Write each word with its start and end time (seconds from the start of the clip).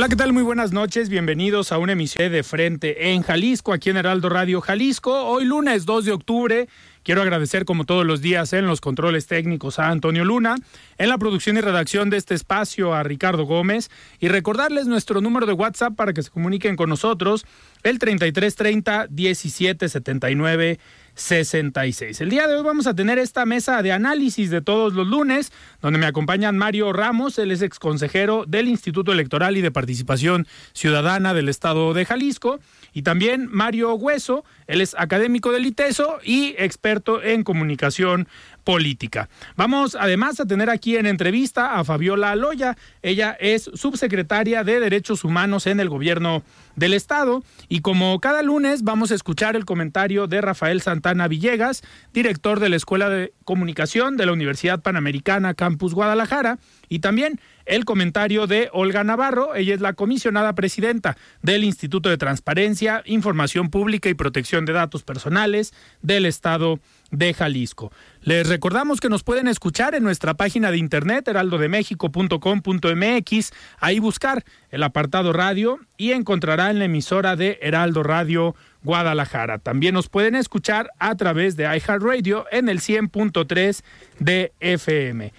Hola, 0.00 0.08
¿qué 0.08 0.16
tal? 0.16 0.32
Muy 0.32 0.42
buenas 0.42 0.72
noches. 0.72 1.10
Bienvenidos 1.10 1.72
a 1.72 1.76
una 1.76 1.92
emisión 1.92 2.32
de 2.32 2.42
Frente 2.42 3.12
en 3.12 3.20
Jalisco, 3.20 3.74
aquí 3.74 3.90
en 3.90 3.98
Heraldo 3.98 4.30
Radio 4.30 4.62
Jalisco. 4.62 5.26
Hoy 5.26 5.44
lunes 5.44 5.84
2 5.84 6.06
de 6.06 6.12
octubre. 6.12 6.68
Quiero 7.02 7.20
agradecer 7.20 7.66
como 7.66 7.84
todos 7.84 8.06
los 8.06 8.22
días 8.22 8.54
en 8.54 8.66
los 8.66 8.80
controles 8.80 9.26
técnicos 9.26 9.78
a 9.78 9.90
Antonio 9.90 10.24
Luna, 10.24 10.56
en 10.96 11.10
la 11.10 11.18
producción 11.18 11.58
y 11.58 11.60
redacción 11.60 12.08
de 12.08 12.16
este 12.16 12.34
espacio 12.34 12.94
a 12.94 13.02
Ricardo 13.02 13.44
Gómez 13.44 13.90
y 14.20 14.28
recordarles 14.28 14.86
nuestro 14.86 15.20
número 15.20 15.44
de 15.44 15.52
WhatsApp 15.52 15.94
para 15.94 16.14
que 16.14 16.22
se 16.22 16.30
comuniquen 16.30 16.76
con 16.76 16.88
nosotros, 16.88 17.44
el 17.82 17.98
3330 17.98 19.08
1779 19.10 20.78
66. 21.20 22.20
El 22.22 22.30
día 22.30 22.48
de 22.48 22.56
hoy 22.56 22.62
vamos 22.62 22.86
a 22.86 22.94
tener 22.94 23.18
esta 23.18 23.44
mesa 23.44 23.82
de 23.82 23.92
análisis 23.92 24.50
de 24.50 24.62
todos 24.62 24.94
los 24.94 25.06
lunes, 25.06 25.52
donde 25.82 25.98
me 25.98 26.06
acompañan 26.06 26.56
Mario 26.56 26.92
Ramos, 26.92 27.38
él 27.38 27.52
es 27.52 27.62
ex 27.62 27.78
consejero 27.78 28.44
del 28.48 28.68
Instituto 28.68 29.12
Electoral 29.12 29.56
y 29.56 29.60
de 29.60 29.70
Participación 29.70 30.46
Ciudadana 30.72 31.34
del 31.34 31.48
Estado 31.48 31.92
de 31.92 32.06
Jalisco, 32.06 32.58
y 32.92 33.02
también 33.02 33.48
Mario 33.50 33.94
Hueso, 33.94 34.44
él 34.66 34.80
es 34.80 34.96
académico 34.98 35.52
del 35.52 35.66
ITESO 35.66 36.18
y 36.24 36.54
experto 36.58 37.22
en 37.22 37.44
comunicación 37.44 38.26
política. 38.64 39.28
Vamos 39.56 39.96
además 39.98 40.40
a 40.40 40.46
tener 40.46 40.70
aquí 40.70 40.96
en 40.96 41.06
entrevista 41.06 41.78
a 41.78 41.84
Fabiola 41.84 42.30
Aloya. 42.30 42.76
Ella 43.02 43.36
es 43.40 43.70
subsecretaria 43.74 44.64
de 44.64 44.80
Derechos 44.80 45.24
Humanos 45.24 45.66
en 45.66 45.80
el 45.80 45.88
gobierno 45.88 46.42
del 46.76 46.94
Estado. 46.94 47.42
Y 47.68 47.80
como 47.80 48.18
cada 48.20 48.42
lunes 48.42 48.82
vamos 48.82 49.10
a 49.10 49.14
escuchar 49.14 49.56
el 49.56 49.64
comentario 49.64 50.26
de 50.26 50.40
Rafael 50.40 50.80
Santana 50.80 51.28
Villegas, 51.28 51.82
director 52.12 52.60
de 52.60 52.68
la 52.68 52.76
Escuela 52.76 53.08
de 53.08 53.32
Comunicación 53.44 54.16
de 54.16 54.26
la 54.26 54.32
Universidad 54.32 54.80
Panamericana 54.80 55.54
Campus 55.54 55.94
Guadalajara. 55.94 56.58
Y 56.88 57.00
también 57.00 57.40
el 57.66 57.84
comentario 57.84 58.46
de 58.46 58.68
Olga 58.72 59.04
Navarro. 59.04 59.54
Ella 59.54 59.74
es 59.74 59.80
la 59.80 59.92
comisionada 59.92 60.54
presidenta 60.54 61.16
del 61.42 61.64
Instituto 61.64 62.08
de 62.08 62.18
Transparencia, 62.18 63.02
Información 63.06 63.70
Pública 63.70 64.08
y 64.08 64.14
Protección 64.14 64.64
de 64.64 64.72
Datos 64.72 65.04
Personales 65.04 65.72
del 66.02 66.26
Estado 66.26 66.80
de 67.10 67.34
Jalisco. 67.34 67.92
Les 68.22 68.48
recordamos 68.48 69.00
que 69.00 69.08
nos 69.08 69.22
pueden 69.22 69.48
escuchar 69.48 69.94
en 69.94 70.02
nuestra 70.02 70.34
página 70.34 70.70
de 70.70 70.76
internet 70.78 71.26
heraldodemexico.com.mx, 71.28 73.52
ahí 73.78 73.98
buscar 73.98 74.44
el 74.70 74.82
apartado 74.82 75.32
radio 75.32 75.78
y 75.96 76.12
encontrará 76.12 76.70
en 76.70 76.78
la 76.78 76.84
emisora 76.86 77.36
de 77.36 77.58
Heraldo 77.62 78.02
Radio 78.02 78.54
Guadalajara. 78.82 79.58
También 79.58 79.94
nos 79.94 80.08
pueden 80.08 80.34
escuchar 80.34 80.90
a 80.98 81.14
través 81.16 81.56
de 81.56 81.64
iHeartRadio 81.64 82.46
en 82.50 82.68
el 82.68 82.80
100.3 82.80 83.82
de 84.18 84.52
FM. 84.60 85.32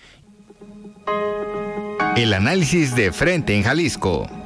El 2.16 2.34
análisis 2.34 2.96
de 2.96 3.12
frente 3.12 3.56
en 3.56 3.64
Jalisco. 3.64 4.41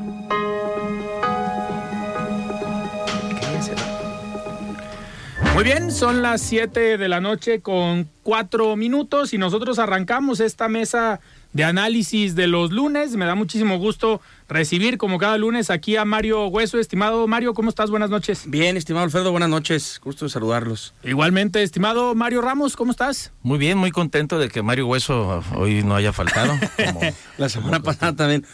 Muy 5.56 5.64
bien, 5.64 5.90
son 5.90 6.22
las 6.22 6.42
7 6.42 6.98
de 6.98 7.08
la 7.08 7.22
noche 7.22 7.62
con 7.62 8.10
4 8.24 8.76
minutos 8.76 9.34
y 9.34 9.38
nosotros 9.38 9.80
arrancamos 9.80 10.42
esta 10.42 10.68
mesa 10.68 11.22
de 11.54 11.64
análisis 11.64 12.36
de 12.36 12.48
los 12.48 12.72
lunes. 12.72 13.16
Me 13.16 13.24
da 13.24 13.36
muchísimo 13.36 13.78
gusto 13.78 14.20
recibir 14.50 14.98
como 14.98 15.18
cada 15.18 15.38
lunes 15.38 15.70
aquí 15.70 15.96
a 15.96 16.04
Mario 16.04 16.48
Hueso. 16.48 16.78
Estimado 16.78 17.26
Mario, 17.28 17.54
¿cómo 17.54 17.70
estás? 17.70 17.90
Buenas 17.90 18.10
noches. 18.10 18.50
Bien, 18.50 18.76
estimado 18.76 19.06
Alfredo, 19.06 19.32
buenas 19.32 19.48
noches. 19.48 20.02
Gusto 20.04 20.26
de 20.26 20.30
saludarlos. 20.32 20.94
Igualmente, 21.04 21.64
estimado 21.64 22.16
Mario 22.16 22.42
Ramos, 22.42 22.76
¿cómo 22.76 22.92
estás? 22.92 23.32
Muy 23.42 23.58
bien, 23.58 23.78
muy 23.78 23.92
contento 23.92 24.38
de 24.38 24.50
que 24.50 24.62
Mario 24.62 24.88
Hueso 24.88 25.42
hoy 25.56 25.84
no 25.84 25.96
haya 25.96 26.12
faltado. 26.12 26.52
Como, 26.86 27.00
La 27.38 27.48
semana 27.48 27.80
pasada 27.80 28.14
también. 28.14 28.46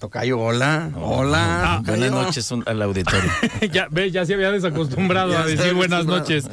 Tocayo, 0.00 0.38
hola, 0.40 0.90
hola. 0.96 1.74
Ah, 1.74 1.82
buenas 1.84 2.10
noches 2.10 2.50
al 2.64 2.80
auditorio. 2.80 3.30
ya, 3.70 3.86
ve, 3.90 4.10
ya 4.10 4.24
se 4.24 4.32
había 4.32 4.50
desacostumbrado 4.50 5.32
Ya 5.32 5.42
a 5.42 5.46
decir 5.46 5.74
buenas 5.74 6.06
noches. 6.06 6.48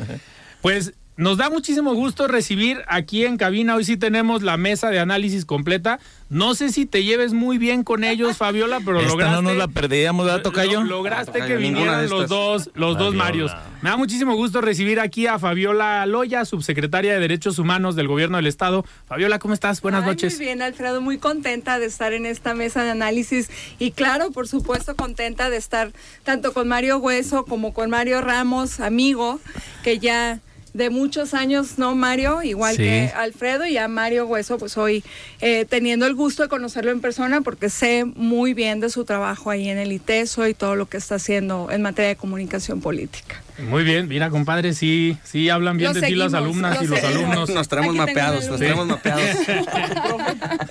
Pues 0.61 0.93
nos 1.17 1.37
da 1.37 1.49
muchísimo 1.49 1.93
gusto 1.95 2.27
recibir 2.27 2.81
aquí 2.87 3.25
en 3.25 3.37
cabina. 3.37 3.75
Hoy 3.75 3.83
sí 3.83 3.97
tenemos 3.97 4.43
la 4.43 4.55
mesa 4.55 4.89
de 4.91 4.99
análisis 4.99 5.45
completa. 5.45 5.99
No 6.29 6.53
sé 6.55 6.69
si 6.71 6.85
te 6.85 7.03
lleves 7.03 7.33
muy 7.33 7.57
bien 7.57 7.83
con 7.83 8.03
ellos, 8.03 8.37
Fabiola, 8.37 8.79
pero 8.85 8.99
Esta 8.99 9.09
lograste. 9.11 9.35
no 9.35 9.41
nos 9.41 9.57
la 9.57 9.67
perdíamos, 9.67 10.25
¿verdad, 10.25 10.41
Tocayo? 10.43 10.81
lo- 10.83 10.97
lograste 10.97 11.31
Tocayo, 11.31 11.47
que 11.47 11.55
vinieran 11.55 12.07
los 12.09 12.29
dos, 12.29 12.69
los 12.75 12.97
dos. 12.97 13.15
Marios. 13.15 13.51
Me 13.81 13.89
da 13.89 13.97
muchísimo 13.97 14.35
gusto 14.35 14.61
recibir 14.61 14.99
aquí 14.99 15.25
a 15.27 15.39
Fabiola 15.39 16.05
Loya, 16.05 16.45
subsecretaria 16.45 17.13
de 17.13 17.19
Derechos 17.19 17.57
Humanos 17.59 17.95
del 17.95 18.07
Gobierno 18.07 18.37
del 18.37 18.47
Estado. 18.47 18.85
Fabiola, 19.07 19.39
¿cómo 19.39 19.53
estás? 19.53 19.81
Buenas 19.81 20.03
Ay, 20.03 20.09
noches. 20.09 20.35
Muy 20.35 20.45
bien, 20.45 20.61
Alfredo, 20.61 21.01
muy 21.01 21.17
contenta 21.17 21.79
de 21.79 21.85
estar 21.87 22.13
en 22.13 22.25
esta 22.25 22.53
mesa 22.53 22.83
de 22.83 22.91
análisis 22.91 23.49
y 23.79 23.91
claro, 23.91 24.31
por 24.31 24.47
supuesto, 24.47 24.95
contenta 24.95 25.49
de 25.49 25.57
estar 25.57 25.91
tanto 26.23 26.53
con 26.53 26.67
Mario 26.67 26.97
Hueso 26.97 27.45
como 27.45 27.73
con 27.73 27.89
Mario 27.89 28.21
Ramos, 28.21 28.79
amigo, 28.79 29.39
que 29.83 29.97
ya 29.99 30.39
de 30.77 30.89
muchos 30.89 31.33
años, 31.33 31.77
¿no, 31.77 31.95
Mario? 31.95 32.43
Igual 32.43 32.75
Sí. 32.75 32.83
que 32.83 33.11
Alfredo 33.15 33.65
y 33.65 33.77
a 33.77 33.87
Mario 33.87 34.25
Hueso, 34.27 34.57
pues 34.57 34.77
hoy 34.77 35.03
eh, 35.41 35.65
teniendo 35.67 36.05
el 36.05 36.13
gusto 36.15 36.43
de 36.43 36.49
conocerlo 36.49 36.91
en 36.91 37.01
persona 37.01 37.41
porque 37.41 37.69
sé 37.69 38.05
muy 38.05 38.53
bien 38.53 38.79
de 38.79 38.89
su 38.89 39.03
trabajo 39.03 39.49
ahí 39.49 39.69
en 39.69 39.77
el 39.77 39.91
ITESO 39.91 40.47
y 40.47 40.53
todo 40.53 40.75
lo 40.75 40.87
que 40.87 40.97
está 40.97 41.15
haciendo 41.15 41.69
en 41.71 41.81
materia 41.81 42.09
de 42.09 42.15
comunicación 42.15 42.79
política. 42.79 43.41
Muy 43.57 43.83
bien, 43.83 44.07
mira, 44.07 44.29
compadre, 44.29 44.75
sí, 44.75 45.17
sí 45.23 45.49
hablan 45.49 45.77
bien 45.77 45.91
Lo 45.95 45.99
de 45.99 46.05
ti 46.07 46.13
las 46.13 46.35
alumnas 46.35 46.77
lo 46.77 46.83
y 46.83 46.87
los 46.87 46.99
seguimos. 46.99 47.23
alumnos. 47.23 47.49
Nos 47.49 47.67
traemos 47.67 47.95
mapeados, 47.95 48.47
nos 48.47 48.59
traemos 48.59 48.85
mapeados. 48.85 49.35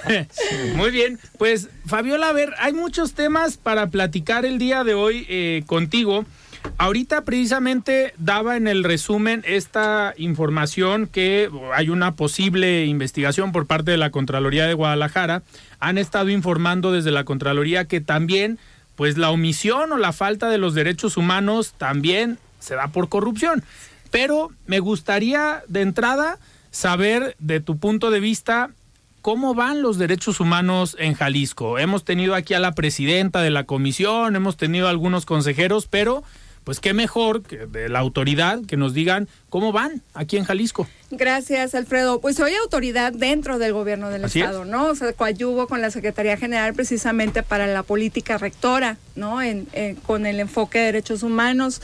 Muy 0.76 0.90
bien, 0.90 1.18
pues 1.38 1.68
Fabiola, 1.86 2.28
a 2.28 2.32
ver, 2.32 2.52
hay 2.58 2.72
muchos 2.72 3.14
temas 3.14 3.56
para 3.56 3.88
platicar 3.88 4.44
el 4.44 4.58
día 4.58 4.84
de 4.84 4.94
hoy 4.94 5.26
eh, 5.28 5.62
contigo. 5.66 6.24
Ahorita 6.78 7.22
precisamente 7.24 8.12
daba 8.18 8.56
en 8.56 8.68
el 8.68 8.84
resumen 8.84 9.42
esta 9.46 10.14
información 10.16 11.06
que 11.06 11.50
hay 11.74 11.88
una 11.88 12.14
posible 12.14 12.84
investigación 12.86 13.52
por 13.52 13.66
parte 13.66 13.90
de 13.90 13.96
la 13.96 14.10
Contraloría 14.10 14.66
de 14.66 14.74
Guadalajara. 14.74 15.42
Han 15.80 15.98
estado 15.98 16.30
informando 16.30 16.92
desde 16.92 17.10
la 17.10 17.24
Contraloría 17.24 17.86
que 17.86 18.00
también, 18.00 18.58
pues 18.94 19.16
la 19.16 19.30
omisión 19.30 19.90
o 19.92 19.96
la 19.96 20.12
falta 20.12 20.48
de 20.50 20.58
los 20.58 20.74
derechos 20.74 21.16
humanos 21.16 21.74
también 21.78 22.38
se 22.60 22.74
da 22.74 22.88
por 22.88 23.08
corrupción. 23.08 23.64
Pero 24.10 24.50
me 24.66 24.80
gustaría 24.80 25.62
de 25.68 25.80
entrada 25.82 26.38
saber 26.70 27.36
de 27.38 27.60
tu 27.60 27.78
punto 27.78 28.10
de 28.10 28.20
vista 28.20 28.70
cómo 29.22 29.54
van 29.54 29.82
los 29.82 29.98
derechos 29.98 30.38
humanos 30.38 30.96
en 31.00 31.14
Jalisco. 31.14 31.78
Hemos 31.80 32.04
tenido 32.04 32.34
aquí 32.36 32.54
a 32.54 32.60
la 32.60 32.76
presidenta 32.76 33.40
de 33.40 33.50
la 33.50 33.64
comisión, 33.64 34.36
hemos 34.36 34.56
tenido 34.56 34.86
algunos 34.86 35.26
consejeros, 35.26 35.88
pero 35.88 36.22
pues 36.66 36.80
qué 36.80 36.94
mejor 36.94 37.44
que 37.44 37.66
de 37.66 37.88
la 37.88 38.00
autoridad 38.00 38.66
que 38.66 38.76
nos 38.76 38.92
digan 38.92 39.28
¿Cómo 39.56 39.72
van 39.72 40.02
aquí 40.12 40.36
en 40.36 40.44
Jalisco? 40.44 40.86
Gracias, 41.10 41.74
Alfredo. 41.74 42.20
Pues 42.20 42.36
soy 42.36 42.52
autoridad 42.56 43.10
dentro 43.14 43.58
del 43.58 43.72
gobierno 43.72 44.10
del 44.10 44.26
Así 44.26 44.40
es. 44.40 44.44
Estado, 44.44 44.66
¿no? 44.66 44.88
O 44.88 44.94
sea, 44.94 45.14
coadyuvo 45.14 45.66
con 45.66 45.80
la 45.80 45.90
Secretaría 45.90 46.36
General 46.36 46.74
precisamente 46.74 47.42
para 47.42 47.66
la 47.66 47.82
política 47.82 48.36
rectora, 48.36 48.98
¿no? 49.14 49.40
En, 49.40 49.66
en- 49.72 49.94
con 49.96 50.26
el 50.26 50.40
enfoque 50.40 50.80
de 50.80 50.84
derechos 50.84 51.22
humanos. 51.22 51.80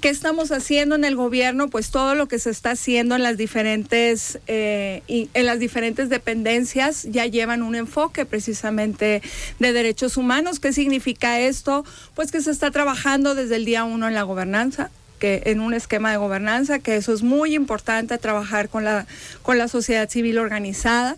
¿Qué 0.00 0.08
estamos 0.08 0.50
haciendo 0.50 0.96
en 0.96 1.04
el 1.04 1.14
gobierno? 1.14 1.68
Pues 1.70 1.92
todo 1.92 2.16
lo 2.16 2.26
que 2.26 2.40
se 2.40 2.50
está 2.50 2.72
haciendo 2.72 3.14
en 3.14 3.22
las 3.22 3.36
diferentes, 3.36 4.40
eh, 4.48 5.04
y- 5.06 5.30
en 5.34 5.46
las 5.46 5.60
diferentes 5.60 6.08
dependencias 6.08 7.04
ya 7.04 7.26
llevan 7.26 7.62
un 7.62 7.76
enfoque 7.76 8.26
precisamente 8.26 9.22
de 9.60 9.72
derechos 9.72 10.16
humanos. 10.16 10.58
¿Qué 10.58 10.72
significa 10.72 11.38
esto? 11.38 11.84
Pues 12.16 12.32
que 12.32 12.40
se 12.40 12.50
está 12.50 12.72
trabajando 12.72 13.36
desde 13.36 13.54
el 13.54 13.64
día 13.64 13.84
uno 13.84 14.08
en 14.08 14.14
la 14.14 14.24
gobernanza 14.24 14.90
que 15.22 15.44
en 15.46 15.60
un 15.60 15.72
esquema 15.72 16.10
de 16.10 16.16
gobernanza, 16.16 16.80
que 16.80 16.96
eso 16.96 17.12
es 17.12 17.22
muy 17.22 17.54
importante 17.54 18.18
trabajar 18.18 18.68
con 18.68 18.82
la, 18.82 19.06
con 19.42 19.56
la 19.56 19.68
sociedad 19.68 20.10
civil 20.10 20.36
organizada 20.38 21.16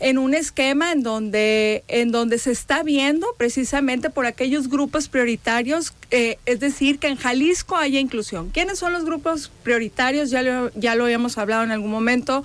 en 0.00 0.18
un 0.18 0.34
esquema 0.34 0.90
en 0.90 1.04
donde, 1.04 1.84
en 1.86 2.10
donde 2.10 2.38
se 2.38 2.50
está 2.50 2.82
viendo 2.82 3.28
precisamente 3.38 4.10
por 4.10 4.26
aquellos 4.26 4.68
grupos 4.68 5.08
prioritarios, 5.08 5.94
eh, 6.10 6.36
es 6.46 6.58
decir, 6.58 6.98
que 6.98 7.06
en 7.06 7.14
Jalisco 7.14 7.76
haya 7.76 8.00
inclusión. 8.00 8.50
¿Quiénes 8.50 8.80
son 8.80 8.92
los 8.92 9.04
grupos 9.04 9.52
prioritarios? 9.62 10.30
Ya 10.30 10.42
lo, 10.42 10.72
ya 10.74 10.96
lo 10.96 11.04
habíamos 11.04 11.38
hablado 11.38 11.62
en 11.62 11.70
algún 11.70 11.92
momento. 11.92 12.42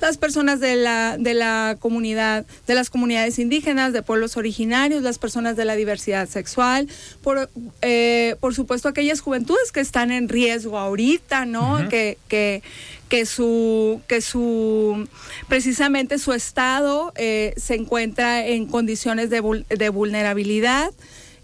Las 0.00 0.18
personas 0.18 0.60
de 0.60 0.76
la, 0.76 1.16
de 1.18 1.34
la 1.34 1.76
comunidad, 1.80 2.44
de 2.66 2.74
las 2.74 2.90
comunidades 2.90 3.38
indígenas, 3.38 3.92
de 3.92 4.02
pueblos 4.02 4.36
originarios, 4.36 5.02
las 5.02 5.18
personas 5.18 5.56
de 5.56 5.64
la 5.64 5.74
diversidad 5.74 6.28
sexual, 6.28 6.88
por, 7.22 7.48
eh, 7.82 8.36
por 8.40 8.54
supuesto 8.54 8.88
aquellas 8.88 9.20
juventudes 9.20 9.72
que 9.72 9.80
están 9.80 10.10
en 10.10 10.28
riesgo 10.28 10.78
ahorita, 10.78 11.46
¿no? 11.46 11.88
que, 11.88 12.18
que, 12.28 12.62
que 13.08 13.24
su 13.24 14.00
que 14.06 14.20
su 14.20 15.08
precisamente 15.48 16.18
su 16.18 16.32
estado 16.32 17.12
eh, 17.16 17.54
se 17.56 17.74
encuentra 17.74 18.46
en 18.46 18.66
condiciones 18.66 19.30
de, 19.30 19.64
de 19.68 19.88
vulnerabilidad 19.88 20.90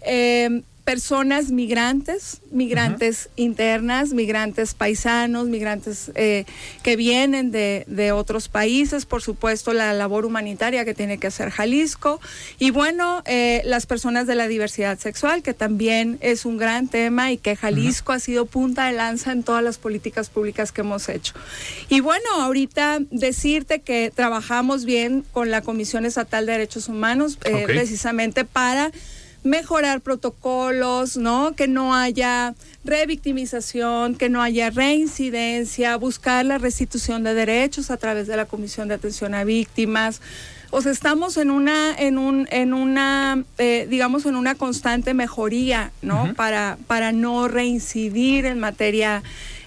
Eh, 0.05 0.63
personas 0.83 1.49
migrantes 1.49 2.41
migrantes 2.51 3.29
internas 3.35 4.13
migrantes 4.13 4.73
paisanos 4.73 5.47
migrantes 5.47 6.11
eh, 6.15 6.45
que 6.83 6.95
vienen 6.95 7.51
de, 7.51 7.85
de 7.87 8.11
otros 8.11 8.49
países. 8.49 9.05
Por 9.05 9.21
supuesto 9.21 9.73
la 9.73 9.93
labor 9.93 10.25
humanitaria 10.25 10.85
que 10.85 10.93
tiene 10.93 11.17
que 11.17 11.27
hacer 11.27 11.49
Jalisco. 11.49 12.19
Y 12.59 12.71
bueno 12.71 13.23
eh, 13.25 13.61
las 13.65 13.85
personas 13.85 14.27
de 14.27 14.35
la 14.35 14.47
diversidad 14.47 14.99
sexual 14.99 15.41
que 15.41 15.53
también 15.53 16.17
es 16.21 16.45
un 16.45 16.57
gran 16.57 16.87
tema 16.87 17.31
y 17.31 17.37
que 17.37 17.55
Jalisco 17.55 18.11
ha 18.11 18.19
sido 18.19 18.45
punta 18.45 18.87
de 18.87 18.93
lanza 18.93 19.31
en 19.31 19.43
todas 19.43 19.63
las 19.63 19.77
políticas 19.77 20.29
públicas 20.29 20.71
que 20.71 20.81
hemos 20.81 21.07
hecho. 21.09 21.33
Y 21.89 22.01
bueno, 22.01 22.29
ahorita 22.39 22.99
decirte 23.09 23.81
que 23.81 24.11
trabajamos 24.13 24.85
bien 24.85 25.23
con 25.31 25.49
la 25.49 25.61
Comisión 25.61 26.05
Estatal 26.05 26.45
de 26.45 26.51
Derechos 26.53 26.89
Humanos 26.89 27.37
eh, 27.45 27.63
precisamente 27.67 28.45
para 28.45 28.91
mejorar 29.43 30.01
protocolos, 30.01 31.17
¿no? 31.17 31.53
Que 31.55 31.67
no 31.67 31.95
haya 31.95 32.55
revictimización, 32.83 34.15
que 34.15 34.29
no 34.29 34.41
haya 34.41 34.69
reincidencia, 34.69 35.95
buscar 35.97 36.45
la 36.45 36.57
restitución 36.57 37.23
de 37.23 37.33
derechos 37.33 37.91
a 37.91 37.97
través 37.97 38.27
de 38.27 38.37
la 38.37 38.45
Comisión 38.45 38.87
de 38.87 38.95
Atención 38.95 39.33
a 39.33 39.43
Víctimas. 39.43 40.21
O 40.71 40.81
sea, 40.81 40.91
estamos 40.91 41.37
en 41.37 41.51
una, 41.51 41.93
en 41.95 42.17
un, 42.17 42.47
en 42.49 42.73
una, 42.73 43.43
eh, 43.59 43.85
digamos, 43.89 44.25
en 44.25 44.35
una 44.35 44.55
constante 44.55 45.13
mejoría, 45.13 45.91
¿no? 46.01 46.33
Para, 46.35 46.79
para 46.87 47.11
no 47.11 47.47
reincidir 47.47 48.45
en 48.45 48.59
materia 48.59 49.21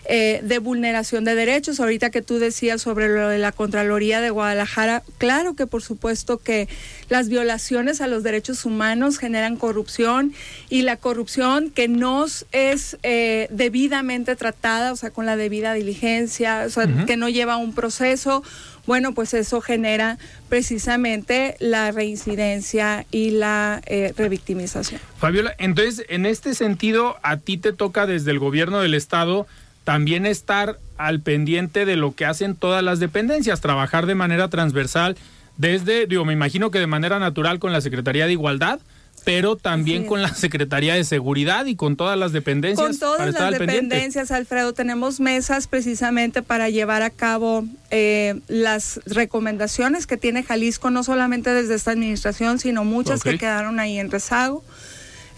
eh, 0.08 0.40
de 0.42 0.58
vulneración 0.58 1.24
de 1.24 1.34
derechos. 1.34 1.80
Ahorita 1.80 2.10
que 2.10 2.22
tú 2.22 2.38
decías 2.38 2.80
sobre 2.80 3.08
lo 3.08 3.28
de 3.28 3.38
la 3.38 3.52
Contraloría 3.52 4.20
de 4.20 4.30
Guadalajara, 4.30 5.02
claro 5.18 5.54
que 5.54 5.66
por 5.66 5.82
supuesto 5.82 6.38
que 6.38 6.68
las 7.08 7.28
violaciones 7.28 8.00
a 8.00 8.06
los 8.06 8.22
derechos 8.22 8.64
humanos 8.64 9.18
generan 9.18 9.56
corrupción 9.56 10.32
y 10.68 10.82
la 10.82 10.96
corrupción 10.96 11.70
que 11.70 11.88
no 11.88 12.26
es 12.52 12.96
eh, 13.02 13.48
debidamente 13.50 14.36
tratada, 14.36 14.92
o 14.92 14.96
sea, 14.96 15.10
con 15.10 15.26
la 15.26 15.36
debida 15.36 15.72
diligencia, 15.74 16.64
o 16.66 16.70
sea, 16.70 16.86
que 17.06 17.16
no 17.16 17.28
lleva 17.28 17.56
un 17.56 17.74
proceso, 17.74 18.42
bueno, 18.86 19.12
pues 19.12 19.34
eso 19.34 19.60
genera 19.60 20.18
precisamente 20.48 21.56
la 21.58 21.90
reincidencia 21.90 23.04
y 23.10 23.30
la 23.30 23.82
eh, 23.86 24.14
revictimización. 24.16 25.00
Fabiola, 25.18 25.54
entonces, 25.58 26.06
en 26.08 26.26
este 26.26 26.54
sentido, 26.54 27.16
a 27.22 27.38
ti 27.38 27.58
te 27.58 27.72
toca 27.72 28.06
desde 28.06 28.30
el 28.30 28.38
gobierno 28.38 28.80
del 28.80 28.94
Estado 28.94 29.46
también 29.86 30.26
estar 30.26 30.80
al 30.98 31.20
pendiente 31.20 31.86
de 31.86 31.94
lo 31.94 32.12
que 32.12 32.24
hacen 32.24 32.56
todas 32.56 32.82
las 32.82 32.98
dependencias, 32.98 33.60
trabajar 33.60 34.06
de 34.06 34.16
manera 34.16 34.50
transversal, 34.50 35.16
desde, 35.58 36.08
digo, 36.08 36.24
me 36.24 36.32
imagino 36.32 36.72
que 36.72 36.80
de 36.80 36.88
manera 36.88 37.20
natural 37.20 37.60
con 37.60 37.72
la 37.72 37.80
Secretaría 37.80 38.26
de 38.26 38.32
Igualdad, 38.32 38.80
pero 39.24 39.54
también 39.54 40.04
con 40.04 40.22
la 40.22 40.34
Secretaría 40.34 40.94
de 40.94 41.04
Seguridad 41.04 41.66
y 41.66 41.76
con 41.76 41.94
todas 41.94 42.18
las 42.18 42.32
dependencias. 42.32 42.84
Con 42.84 42.98
todas 42.98 43.32
las 43.32 43.52
dependencias, 43.52 44.32
Alfredo, 44.32 44.72
tenemos 44.72 45.20
mesas 45.20 45.68
precisamente 45.68 46.42
para 46.42 46.68
llevar 46.68 47.02
a 47.02 47.10
cabo 47.10 47.64
eh, 47.92 48.40
las 48.48 49.00
recomendaciones 49.06 50.08
que 50.08 50.16
tiene 50.16 50.42
Jalisco, 50.42 50.90
no 50.90 51.04
solamente 51.04 51.50
desde 51.50 51.76
esta 51.76 51.92
administración, 51.92 52.58
sino 52.58 52.84
muchas 52.84 53.22
que 53.22 53.38
quedaron 53.38 53.78
ahí 53.78 54.00
en 54.00 54.10
rezago. 54.10 54.64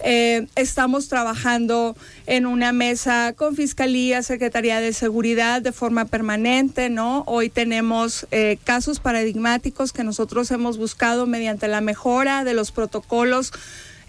Eh, 0.05 0.47
estamos 0.55 1.09
trabajando 1.09 1.97
en 2.27 2.47
una 2.47 2.73
mesa 2.73 3.33
con 3.37 3.57
Fiscalía, 3.57 4.23
Secretaría 4.23 4.81
de 4.81 4.93
Seguridad 4.93 5.61
de 5.61 5.73
forma 5.73 6.05
permanente, 6.05 6.89
¿no? 6.89 7.25
Hoy 7.27 7.49
tenemos 7.49 8.27
eh, 8.31 8.59
casos 8.65 9.01
paradigmáticos 9.01 9.93
que 9.93 10.05
nosotros 10.05 10.51
hemos 10.51 10.79
buscado 10.79 11.27
mediante 11.27 11.67
la 11.69 11.81
mejora 11.81 12.45
de 12.45 12.55
los 12.55 12.71
protocolos 12.71 13.53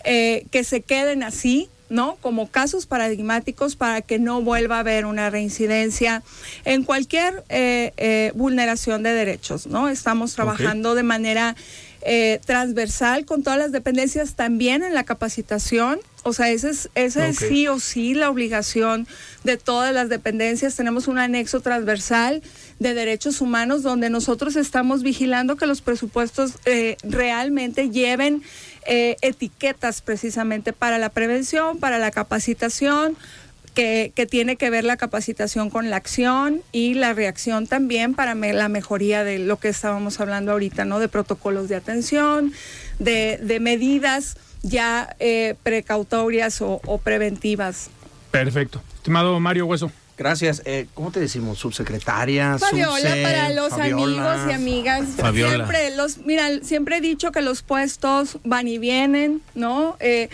eh, 0.03 0.45
que 0.51 0.63
se 0.63 0.81
queden 0.81 1.23
así, 1.23 1.69
¿no? 1.89 2.17
Como 2.21 2.47
casos 2.47 2.85
paradigmáticos 2.85 3.75
para 3.75 4.01
que 4.01 4.19
no 4.19 4.41
vuelva 4.41 4.77
a 4.77 4.79
haber 4.79 5.05
una 5.05 5.29
reincidencia 5.29 6.23
en 6.63 6.83
cualquier 6.83 7.43
eh, 7.49 7.93
eh, 7.97 8.31
vulneración 8.35 9.03
de 9.03 9.11
derechos, 9.11 9.67
¿no? 9.67 9.89
Estamos 9.89 10.35
trabajando 10.35 10.95
de 10.95 11.03
manera 11.03 11.55
eh, 12.01 12.39
transversal 12.45 13.25
con 13.25 13.43
todas 13.43 13.59
las 13.59 13.71
dependencias, 13.71 14.35
también 14.35 14.83
en 14.83 14.93
la 14.93 15.03
capacitación. 15.03 15.99
O 16.23 16.33
sea, 16.33 16.49
esa 16.49 16.69
es, 16.69 16.89
esa 16.95 17.27
es 17.27 17.37
sí 17.37 17.67
o 17.67 17.79
sí 17.79 18.13
la 18.13 18.29
obligación 18.29 19.07
de 19.43 19.57
todas 19.57 19.93
las 19.93 20.09
dependencias. 20.09 20.75
Tenemos 20.75 21.07
un 21.07 21.17
anexo 21.17 21.61
transversal 21.61 22.41
de 22.79 22.93
derechos 22.93 23.41
humanos 23.41 23.83
donde 23.83 24.09
nosotros 24.09 24.55
estamos 24.55 25.03
vigilando 25.03 25.55
que 25.55 25.65
los 25.65 25.81
presupuestos 25.81 26.53
eh, 26.65 26.97
realmente 27.03 27.89
lleven 27.89 28.43
eh, 28.85 29.17
etiquetas 29.21 30.01
precisamente 30.01 30.73
para 30.73 30.97
la 30.97 31.09
prevención, 31.09 31.77
para 31.77 31.99
la 31.99 32.11
capacitación, 32.11 33.15
que, 33.73 34.11
que 34.15 34.25
tiene 34.25 34.55
que 34.55 34.69
ver 34.69 34.83
la 34.83 34.97
capacitación 34.97 35.69
con 35.69 35.89
la 35.89 35.95
acción 35.97 36.61
y 36.71 36.93
la 36.95 37.13
reacción 37.13 37.67
también 37.67 38.13
para 38.13 38.35
me- 38.35 38.53
la 38.53 38.69
mejoría 38.69 39.23
de 39.23 39.39
lo 39.39 39.57
que 39.59 39.69
estábamos 39.69 40.19
hablando 40.19 40.51
ahorita, 40.51 40.85
¿no? 40.85 40.99
De 40.99 41.07
protocolos 41.07 41.69
de 41.69 41.75
atención, 41.75 42.53
de, 42.99 43.39
de 43.41 43.59
medidas 43.59 44.35
ya 44.61 45.15
eh, 45.19 45.55
precautorias 45.63 46.61
o, 46.61 46.81
o 46.85 46.97
preventivas. 46.97 47.89
Perfecto. 48.31 48.81
Estimado 48.95 49.39
Mario 49.39 49.65
Hueso. 49.65 49.91
Gracias. 50.17 50.61
Eh, 50.65 50.85
¿Cómo 50.95 51.11
te 51.11 51.21
decimos? 51.21 51.59
Subsecretaria, 51.59 52.57
Fabiola 52.59 52.97
subse, 53.09 53.23
para 53.23 53.49
los 53.51 53.69
Fabiola. 53.69 54.33
amigos 54.33 54.49
y 54.49 54.53
amigas. 54.53 55.05
Fabiola. 55.15 55.53
Siempre 55.55 55.95
los, 55.95 56.17
mira, 56.17 56.49
siempre 56.61 56.97
he 56.97 57.01
dicho 57.01 57.31
que 57.31 57.41
los 57.41 57.61
puestos 57.61 58.37
van 58.43 58.67
y 58.67 58.77
vienen, 58.79 59.41
¿no? 59.55 59.95
Eh, 60.01 60.27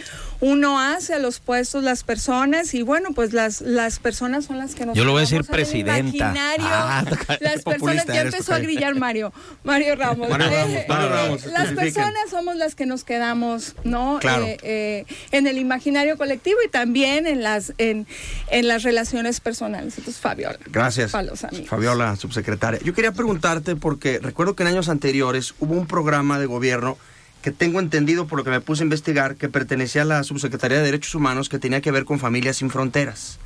uno 0.45 0.79
hace 0.79 1.15
a 1.15 1.19
los 1.19 1.39
puestos 1.39 1.83
las 1.83 2.03
personas 2.03 2.75
y 2.75 2.83
bueno, 2.83 3.09
pues 3.15 3.33
las, 3.33 3.61
las 3.61 3.97
personas 3.97 4.45
son 4.45 4.59
las 4.59 4.75
que 4.75 4.85
nos 4.85 4.95
Yo 4.95 5.03
lo 5.03 5.11
voy 5.11 5.19
a 5.19 5.21
decir 5.21 5.43
presidenta. 5.43 5.99
imaginario. 6.15 6.67
Ah, 6.69 7.03
las 7.39 7.63
personas 7.63 8.05
ya 8.05 8.21
empezó 8.21 8.53
a 8.53 8.59
grillar 8.59 8.93
Mario, 8.93 9.33
Mario 9.63 9.95
Ramos. 9.95 10.29
Mario 10.29 10.47
Ramos, 10.49 10.69
Eh, 10.75 10.85
Mario 10.87 11.35
eh, 11.35 11.39
las 11.51 11.71
personas 11.71 12.29
somos 12.29 12.55
las 12.57 12.75
que 12.75 12.85
nos 12.85 13.03
quedamos, 13.03 13.75
¿no? 13.83 14.19
Claro. 14.21 14.45
Eh, 14.45 14.57
eh, 14.61 15.05
en 15.31 15.47
el 15.47 15.57
imaginario 15.57 16.15
colectivo 16.15 16.59
y 16.63 16.69
también 16.69 17.25
en 17.25 17.41
las 17.41 17.73
en, 17.79 18.05
en 18.51 18.67
las 18.67 18.83
relaciones 18.83 19.39
personales. 19.39 19.97
Entonces, 19.97 20.21
Fabiola. 20.21 20.59
Gracias. 20.67 21.11
Para 21.11 21.23
los 21.23 21.43
amigos. 21.43 21.69
Fabiola, 21.69 22.15
subsecretaria. 22.17 22.79
Yo 22.83 22.93
quería 22.93 23.13
preguntarte 23.13 23.75
porque 23.75 24.19
recuerdo 24.21 24.55
que 24.55 24.61
en 24.61 24.69
años 24.69 24.89
anteriores 24.89 25.55
hubo 25.59 25.73
un 25.73 25.87
programa 25.87 26.37
de 26.37 26.45
gobierno 26.45 26.97
que 27.45 27.51
tengo 27.51 27.79
entendido 27.79 28.25
por 28.25 28.39
lo 28.39 28.43
que 28.43 28.49
me 28.49 28.59
puse 28.59 28.81
a 28.81 28.85
investigar 28.85 29.35
que 29.35 29.49
pertenecía 29.49 30.01
a 30.01 30.05
la 30.05 30.23
Subsecretaría 30.23 30.79
de 30.79 30.83
Derechos 30.83 31.13
Humanos 31.13 31.47
que 31.47 31.59
tenía 31.59 31.79
que 31.79 31.91
ver 31.91 32.03
con 32.03 32.17
familias 32.17 32.57
sin 32.57 32.71
fronteras. 32.71 33.37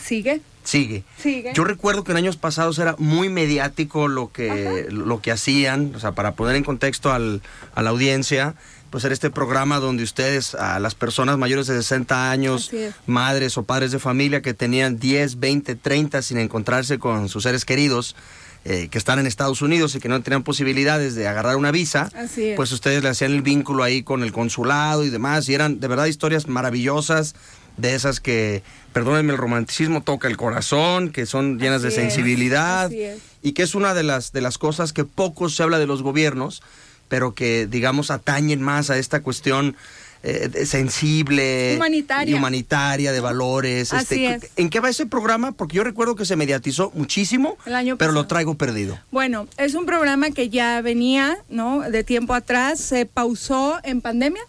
Sigue. 0.00 0.40
Sigue. 0.62 1.02
Sigue. 1.20 1.50
Yo 1.52 1.64
recuerdo 1.64 2.04
que 2.04 2.12
en 2.12 2.18
años 2.18 2.36
pasados 2.36 2.78
era 2.78 2.94
muy 2.98 3.28
mediático 3.28 4.06
lo 4.06 4.30
que, 4.30 4.86
lo 4.90 5.20
que 5.20 5.32
hacían, 5.32 5.92
o 5.96 5.98
sea, 5.98 6.12
para 6.12 6.36
poner 6.36 6.54
en 6.54 6.62
contexto 6.62 7.10
al- 7.12 7.42
a 7.74 7.82
la 7.82 7.90
audiencia, 7.90 8.54
pues 8.90 9.02
era 9.04 9.12
este 9.12 9.28
programa 9.30 9.80
donde 9.80 10.04
ustedes 10.04 10.54
a 10.54 10.78
las 10.78 10.94
personas 10.94 11.36
mayores 11.36 11.66
de 11.66 11.74
60 11.74 12.30
años, 12.30 12.70
madres 13.08 13.58
o 13.58 13.64
padres 13.64 13.90
de 13.90 13.98
familia 13.98 14.40
que 14.40 14.54
tenían 14.54 14.98
10, 15.00 15.40
20, 15.40 15.74
30 15.74 16.22
sin 16.22 16.38
encontrarse 16.38 17.00
con 17.00 17.28
sus 17.28 17.42
seres 17.42 17.64
queridos, 17.64 18.14
eh, 18.64 18.88
que 18.88 18.98
están 18.98 19.18
en 19.18 19.26
Estados 19.26 19.60
Unidos 19.60 19.94
y 19.94 20.00
que 20.00 20.08
no 20.08 20.22
tenían 20.22 20.44
posibilidades 20.44 21.14
de 21.14 21.26
agarrar 21.26 21.56
una 21.56 21.70
visa, 21.70 22.10
pues 22.56 22.70
ustedes 22.72 23.02
le 23.02 23.08
hacían 23.08 23.32
el 23.32 23.42
vínculo 23.42 23.82
ahí 23.82 24.02
con 24.02 24.22
el 24.22 24.32
consulado 24.32 25.04
y 25.04 25.10
demás, 25.10 25.48
y 25.48 25.54
eran 25.54 25.80
de 25.80 25.88
verdad 25.88 26.06
historias 26.06 26.46
maravillosas, 26.46 27.34
de 27.76 27.94
esas 27.94 28.20
que, 28.20 28.62
perdónenme 28.92 29.32
el 29.32 29.38
romanticismo, 29.38 30.02
toca 30.02 30.28
el 30.28 30.36
corazón, 30.36 31.10
que 31.10 31.26
son 31.26 31.58
llenas 31.58 31.82
de 31.82 31.88
Así 31.88 31.96
sensibilidad, 31.96 32.92
es. 32.92 33.18
y 33.42 33.52
que 33.52 33.62
es 33.62 33.74
una 33.74 33.94
de 33.94 34.02
las, 34.02 34.32
de 34.32 34.40
las 34.40 34.58
cosas 34.58 34.92
que 34.92 35.04
poco 35.04 35.48
se 35.48 35.62
habla 35.62 35.78
de 35.78 35.86
los 35.86 36.02
gobiernos, 36.02 36.62
pero 37.08 37.34
que, 37.34 37.66
digamos, 37.66 38.10
atañen 38.10 38.62
más 38.62 38.90
a 38.90 38.98
esta 38.98 39.20
cuestión 39.20 39.76
eh, 40.22 40.66
sensible 40.66 41.74
Humanitaria. 41.76 42.32
y 42.32 42.38
humanitaria 42.38 43.12
de 43.12 43.20
valores. 43.20 43.92
Así 43.92 44.24
este, 44.24 44.46
es. 44.46 44.52
¿En 44.56 44.70
qué 44.70 44.80
va 44.80 44.88
ese 44.88 45.06
programa? 45.06 45.52
Porque 45.52 45.76
yo 45.76 45.84
recuerdo 45.84 46.16
que 46.16 46.24
se 46.24 46.36
mediatizó 46.36 46.92
muchísimo, 46.94 47.56
El 47.66 47.74
año 47.74 47.96
pero 47.98 48.12
lo 48.12 48.26
traigo 48.26 48.54
perdido. 48.54 48.98
Bueno, 49.10 49.48
es 49.56 49.74
un 49.74 49.86
programa 49.86 50.30
que 50.30 50.48
ya 50.48 50.80
venía, 50.80 51.38
¿no? 51.48 51.80
De 51.82 52.04
tiempo 52.04 52.34
atrás, 52.34 52.80
se 52.80 53.06
pausó 53.06 53.78
en 53.82 54.00
pandemia. 54.00 54.42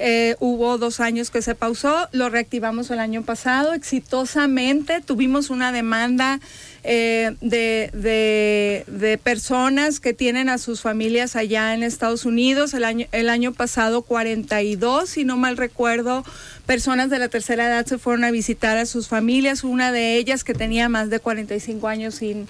Eh, 0.00 0.36
hubo 0.38 0.78
dos 0.78 1.00
años 1.00 1.30
que 1.30 1.42
se 1.42 1.54
pausó, 1.56 2.08
lo 2.12 2.28
reactivamos 2.28 2.90
el 2.90 3.00
año 3.00 3.22
pasado 3.22 3.72
exitosamente. 3.74 5.00
Tuvimos 5.00 5.50
una 5.50 5.72
demanda 5.72 6.38
eh, 6.84 7.34
de, 7.40 7.90
de- 7.92 8.84
de 8.86 9.18
personas 9.18 9.98
que 10.00 10.14
tienen 10.14 10.48
a 10.48 10.58
sus 10.58 10.80
familias 10.82 11.34
allá 11.36 11.74
en 11.74 11.82
Estados 11.82 12.24
Unidos. 12.24 12.74
El 12.74 12.84
año, 12.84 13.06
el 13.12 13.28
año 13.28 13.52
pasado 13.52 14.02
42, 14.02 15.08
si 15.08 15.24
no 15.24 15.36
mal 15.36 15.56
recuerdo, 15.56 16.24
personas 16.66 17.10
de 17.10 17.18
la 17.18 17.28
tercera 17.28 17.66
edad 17.66 17.84
se 17.86 17.98
fueron 17.98 18.24
a 18.24 18.30
visitar 18.30 18.76
a 18.78 18.86
sus 18.86 19.08
familias. 19.08 19.64
Una 19.64 19.90
de 19.92 20.16
ellas 20.16 20.44
que 20.44 20.54
tenía 20.54 20.88
más 20.88 21.10
de 21.10 21.18
45 21.20 21.88
años 21.88 22.14
sin 22.14 22.46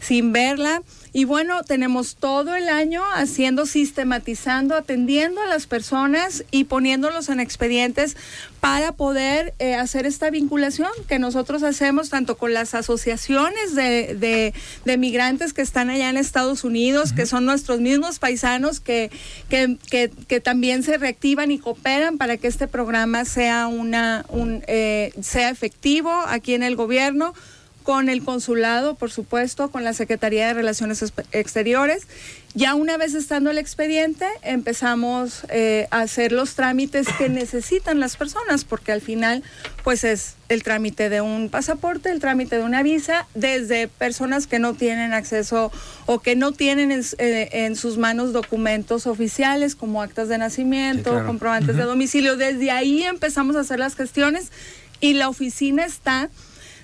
sin 0.00 0.32
verla. 0.32 0.82
Y 1.12 1.24
bueno, 1.24 1.62
tenemos 1.64 2.16
todo 2.16 2.54
el 2.54 2.68
año 2.68 3.02
haciendo, 3.14 3.66
sistematizando, 3.66 4.74
atendiendo 4.76 5.40
a 5.40 5.46
las 5.46 5.66
personas 5.66 6.44
y 6.50 6.64
poniéndolos 6.64 7.28
en 7.28 7.40
expedientes 7.40 8.16
para 8.60 8.92
poder 8.92 9.54
eh, 9.58 9.74
hacer 9.74 10.04
esta 10.06 10.30
vinculación 10.30 10.90
que 11.08 11.18
nosotros 11.18 11.62
hacemos 11.62 12.10
tanto 12.10 12.36
con 12.36 12.52
las 12.54 12.74
asociaciones 12.74 13.74
de, 13.74 14.14
de- 14.14 14.52
de 14.84 14.96
migrantes 14.98 15.52
que 15.52 15.62
están 15.62 15.90
allá 15.90 16.10
en 16.10 16.16
Estados 16.16 16.64
Unidos, 16.64 17.12
que 17.12 17.26
son 17.26 17.44
nuestros 17.44 17.80
mismos 17.80 18.18
paisanos 18.18 18.80
que, 18.80 19.10
que, 19.48 19.76
que- 19.90 20.10
que 20.26 20.40
también 20.40 20.82
se 20.82 20.98
reactivan 20.98 21.50
y 21.50 21.58
cooperan 21.58 22.18
para 22.18 22.36
que 22.36 22.48
este 22.48 22.66
programa 22.66 23.24
sea, 23.24 23.66
una, 23.68 24.26
un, 24.28 24.62
eh, 24.66 25.12
sea 25.22 25.50
efectivo 25.50 26.10
aquí 26.26 26.54
en 26.54 26.62
el 26.62 26.76
gobierno 26.76 27.32
con 27.88 28.10
el 28.10 28.22
consulado, 28.22 28.96
por 28.96 29.10
supuesto, 29.10 29.70
con 29.70 29.82
la 29.82 29.94
Secretaría 29.94 30.46
de 30.48 30.52
Relaciones 30.52 31.02
Exteriores. 31.32 32.06
Ya 32.52 32.74
una 32.74 32.98
vez 32.98 33.14
estando 33.14 33.50
el 33.50 33.56
expediente, 33.56 34.26
empezamos 34.42 35.46
eh, 35.48 35.88
a 35.90 36.00
hacer 36.00 36.32
los 36.32 36.54
trámites 36.54 37.06
que 37.16 37.30
necesitan 37.30 37.98
las 37.98 38.18
personas, 38.18 38.66
porque 38.66 38.92
al 38.92 39.00
final, 39.00 39.42
pues 39.84 40.04
es 40.04 40.34
el 40.50 40.64
trámite 40.64 41.08
de 41.08 41.22
un 41.22 41.48
pasaporte, 41.48 42.10
el 42.10 42.20
trámite 42.20 42.58
de 42.58 42.62
una 42.62 42.82
visa, 42.82 43.26
desde 43.34 43.88
personas 43.88 44.46
que 44.46 44.58
no 44.58 44.74
tienen 44.74 45.14
acceso 45.14 45.72
o 46.04 46.18
que 46.18 46.36
no 46.36 46.52
tienen 46.52 46.92
en, 46.92 47.02
eh, 47.16 47.48
en 47.52 47.74
sus 47.74 47.96
manos 47.96 48.34
documentos 48.34 49.06
oficiales 49.06 49.74
como 49.74 50.02
actas 50.02 50.28
de 50.28 50.36
nacimiento, 50.36 51.08
Sí, 51.08 51.14
claro. 51.14 51.26
comprobantes 51.26 51.74
de 51.74 51.84
domicilio. 51.84 52.36
Desde 52.36 52.70
ahí 52.70 53.02
empezamos 53.04 53.56
a 53.56 53.60
hacer 53.60 53.78
las 53.78 53.96
gestiones 53.96 54.52
y 55.00 55.14
la 55.14 55.30
oficina 55.30 55.86
está 55.86 56.28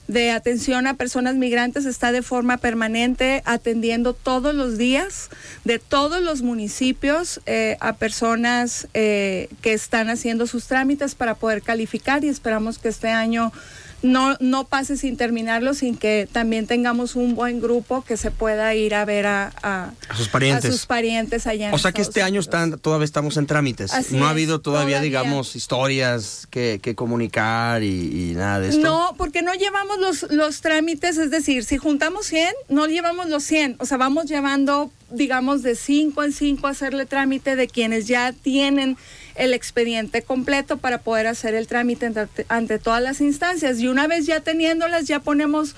de 0.08 0.30
atención 0.30 0.86
a 0.86 0.94
personas 0.94 1.34
migrantes 1.36 1.86
está 1.86 2.12
de 2.12 2.22
forma 2.22 2.58
permanente 2.58 3.42
atendiendo 3.46 4.12
todos 4.12 4.54
los 4.54 4.76
días 4.76 5.30
de 5.64 5.78
todos 5.78 6.22
los 6.22 6.42
municipios 6.42 7.40
eh, 7.46 7.76
a 7.80 7.94
personas 7.94 8.86
eh, 8.92 9.48
que 9.62 9.72
están 9.72 10.10
haciendo 10.10 10.46
sus 10.46 10.66
trámites 10.66 11.14
para 11.14 11.34
poder 11.34 11.62
calificar 11.62 12.22
y 12.24 12.28
esperamos 12.28 12.78
que 12.78 12.88
este 12.88 13.08
año 13.08 13.52
no, 14.04 14.36
no 14.38 14.64
pase 14.64 14.98
sin 14.98 15.16
terminarlo, 15.16 15.72
sin 15.72 15.96
que 15.96 16.28
también 16.30 16.66
tengamos 16.66 17.16
un 17.16 17.34
buen 17.34 17.60
grupo 17.60 18.02
que 18.02 18.18
se 18.18 18.30
pueda 18.30 18.74
ir 18.74 18.94
a 18.94 19.04
ver 19.06 19.26
a, 19.26 19.50
a, 19.62 19.92
A 20.08 20.16
sus 20.16 20.28
parientes. 20.28 20.66
a 20.66 20.72
sus 20.72 20.86
parientes 20.86 21.46
allá. 21.46 21.68
en 21.68 21.74
O 21.74 21.78
sea 21.78 21.92
que 21.92 22.02
este 22.02 22.22
año 22.22 22.38
están, 22.38 22.78
todavía 22.78 23.06
estamos 23.06 23.38
en 23.38 23.46
trámites. 23.46 23.94
Así 23.94 24.14
no 24.16 24.26
ha 24.26 24.30
habido 24.30 24.60
todavía, 24.60 24.98
todavía. 24.98 25.00
digamos, 25.00 25.56
historias 25.56 26.46
que, 26.50 26.80
que 26.82 26.94
comunicar 26.94 27.82
y, 27.82 28.30
y 28.30 28.34
nada 28.34 28.60
de 28.60 28.68
esto. 28.68 28.82
No, 28.82 29.14
porque 29.16 29.40
no 29.40 29.54
llevamos 29.54 29.98
los, 29.98 30.30
los 30.30 30.60
trámites, 30.60 31.16
es 31.16 31.30
decir, 31.30 31.64
si 31.64 31.78
juntamos 31.78 32.26
100, 32.26 32.52
no 32.68 32.86
llevamos 32.86 33.28
los 33.28 33.42
100, 33.44 33.76
o 33.78 33.86
sea, 33.86 33.96
vamos 33.96 34.26
llevando, 34.26 34.90
digamos, 35.10 35.62
de 35.62 35.76
5 35.76 36.22
en 36.24 36.32
5 36.32 36.66
a 36.66 36.70
hacerle 36.70 37.06
trámite 37.06 37.56
de 37.56 37.68
quienes 37.68 38.06
ya 38.06 38.32
tienen 38.32 38.98
el 39.34 39.52
expediente 39.52 40.22
completo 40.22 40.78
para 40.78 40.98
poder 40.98 41.26
hacer 41.26 41.54
el 41.54 41.66
trámite 41.66 42.10
ante, 42.48 42.78
todas 42.78 43.02
las 43.02 43.20
instancias. 43.20 43.80
Y 43.80 43.88
una 43.88 44.06
vez 44.06 44.26
ya 44.26 44.40
teniéndolas, 44.40 45.06
ya 45.06 45.20
ponemos 45.20 45.74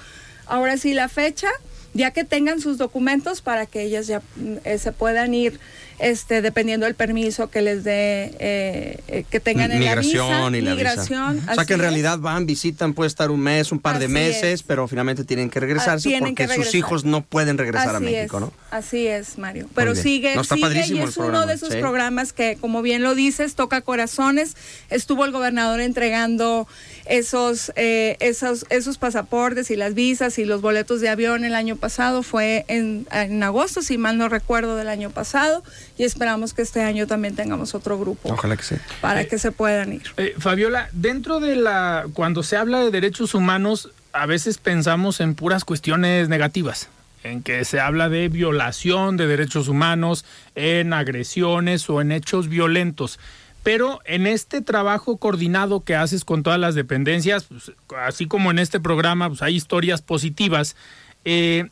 ahora 0.46 0.76
sí 0.76 0.94
la 0.94 1.08
fecha, 1.08 1.48
ya 1.94 2.10
que 2.10 2.24
tengan 2.24 2.60
sus 2.60 2.78
documentos 2.78 3.40
para 3.40 3.66
que 3.66 3.82
ellas 3.82 4.06
ya 4.06 4.20
mm, 4.36 4.56
eh, 4.64 4.78
se 4.78 4.92
puedan 4.92 5.34
ir, 5.34 5.58
este, 5.98 6.42
dependiendo 6.42 6.86
del 6.86 6.94
permiso 6.94 7.48
que 7.50 7.62
les 7.62 7.84
dé, 7.84 8.34
eh, 8.38 9.00
eh, 9.08 9.24
que 9.30 9.40
tengan 9.40 9.72
en 9.72 9.78
migración 9.80 10.28
la 10.30 10.48
visa. 10.50 10.58
y 10.58 10.60
la 10.62 10.74
migración, 10.74 11.36
visa. 11.40 11.52
O 11.52 11.54
sea 11.54 11.64
que 11.64 11.74
en 11.74 11.80
es. 11.80 11.86
realidad 11.86 12.18
van, 12.18 12.46
visitan, 12.46 12.94
puede 12.94 13.08
estar 13.08 13.30
un 13.30 13.40
mes, 13.40 13.72
un 13.72 13.78
par 13.80 13.98
de 13.98 14.06
Así 14.06 14.14
meses, 14.14 14.44
es. 14.44 14.62
pero 14.62 14.86
finalmente 14.88 15.24
tienen 15.24 15.50
que 15.50 15.60
regresarse 15.60 16.08
Ah, 16.08 16.10
tienen 16.10 16.34
porque 16.34 16.46
que 16.48 16.54
sus 16.54 16.74
hijos 16.74 17.04
no 17.04 17.22
pueden 17.22 17.58
regresar 17.58 17.94
a 17.96 18.00
México, 18.00 18.36
es, 18.36 18.40
¿no? 18.40 18.52
Así 18.70 19.06
es, 19.06 19.38
Mario. 19.38 19.68
Pero 19.74 19.94
sigue, 19.94 20.34
No, 20.34 20.42
está 20.42 20.54
sigue 20.56 20.86
y 20.88 20.98
es 20.98 21.16
uno 21.16 21.46
de 21.46 21.54
esos 21.54 21.72
sí. 21.72 21.78
programas 21.78 22.32
que, 22.32 22.56
como 22.60 22.82
bien 22.82 23.02
lo 23.02 23.14
dices, 23.14 23.54
toca 23.54 23.80
corazones. 23.80 24.56
Estuvo 24.90 25.24
el 25.24 25.32
gobernador 25.32 25.80
entregando 25.80 26.66
esos, 27.06 27.72
eh, 27.76 28.16
esos, 28.20 28.66
esos 28.70 28.98
pasaportes 28.98 29.70
y 29.70 29.76
las 29.76 29.94
visas 29.94 30.38
y 30.38 30.44
los 30.44 30.60
boletos 30.60 31.00
de 31.00 31.08
avión 31.08 31.44
el 31.44 31.54
año 31.54 31.76
pasado. 31.76 32.22
Fue 32.22 32.64
en, 32.68 33.06
en 33.12 33.42
agosto, 33.42 33.82
si 33.82 33.98
mal 33.98 34.18
no 34.18 34.28
recuerdo, 34.28 34.76
del 34.76 34.88
año 34.88 35.10
pasado. 35.10 35.62
Y 35.98 36.04
esperamos 36.04 36.52
que 36.52 36.62
este 36.62 36.82
año 36.82 37.06
también 37.06 37.34
tengamos 37.34 37.74
otro 37.74 37.98
grupo 37.98 38.32
Ojalá 38.32 38.56
que 38.56 38.62
sí. 38.62 38.74
para 39.00 39.24
que 39.24 39.38
se 39.38 39.50
puedan 39.52 39.92
ir. 39.94 40.02
Eh, 40.18 40.34
Fabiola, 40.38 40.88
dentro 40.92 41.40
de 41.40 41.56
la. 41.56 42.06
Cuando 42.12 42.42
se 42.42 42.56
habla 42.56 42.80
de 42.80 42.90
derechos 42.90 43.34
humanos, 43.34 43.90
a 44.12 44.26
veces 44.26 44.58
pensamos 44.58 45.20
en 45.20 45.34
puras 45.34 45.64
cuestiones 45.64 46.28
negativas. 46.28 46.88
En 47.22 47.42
que 47.42 47.64
se 47.64 47.80
habla 47.80 48.08
de 48.08 48.28
violación 48.28 49.16
de 49.16 49.26
derechos 49.26 49.68
humanos, 49.68 50.24
en 50.54 50.92
agresiones 50.92 51.88
o 51.90 52.00
en 52.00 52.12
hechos 52.12 52.48
violentos. 52.48 53.18
Pero 53.64 54.00
en 54.04 54.28
este 54.28 54.60
trabajo 54.60 55.16
coordinado 55.16 55.80
que 55.80 55.96
haces 55.96 56.24
con 56.24 56.44
todas 56.44 56.60
las 56.60 56.76
dependencias, 56.76 57.44
pues, 57.44 57.72
así 58.06 58.26
como 58.26 58.52
en 58.52 58.60
este 58.60 58.78
programa, 58.78 59.28
pues 59.28 59.42
hay 59.42 59.56
historias 59.56 60.02
positivas. 60.02 60.76
Eh, 61.24 61.68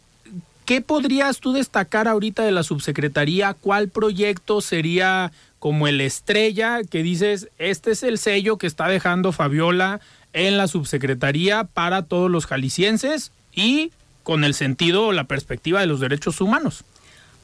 ¿Qué 0.64 0.80
podrías 0.80 1.40
tú 1.40 1.52
destacar 1.52 2.08
ahorita 2.08 2.42
de 2.42 2.52
la 2.52 2.62
subsecretaría? 2.62 3.54
¿Cuál 3.54 3.88
proyecto 3.88 4.60
sería 4.60 5.30
como 5.58 5.88
el 5.88 6.00
estrella 6.00 6.80
que 6.88 7.02
dices, 7.02 7.48
este 7.58 7.90
es 7.92 8.02
el 8.02 8.18
sello 8.18 8.56
que 8.58 8.66
está 8.66 8.88
dejando 8.88 9.32
Fabiola 9.32 10.00
en 10.32 10.56
la 10.56 10.66
subsecretaría 10.68 11.64
para 11.64 12.02
todos 12.02 12.30
los 12.30 12.46
jaliscienses 12.46 13.30
y 13.54 13.92
con 14.22 14.44
el 14.44 14.54
sentido 14.54 15.06
o 15.06 15.12
la 15.12 15.24
perspectiva 15.24 15.80
de 15.80 15.86
los 15.86 16.00
derechos 16.00 16.40
humanos? 16.40 16.84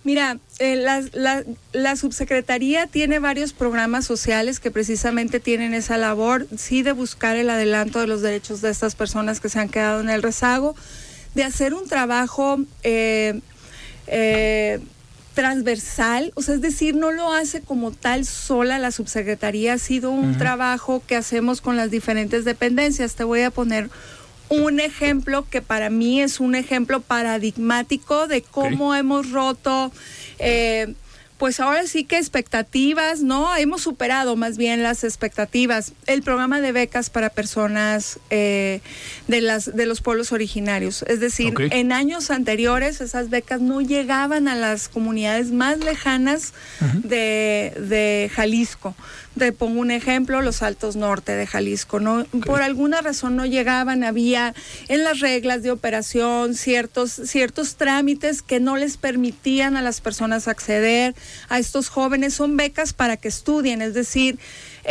Mira, 0.02 0.38
eh, 0.58 0.76
la, 0.76 1.02
la- 1.12 1.44
la 1.74 1.94
subsecretaría 1.96 2.86
tiene 2.86 3.18
varios 3.18 3.52
programas 3.52 4.06
sociales 4.06 4.58
que 4.58 4.70
precisamente 4.70 5.40
tienen 5.40 5.74
esa 5.74 5.98
labor, 5.98 6.46
sí, 6.56 6.82
de 6.82 6.92
buscar 6.92 7.36
el 7.36 7.50
adelanto 7.50 8.00
de 8.00 8.06
los 8.06 8.22
derechos 8.22 8.62
de 8.62 8.70
estas 8.70 8.94
personas 8.94 9.40
que 9.40 9.50
se 9.50 9.58
han 9.60 9.68
quedado 9.68 10.00
en 10.00 10.08
el 10.08 10.22
rezago, 10.22 10.74
de 11.34 11.44
hacer 11.44 11.74
un 11.74 11.88
trabajo 11.88 12.58
eh, 12.82 13.40
eh, 14.06 14.80
transversal, 15.34 16.32
o 16.34 16.42
sea, 16.42 16.54
es 16.56 16.60
decir, 16.60 16.94
no 16.94 17.12
lo 17.12 17.32
hace 17.32 17.60
como 17.60 17.92
tal 17.92 18.26
sola 18.26 18.78
la 18.78 18.90
subsecretaría, 18.90 19.74
ha 19.74 19.78
sido 19.78 20.10
un 20.10 20.36
trabajo 20.36 21.02
que 21.06 21.16
hacemos 21.16 21.60
con 21.60 21.76
las 21.76 21.90
diferentes 21.90 22.44
dependencias. 22.44 23.14
Te 23.14 23.24
voy 23.24 23.42
a 23.42 23.50
poner 23.50 23.88
un 24.50 24.80
ejemplo 24.80 25.46
que 25.48 25.62
para 25.62 25.88
mí 25.88 26.20
es 26.20 26.40
un 26.40 26.56
ejemplo 26.56 27.00
paradigmático 27.00 28.26
de 28.26 28.42
cómo 28.42 28.94
hemos 28.94 29.30
roto, 29.30 29.92
eh, 30.40 30.94
pues 31.40 31.58
ahora 31.58 31.86
sí 31.86 32.04
que 32.04 32.18
expectativas, 32.18 33.22
¿no? 33.22 33.56
Hemos 33.56 33.80
superado 33.80 34.36
más 34.36 34.58
bien 34.58 34.82
las 34.82 35.04
expectativas. 35.04 35.94
El 36.06 36.22
programa 36.22 36.60
de 36.60 36.70
becas 36.70 37.08
para 37.08 37.30
personas 37.30 38.20
eh, 38.28 38.82
de, 39.26 39.40
las, 39.40 39.74
de 39.74 39.86
los 39.86 40.02
pueblos 40.02 40.32
originarios. 40.32 41.02
Es 41.08 41.18
decir, 41.18 41.54
en 41.58 41.92
años 41.92 42.30
anteriores 42.30 43.00
esas 43.00 43.30
becas 43.30 43.62
no 43.62 43.80
llegaban 43.80 44.48
a 44.48 44.54
las 44.54 44.90
comunidades 44.90 45.50
más 45.50 45.78
lejanas 45.78 46.52
de, 47.04 47.72
de 47.88 48.30
Jalisco. 48.34 48.94
Te 49.38 49.52
pongo 49.52 49.80
un 49.80 49.90
ejemplo, 49.90 50.42
los 50.42 50.60
Altos 50.62 50.96
Norte 50.96 51.32
de 51.32 51.46
Jalisco. 51.46 52.00
No, 52.00 52.26
Por 52.44 52.62
alguna 52.62 53.00
razón 53.00 53.36
no 53.36 53.46
llegaban, 53.46 54.02
había 54.02 54.54
en 54.88 55.04
las 55.04 55.20
reglas 55.20 55.62
de 55.62 55.70
operación 55.70 56.54
ciertos, 56.54 57.12
ciertos 57.12 57.76
trámites 57.76 58.42
que 58.42 58.58
no 58.58 58.76
les 58.76 58.96
permitían 58.96 59.76
a 59.76 59.82
las 59.82 60.00
personas 60.00 60.48
acceder 60.48 61.14
a 61.48 61.58
estos 61.58 61.88
jóvenes. 61.88 62.34
Son 62.34 62.56
becas 62.56 62.92
para 62.92 63.16
que 63.16 63.28
estudien, 63.28 63.82
es 63.82 63.94
decir, 63.94 64.38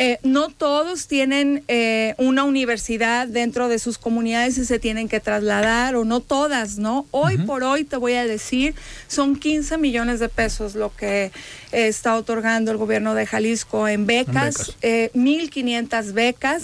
eh, 0.01 0.17
no 0.23 0.47
todos 0.47 1.07
tienen 1.07 1.61
eh, 1.67 2.15
una 2.17 2.45
universidad 2.45 3.27
dentro 3.27 3.67
de 3.67 3.79
sus 3.79 3.97
comunidades 3.97 4.57
y 4.57 4.63
se 4.63 4.79
tienen 4.79 5.09
que 5.09 5.19
trasladar, 5.19 5.97
o 5.97 6.05
no 6.05 6.21
todas, 6.21 6.77
¿no? 6.77 7.05
Hoy 7.11 7.37
por 7.39 7.65
hoy, 7.65 7.83
te 7.83 7.97
voy 7.97 8.13
a 8.13 8.25
decir, 8.25 8.75
son 9.07 9.35
15 9.35 9.77
millones 9.77 10.21
de 10.21 10.29
pesos 10.29 10.73
lo 10.75 10.95
que 10.95 11.25
eh, 11.25 11.31
está 11.71 12.15
otorgando 12.15 12.71
el 12.71 12.77
gobierno 12.77 13.13
de 13.13 13.25
Jalisco 13.25 13.89
en 13.89 14.05
becas, 14.05 14.57
becas. 14.57 14.75
eh, 14.83 15.11
1.500 15.15 16.13
becas. 16.13 16.63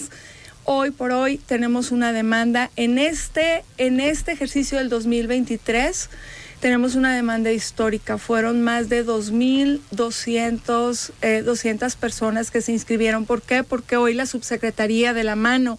Hoy 0.64 0.90
por 0.90 1.12
hoy 1.12 1.36
tenemos 1.36 1.90
una 1.90 2.14
demanda 2.14 2.70
en 2.76 2.96
este, 2.96 3.64
en 3.76 4.00
este 4.00 4.32
ejercicio 4.32 4.78
del 4.78 4.88
2023 4.88 6.08
tenemos 6.60 6.94
una 6.94 7.14
demanda 7.14 7.52
histórica. 7.52 8.18
Fueron 8.18 8.62
más 8.62 8.88
de 8.88 9.04
2.200 9.04 11.10
eh, 11.22 11.42
200 11.42 11.96
personas 11.96 12.50
que 12.50 12.60
se 12.60 12.72
inscribieron. 12.72 13.26
¿Por 13.26 13.42
qué? 13.42 13.62
Porque 13.62 13.96
hoy 13.96 14.14
la 14.14 14.26
subsecretaría 14.26 15.12
de 15.12 15.24
la 15.24 15.36
mano 15.36 15.78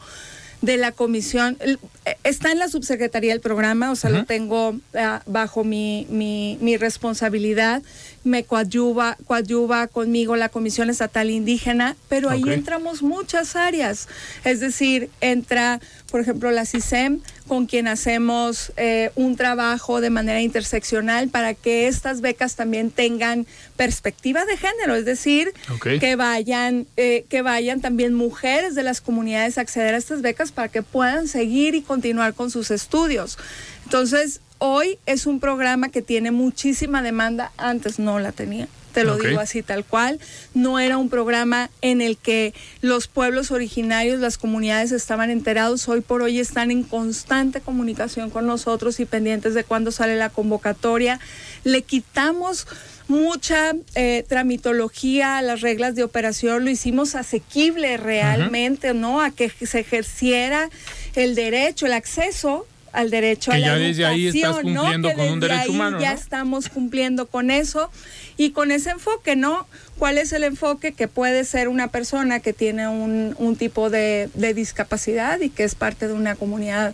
de 0.62 0.77
la 0.77 0.91
comisión 0.91 1.57
eh, 1.60 1.77
está 2.24 2.51
en 2.51 2.60
la 2.60 2.67
subsecretaría 2.67 3.31
del 3.31 3.41
programa, 3.41 3.91
o 3.91 3.96
sea, 3.96 4.10
lo 4.10 4.25
tengo 4.25 4.75
ah, 4.96 5.22
bajo 5.25 5.63
mi, 5.63 6.07
mi, 6.10 6.57
mi 6.62 6.77
responsabilidad. 6.77 7.84
Me 8.27 8.43
coadyuva, 8.43 9.17
coadyuva 9.25 9.88
conmigo 9.88 10.36
la 10.36 10.50
Comisión 10.50 10.89
Estatal 10.89 11.29
Indígena, 11.29 11.96
pero 12.10 12.29
ahí 12.29 12.43
entramos 12.48 13.01
muchas 13.01 13.55
áreas. 13.55 14.10
Es 14.43 14.60
decir, 14.60 15.10
entra, 15.22 15.79
por 16.12 16.19
ejemplo, 16.19 16.51
la 16.51 16.65
CISEM, 16.65 17.22
con 17.48 17.65
quien 17.65 17.88
hacemos 17.88 18.74
eh, 18.75 19.12
un 19.15 19.38
trabajo 19.38 20.01
de 20.01 20.10
manera 20.10 20.41
interseccional 20.41 21.29
para 21.29 21.53
que 21.53 21.88
estas 21.88 22.19
becas 22.19 22.55
también 22.55 22.91
tengan 22.91 23.48
perspectiva 23.77 24.43
de 24.46 24.57
género, 24.57 24.96
es 24.96 25.05
decir, 25.05 25.53
que 25.81 26.15
vayan, 26.17 26.86
eh, 26.98 27.25
que 27.29 27.41
vayan 27.41 27.79
también 27.79 28.13
mujeres 28.13 28.75
de 28.75 28.84
las 28.84 29.00
comunidades 29.00 29.57
a 29.57 29.62
acceder 29.62 29.93
a 29.93 29.98
estas 29.98 30.22
becas 30.22 30.51
para 30.51 30.67
que 30.67 30.84
puedan 30.84 31.29
seguir 31.29 31.75
y 31.75 31.81
continuar 31.81 32.34
con 32.34 32.51
sus 32.51 32.72
estudios. 32.72 33.38
Entonces, 33.86 34.41
hoy 34.59 34.99
es 35.05 35.25
un 35.25 35.39
programa 35.39 35.89
que 35.89 36.01
tiene 36.01 36.31
muchísima 36.31 37.01
demanda, 37.01 37.51
antes 37.57 37.99
no 37.99 38.19
la 38.19 38.31
tenía. 38.31 38.67
Te 38.93 39.03
lo 39.03 39.17
digo 39.17 39.39
así 39.39 39.61
tal 39.61 39.85
cual. 39.85 40.19
No 40.55 40.79
era 40.79 40.97
un 40.97 41.09
programa 41.09 41.69
en 41.81 42.01
el 42.01 42.17
que 42.17 42.55
los 42.81 43.07
pueblos 43.07 43.51
originarios, 43.51 44.19
las 44.19 44.39
comunidades 44.39 44.91
estaban 44.91 45.29
enterados. 45.29 45.87
Hoy 45.87 46.01
por 46.01 46.23
hoy 46.23 46.39
están 46.39 46.71
en 46.71 46.81
constante 46.81 47.61
comunicación 47.61 48.31
con 48.31 48.47
nosotros 48.47 48.99
y 48.99 49.05
pendientes 49.05 49.53
de 49.53 49.63
cuándo 49.63 49.91
sale 49.91 50.15
la 50.15 50.29
convocatoria. 50.29 51.19
Le 51.63 51.83
quitamos 51.83 52.65
mucha 53.07 53.73
eh, 53.93 54.25
tramitología 54.27 55.37
a 55.37 55.43
las 55.43 55.61
reglas 55.61 55.93
de 55.93 56.03
operación, 56.03 56.65
lo 56.65 56.71
hicimos 56.71 57.13
asequible 57.13 57.97
realmente, 57.97 58.95
¿no? 58.95 59.21
A 59.21 59.29
que 59.29 59.49
se 59.49 59.79
ejerciera 59.79 60.71
el 61.15 61.35
derecho, 61.35 61.85
el 61.85 61.93
acceso 61.93 62.65
al 62.94 63.10
derecho 63.10 63.51
Que 63.51 63.58
a 63.58 63.60
la 63.60 63.67
ya 63.67 63.75
desde 63.75 64.06
ahí 64.06 64.27
estás 64.27 64.44
educación, 64.58 64.74
¿no? 64.74 64.82
cumpliendo 64.82 65.10
Que 65.10 65.15
con 65.15 65.27
un 65.29 65.39
desde 65.39 65.53
derecho 65.53 65.70
ahí 65.72 65.75
humano, 65.75 66.00
Ya 66.00 66.13
¿no? 66.13 66.20
estamos 66.20 66.70
cumpliendo 66.70 67.25
con 67.27 67.51
eso 67.51 67.89
y 68.38 68.51
con 68.51 68.72
ese 68.72 68.91
enfoque, 68.91 69.36
¿no? 69.36 69.67
¿Cuál 69.97 70.19
es 70.19 70.31
el 70.31 70.43
enfoque 70.43 70.91
que 70.91 71.07
puede 71.07 71.43
ser 71.43 71.67
una 71.67 71.87
persona 71.87 72.39
que 72.39 72.53
tiene 72.53 72.87
un, 72.87 73.35
un 73.39 73.55
tipo 73.55 73.89
de, 73.89 74.29
de 74.35 74.53
discapacidad 74.53 75.39
y 75.39 75.49
que 75.49 75.63
es 75.63 75.73
parte 75.73 76.07
de 76.07 76.13
una 76.13 76.35
comunidad 76.35 76.93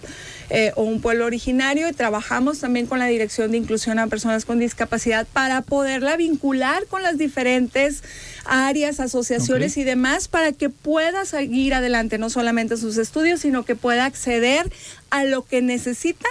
eh, 0.49 0.71
o 0.75 0.83
un 0.83 1.01
pueblo 1.01 1.25
originario? 1.25 1.89
Y 1.89 1.91
trabajamos 1.91 2.59
también 2.59 2.85
con 2.85 2.99
la 2.99 3.07
Dirección 3.07 3.51
de 3.51 3.57
Inclusión 3.57 3.99
a 3.99 4.07
Personas 4.07 4.45
con 4.45 4.59
Discapacidad 4.59 5.27
para 5.33 5.61
poderla 5.61 6.15
vincular 6.15 6.85
con 6.87 7.03
las 7.03 7.17
diferentes 7.17 8.03
áreas, 8.45 9.01
asociaciones 9.01 9.75
y 9.75 9.83
demás 9.83 10.29
para 10.29 10.53
que 10.53 10.69
pueda 10.69 11.25
seguir 11.25 11.73
adelante, 11.73 12.17
no 12.17 12.29
solamente 12.29 12.77
sus 12.77 12.97
estudios, 12.97 13.41
sino 13.41 13.63
que 13.65 13.75
pueda 13.75 14.05
acceder 14.05 14.71
a 15.09 15.25
lo 15.25 15.43
que 15.43 15.61
necesita 15.61 16.27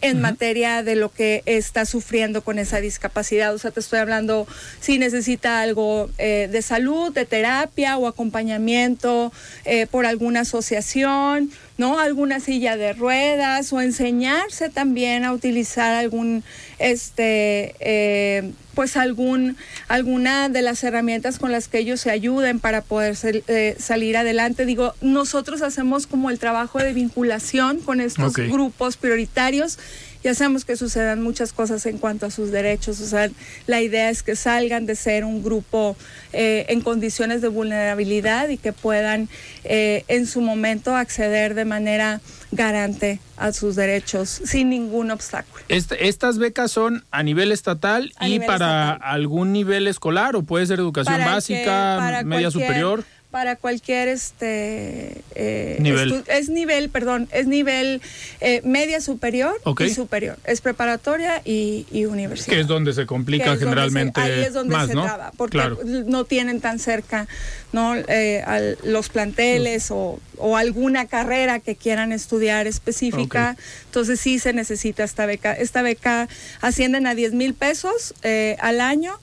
en 0.00 0.20
materia 0.20 0.82
de 0.82 0.96
lo 0.96 1.10
que 1.10 1.42
está 1.46 1.84
sufriendo 1.86 2.42
con 2.42 2.58
esa 2.58 2.80
discapacidad. 2.80 3.54
O 3.54 3.58
sea, 3.58 3.70
te 3.70 3.80
estoy 3.80 3.98
hablando 3.98 4.46
si 4.80 4.98
necesita 4.98 5.60
algo 5.60 6.10
eh, 6.18 6.48
de 6.50 6.62
salud, 6.62 7.12
de 7.12 7.24
terapia 7.24 7.96
o 7.96 8.06
acompañamiento 8.06 9.32
eh, 9.64 9.86
por 9.86 10.06
alguna 10.06 10.40
asociación, 10.40 11.50
¿no? 11.76 11.98
Alguna 11.98 12.40
silla 12.40 12.76
de 12.76 12.92
ruedas 12.92 13.72
o 13.72 13.80
enseñarse 13.80 14.68
también 14.68 15.24
a 15.24 15.32
utilizar 15.32 15.94
algún, 15.94 16.44
este, 16.78 17.74
eh, 17.80 18.52
pues 18.74 18.96
algún, 18.96 19.56
alguna 19.88 20.48
de 20.48 20.62
las 20.62 20.82
herramientas 20.82 21.38
con 21.38 21.52
las 21.52 21.68
que 21.68 21.78
ellos 21.78 22.00
se 22.00 22.10
ayuden 22.10 22.60
para 22.60 22.82
poder 22.82 23.16
eh, 23.22 23.76
salir 23.78 24.16
adelante. 24.16 24.66
Digo, 24.66 24.94
nosotros 25.00 25.62
hacemos 25.62 26.06
como 26.06 26.30
el 26.30 26.38
trabajo 26.38 26.78
de 26.78 26.92
vinculación 26.92 27.80
con 27.80 28.00
estos 28.00 28.34
grupos 28.34 28.96
prioritarios 28.96 29.78
y 30.24 30.28
hacemos 30.28 30.64
que 30.64 30.76
sucedan 30.76 31.22
muchas 31.22 31.52
cosas 31.52 31.84
en 31.86 31.98
cuanto 31.98 32.26
a 32.26 32.30
sus 32.30 32.50
derechos. 32.50 33.00
O 33.00 33.06
sea, 33.06 33.30
la 33.66 33.82
idea 33.82 34.10
es 34.10 34.22
que 34.22 34.36
salgan 34.36 34.86
de 34.86 34.96
ser 34.96 35.24
un 35.24 35.42
grupo 35.42 35.96
eh, 36.32 36.64
en 36.68 36.80
condiciones 36.80 37.42
de 37.42 37.48
vulnerabilidad 37.48 38.48
y 38.48 38.56
que 38.56 38.72
puedan 38.72 39.28
en 39.64 40.26
su 40.26 40.40
momento 40.40 40.96
acceder 40.96 41.54
de 41.54 41.64
manera 41.64 42.20
garante 42.54 43.20
a 43.36 43.52
sus 43.52 43.76
derechos 43.76 44.28
sin 44.28 44.70
ningún 44.70 45.10
obstáculo. 45.10 45.64
Este- 45.68 46.08
estas 46.08 46.38
becas 46.38 46.70
son 46.70 47.04
a 47.10 47.22
nivel 47.22 47.52
estatal 47.52 48.12
A 48.16 48.28
y 48.28 48.32
nivel 48.32 48.46
para 48.46 48.92
estatal. 48.94 49.00
algún 49.02 49.52
nivel 49.52 49.86
escolar 49.88 50.36
o 50.36 50.42
puede 50.42 50.66
ser 50.66 50.78
educación 50.78 51.14
Para 51.16 51.26
básica, 51.32 52.22
media 52.24 52.50
superior. 52.50 53.04
Para 53.34 53.56
cualquier 53.56 54.06
este 54.06 55.20
eh, 55.34 55.78
Nivel. 55.80 56.22
es 56.28 56.50
nivel, 56.50 56.88
perdón, 56.88 57.28
es 57.32 57.48
nivel 57.48 58.00
eh, 58.40 58.60
media 58.64 59.00
superior 59.00 59.60
y 59.80 59.90
superior. 59.90 60.38
Es 60.44 60.60
preparatoria 60.60 61.42
y, 61.44 61.84
y 61.90 62.04
universidad. 62.04 62.54
Que 62.54 62.60
es 62.60 62.68
donde 62.68 62.92
se 62.92 63.06
complica 63.06 63.56
generalmente 63.56 64.20
se- 64.20 64.32
ahí 64.32 64.40
es 64.44 64.52
donde 64.52 64.76
más, 64.76 64.86
se 64.86 64.94
¿no? 64.94 65.02
traba, 65.02 65.32
porque 65.36 65.58
claro. 65.58 65.80
no 65.84 66.24
tienen 66.24 66.60
tan 66.60 66.78
cerca 66.78 67.26
no 67.72 67.96
Eh, 67.96 68.40
al- 68.46 68.78
los 68.84 69.08
planteles 69.08 69.90
o, 69.90 70.20
o 70.36 70.56
alguna 70.56 71.06
carrera 71.08 71.58
que 71.58 71.74
quieran 71.74 72.12
estudiar 72.12 72.68
específica 72.68 73.56
entonces 73.86 74.20
sí 74.20 74.38
se 74.38 74.52
necesita 74.52 75.02
esta 75.02 75.26
beca 75.26 75.54
esta 75.54 75.82
beca 75.82 76.28
ascienden 76.60 77.08
a 77.08 77.16
10 77.16 77.32
mil 77.32 77.52
pesos 77.54 78.14
eh, 78.22 78.56
al 78.60 78.80
año 78.80 79.18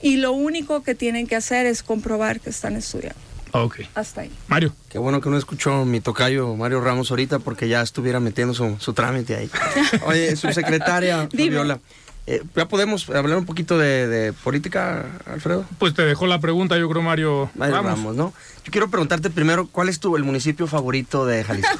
y 0.00 0.18
lo 0.18 0.30
único 0.30 0.84
que 0.84 0.94
tienen 0.94 1.26
que 1.26 1.34
hacer 1.34 1.66
es 1.66 1.82
comprobar 1.82 2.38
que 2.38 2.50
están 2.50 2.76
estudiando 2.76 3.25
Ok. 3.64 3.80
hasta 3.94 4.22
ahí 4.22 4.30
Mario. 4.48 4.72
Qué 4.88 4.98
bueno 4.98 5.20
que 5.20 5.30
no 5.30 5.36
escuchó 5.36 5.84
mi 5.84 6.00
tocayo 6.00 6.54
Mario 6.54 6.80
Ramos 6.80 7.10
ahorita 7.10 7.38
porque 7.38 7.68
ya 7.68 7.82
estuviera 7.82 8.20
metiendo 8.20 8.54
su, 8.54 8.76
su 8.78 8.92
trámite 8.92 9.36
ahí. 9.36 9.50
Oye, 10.06 10.36
subsecretaria. 10.36 11.28
Fabiola, 11.30 11.80
eh, 12.26 12.42
¿ya 12.56 12.66
podemos 12.68 13.08
hablar 13.10 13.38
un 13.38 13.46
poquito 13.46 13.78
de, 13.78 14.08
de 14.08 14.32
política, 14.32 15.06
Alfredo? 15.26 15.64
Pues 15.78 15.94
te 15.94 16.02
dejó 16.02 16.26
la 16.26 16.40
pregunta, 16.40 16.76
yo 16.76 16.88
creo, 16.88 17.02
Mario. 17.02 17.50
Ramos, 17.56 18.16
¿no? 18.16 18.32
Yo 18.66 18.72
quiero 18.72 18.90
preguntarte 18.90 19.30
primero, 19.30 19.68
¿cuál 19.68 19.88
es 19.88 20.00
tu 20.00 20.16
el 20.16 20.24
municipio 20.24 20.66
favorito 20.66 21.24
de 21.24 21.44
Jalisco? 21.44 21.78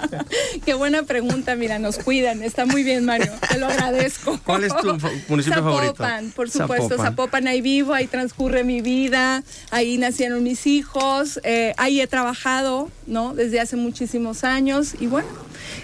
Qué 0.66 0.74
buena 0.74 1.02
pregunta, 1.04 1.56
mira, 1.56 1.78
nos 1.78 1.96
cuidan. 1.96 2.42
Está 2.42 2.66
muy 2.66 2.82
bien, 2.82 3.06
Mario. 3.06 3.32
Te 3.48 3.58
lo 3.58 3.66
agradezco. 3.66 4.38
¿Cuál 4.44 4.64
es 4.64 4.76
tu 4.76 4.88
municipio 5.28 5.62
favorito? 5.62 5.94
Zapopan, 5.94 6.30
por 6.32 6.50
supuesto. 6.50 6.88
Zapopan. 6.90 7.06
Zapopan. 7.06 7.48
ahí 7.48 7.62
vivo, 7.62 7.94
ahí 7.94 8.08
transcurre 8.08 8.62
mi 8.62 8.82
vida, 8.82 9.42
ahí 9.70 9.96
nacieron 9.96 10.42
mis 10.42 10.66
hijos, 10.66 11.40
eh, 11.44 11.72
ahí 11.78 12.02
he 12.02 12.06
trabajado, 12.06 12.90
¿no? 13.06 13.34
Desde 13.34 13.58
hace 13.58 13.76
muchísimos 13.76 14.44
años 14.44 14.96
y 15.00 15.06
bueno, 15.06 15.28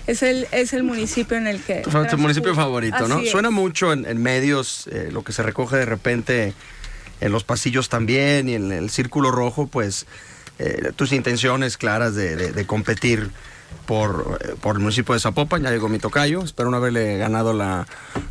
es 0.07 0.23
el, 0.23 0.47
es 0.53 0.75
el 0.75 0.83
municipio 0.83 1.39
en 1.39 1.47
el 1.47 1.63
que... 1.63 1.85
Tu, 2.11 2.19
municipio 2.19 2.55
favorito, 2.55 3.09
¿no? 3.09 3.21
Es. 3.21 3.31
Suena 3.31 3.49
mucho 3.49 3.95
en, 3.95 4.05
en 4.05 4.23
medios 4.23 4.89
eh, 4.89 5.09
lo 5.11 5.25
que 5.25 5.33
se 5.33 5.43
recoge 5.43 5.79
de 5.79 5.87
repente 5.87 6.53
en 7.23 7.33
los 7.33 7.45
pasillos 7.45 7.89
también 7.89 8.51
y 8.51 8.55
en 8.57 8.73
el 8.73 8.91
círculo 8.91 9.31
rojo, 9.31 9.69
pues 9.69 10.07
eh, 10.59 10.93
tus 10.97 11.13
intenciones 11.13 11.77
claras 11.77 12.15
de, 12.15 12.37
de- 12.37 12.53
de 12.53 12.67
competir 12.67 13.31
por, 13.87 14.39
eh, 14.45 14.55
por 14.61 14.77
el 14.77 14.81
municipio 14.83 15.15
de 15.15 15.21
Zapopan. 15.21 15.63
Ya 15.63 15.71
llegó 15.71 15.89
mi 15.89 15.99
tocayo, 15.99 16.43
espero 16.43 16.71
no 16.71 16.77
haberle 16.77 17.19
ganado 17.19 17.53
la, 17.53 17.87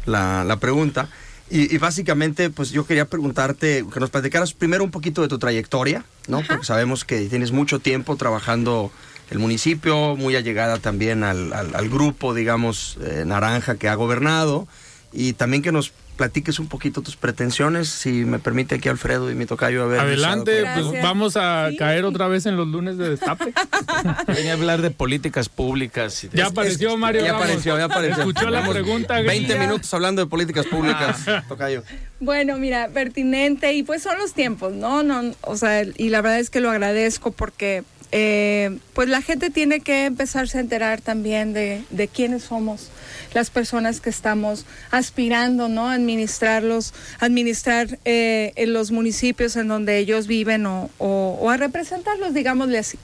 la- 0.05 0.43
la 0.43 0.57
pregunta. 0.57 1.09
Y, 1.49 1.73
y 1.73 1.77
básicamente, 1.77 2.49
pues 2.49 2.71
yo 2.71 2.86
quería 2.86 3.05
preguntarte, 3.05 3.86
que 3.93 3.99
nos 3.99 4.09
platicaras 4.09 4.53
primero 4.53 4.83
un 4.83 4.91
poquito 4.91 5.21
de 5.21 5.27
tu 5.27 5.38
trayectoria, 5.38 6.03
¿no? 6.27 6.41
Porque 6.47 6.65
sabemos 6.65 7.03
que 7.05 7.19
tienes 7.27 7.51
mucho 7.51 7.79
tiempo 7.79 8.15
trabajando 8.15 8.91
el 9.29 9.39
municipio, 9.39 10.15
muy 10.15 10.36
allegada 10.36 10.77
también 10.79 11.23
al, 11.23 11.53
al- 11.53 11.75
al 11.75 11.89
grupo, 11.89 12.33
digamos, 12.33 12.97
eh, 13.03 13.23
naranja 13.25 13.75
que 13.75 13.89
ha 13.89 13.95
gobernado. 13.95 14.67
Y 15.12 15.33
también 15.33 15.62
que 15.62 15.71
nos 15.71 15.91
platiques 16.15 16.60
un 16.60 16.67
poquito 16.67 17.02
tus 17.02 17.15
pretensiones, 17.15 17.89
si 17.89 18.12
me 18.26 18.39
permite 18.39 18.76
aquí 18.76 18.89
Alfredo 18.89 19.32
y 19.32 19.36
mi 19.36 19.45
tocayo 19.45 19.84
a 19.84 19.88
ver. 19.88 19.99
Adelante, 19.99 20.63
pues 20.73 21.02
vamos 21.02 21.36
a 21.38 21.69
Sí. 21.71 21.78
caer 21.78 22.06
otra 22.06 22.28
vez 22.28 22.45
en 22.45 22.56
los 22.58 22.67
lunes 22.67 22.97
de 22.97 23.10
destape. 23.10 23.54
Venía 24.28 24.52
a 24.52 24.54
hablar 24.56 24.82
de 24.82 24.91
políticas 24.91 25.49
públicas. 25.49 26.23
y 26.23 26.28
de- 26.28 26.38
Ya 26.38 26.47
apareció 26.47 26.95
Mario 26.97 27.21
Ya 27.21 27.32
Ramos. 27.34 27.43
apareció, 27.45 27.78
ya 27.78 27.86
apareció. 27.86 28.17
Escuchó 28.23 28.49
la 28.49 28.67
pregunta. 28.67 29.21
20 29.21 29.47
gringa. 29.54 29.60
minutos 29.65 29.93
hablando 29.93 30.21
de 30.21 30.28
políticas 30.28 30.65
públicas, 30.67 31.26
tocayo. 31.47 31.84
Bueno, 32.19 32.58
mira, 32.58 32.89
pertinente 32.89 33.73
y 33.73 33.84
pues 33.84 34.04
son 34.04 34.17
los 34.17 34.34
tiempos, 34.34 34.73
¿no? 34.73 35.04
no 35.04 35.34
o 35.41 35.58
sea, 35.58 35.84
y 35.84 36.10
la 36.10 36.21
verdad 36.21 36.39
es 36.39 36.49
que 36.49 36.60
lo 36.60 36.69
agradezco 36.69 37.32
porque 37.32 37.84
eh, 38.12 38.78
pues 38.93 39.10
la 39.10 39.21
gente 39.21 39.49
tiene 39.49 39.80
que 39.80 40.06
empezarse 40.06 40.58
a 40.60 40.62
enterar 40.62 41.02
también 41.02 41.54
de, 41.54 41.84
de 41.89 42.08
quiénes 42.08 42.43
somos 42.43 42.89
las 43.33 43.49
personas 43.49 43.99
que 43.99 44.09
estamos 44.09 44.65
aspirando, 44.91 45.67
¿no? 45.67 45.89
Administrarlos, 45.89 46.93
administrar 47.19 47.99
eh, 48.05 48.53
en 48.55 48.73
los 48.73 48.91
municipios 48.91 49.55
en 49.55 49.67
donde 49.67 49.97
ellos 49.97 50.27
viven 50.27 50.65
o, 50.65 51.49
a 51.49 51.57
representarlos, 51.57 52.33
digámosle 52.33 52.77
así. 52.77 52.97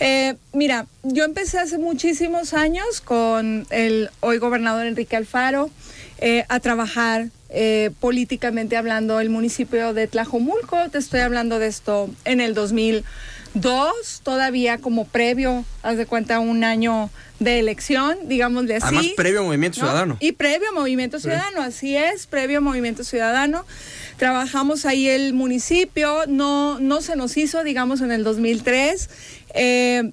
Eh, 0.00 0.34
mira, 0.52 0.86
yo 1.02 1.24
empecé 1.24 1.58
hace 1.58 1.78
muchísimos 1.78 2.54
años 2.54 3.00
con 3.00 3.66
el 3.70 4.10
hoy 4.20 4.38
gobernador 4.38 4.86
Enrique 4.86 5.16
Alfaro 5.16 5.70
eh, 6.18 6.44
a 6.48 6.60
trabajar 6.60 7.28
políticamente 8.00 8.76
hablando 8.76 9.18
el 9.18 9.30
municipio 9.30 9.94
de 9.94 10.08
Tlajomulco. 10.08 10.90
Te 10.90 10.98
estoy 10.98 11.20
hablando 11.20 11.58
de 11.58 11.68
esto 11.68 12.10
en 12.26 12.40
el 12.40 12.52
2002, 13.60 14.20
todavía 14.22 14.78
como 14.78 15.06
previo, 15.06 15.64
haz 15.82 15.96
de 15.96 16.06
cuenta, 16.06 16.40
un 16.40 16.64
año 16.64 17.10
de 17.40 17.58
elección, 17.58 18.16
digámosle 18.24 18.76
así. 18.76 18.86
Además, 18.86 19.06
previo 19.16 19.40
a 19.40 19.42
Movimiento 19.42 19.80
¿no? 19.80 19.86
Ciudadano. 19.86 20.16
Y 20.20 20.32
previo 20.32 20.68
a 20.70 20.72
Movimiento 20.72 21.18
Ciudadano, 21.20 21.62
así 21.62 21.96
es, 21.96 22.26
previo 22.26 22.58
a 22.58 22.60
Movimiento 22.60 23.04
Ciudadano. 23.04 23.64
Trabajamos 24.16 24.86
ahí 24.86 25.08
el 25.08 25.34
municipio, 25.34 26.24
no, 26.28 26.78
no 26.80 27.00
se 27.00 27.16
nos 27.16 27.36
hizo, 27.36 27.64
digamos, 27.64 28.00
en 28.00 28.12
el 28.12 28.24
2003. 28.24 29.10
Eh, 29.54 30.12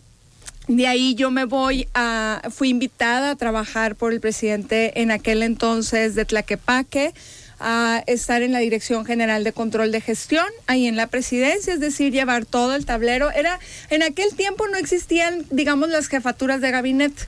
de 0.67 0.87
ahí 0.87 1.13
yo 1.15 1.29
me 1.29 1.45
voy 1.45 1.87
a, 1.93 2.41
fui 2.49 2.69
invitada 2.69 3.31
a 3.31 3.35
trabajar 3.35 3.95
por 3.95 4.13
el 4.13 4.21
presidente 4.21 5.01
en 5.01 5.11
aquel 5.11 5.43
entonces 5.43 6.15
de 6.15 6.23
Tlaquepaque, 6.23 7.13
a 7.59 8.03
estar 8.07 8.41
en 8.41 8.51
la 8.51 8.59
Dirección 8.59 9.05
General 9.05 9.43
de 9.43 9.53
Control 9.53 9.91
de 9.91 10.01
Gestión, 10.01 10.45
ahí 10.67 10.87
en 10.87 10.95
la 10.95 11.07
presidencia, 11.07 11.73
es 11.73 11.79
decir, 11.79 12.11
llevar 12.11 12.45
todo 12.45 12.75
el 12.75 12.85
tablero. 12.85 13.31
Era, 13.31 13.59
en 13.89 14.03
aquel 14.03 14.33
tiempo 14.35 14.67
no 14.67 14.77
existían, 14.77 15.45
digamos, 15.49 15.89
las 15.89 16.07
jefaturas 16.07 16.61
de 16.61 16.71
gabinete. 16.71 17.23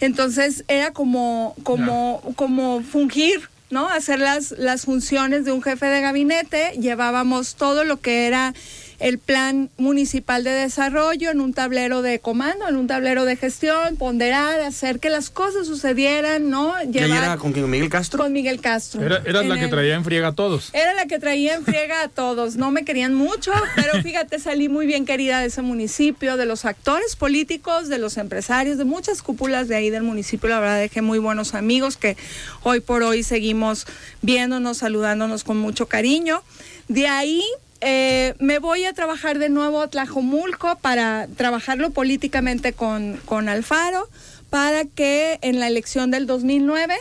Entonces 0.00 0.64
era 0.68 0.92
como, 0.92 1.54
como, 1.62 2.22
como 2.36 2.82
fungir, 2.82 3.48
¿no? 3.70 3.88
Hacer 3.88 4.18
las, 4.18 4.52
las 4.52 4.84
funciones 4.84 5.44
de 5.44 5.52
un 5.52 5.62
jefe 5.62 5.86
de 5.86 6.00
gabinete. 6.00 6.72
Llevábamos 6.78 7.54
todo 7.56 7.84
lo 7.84 7.98
que 7.98 8.26
era 8.26 8.54
el 8.98 9.18
plan 9.18 9.70
municipal 9.76 10.42
de 10.42 10.50
desarrollo 10.50 11.30
en 11.30 11.40
un 11.40 11.54
tablero 11.54 12.02
de 12.02 12.18
comando, 12.18 12.68
en 12.68 12.76
un 12.76 12.86
tablero 12.88 13.24
de 13.24 13.36
gestión, 13.36 13.96
ponderar, 13.96 14.60
hacer 14.60 14.98
que 14.98 15.08
las 15.08 15.30
cosas 15.30 15.66
sucedieran, 15.66 16.50
¿no? 16.50 16.74
¿Y 16.92 16.98
ahí 16.98 17.10
era 17.12 17.36
con 17.36 17.52
quién? 17.52 17.70
¿Miguel 17.70 17.88
Castro? 17.90 18.18
con 18.24 18.32
Miguel 18.32 18.60
Castro. 18.60 19.00
Era, 19.02 19.42
la 19.44 19.56
que 19.56 19.64
el- 19.64 19.70
traía 19.70 19.94
en 19.94 20.04
friega 20.04 20.28
a 20.28 20.34
todos. 20.34 20.70
Era 20.72 20.94
la 20.94 21.06
que 21.06 21.18
traía 21.18 21.54
en 21.54 21.64
friega 21.64 22.02
a 22.02 22.08
todos. 22.08 22.56
No 22.56 22.70
me 22.72 22.84
querían 22.84 23.14
mucho, 23.14 23.52
pero 23.76 23.92
fíjate, 24.02 24.38
salí 24.40 24.68
muy 24.68 24.86
bien 24.86 25.04
querida 25.06 25.40
de 25.40 25.46
ese 25.46 25.62
municipio, 25.62 26.36
de 26.36 26.46
los 26.46 26.64
actores 26.64 27.14
políticos, 27.14 27.88
de 27.88 27.98
los 27.98 28.16
empresarios, 28.16 28.78
de 28.78 28.84
muchas 28.84 29.22
cúpulas 29.22 29.68
de 29.68 29.76
ahí 29.76 29.90
del 29.90 30.02
municipio. 30.02 30.48
La 30.48 30.58
verdad, 30.60 30.78
dejé 30.80 31.02
muy 31.02 31.18
buenos 31.20 31.54
amigos 31.54 31.96
que 31.96 32.16
hoy 32.64 32.80
por 32.80 33.02
hoy 33.04 33.22
seguimos 33.22 33.86
viéndonos, 34.22 34.78
saludándonos 34.78 35.44
con 35.44 35.56
mucho 35.58 35.86
cariño. 35.86 36.42
De 36.88 37.06
ahí 37.06 37.42
eh, 37.80 38.34
me 38.38 38.58
voy 38.58 38.84
a 38.84 38.92
trabajar 38.92 39.38
de 39.38 39.48
nuevo 39.48 39.80
a 39.80 39.88
Tlajomulco 39.88 40.76
para 40.80 41.28
trabajarlo 41.36 41.90
políticamente 41.90 42.72
con, 42.72 43.18
con 43.24 43.48
Alfaro, 43.48 44.08
para 44.50 44.84
que 44.84 45.38
en 45.42 45.60
la 45.60 45.66
elección 45.68 46.10
del 46.10 46.26
2009 46.26 46.96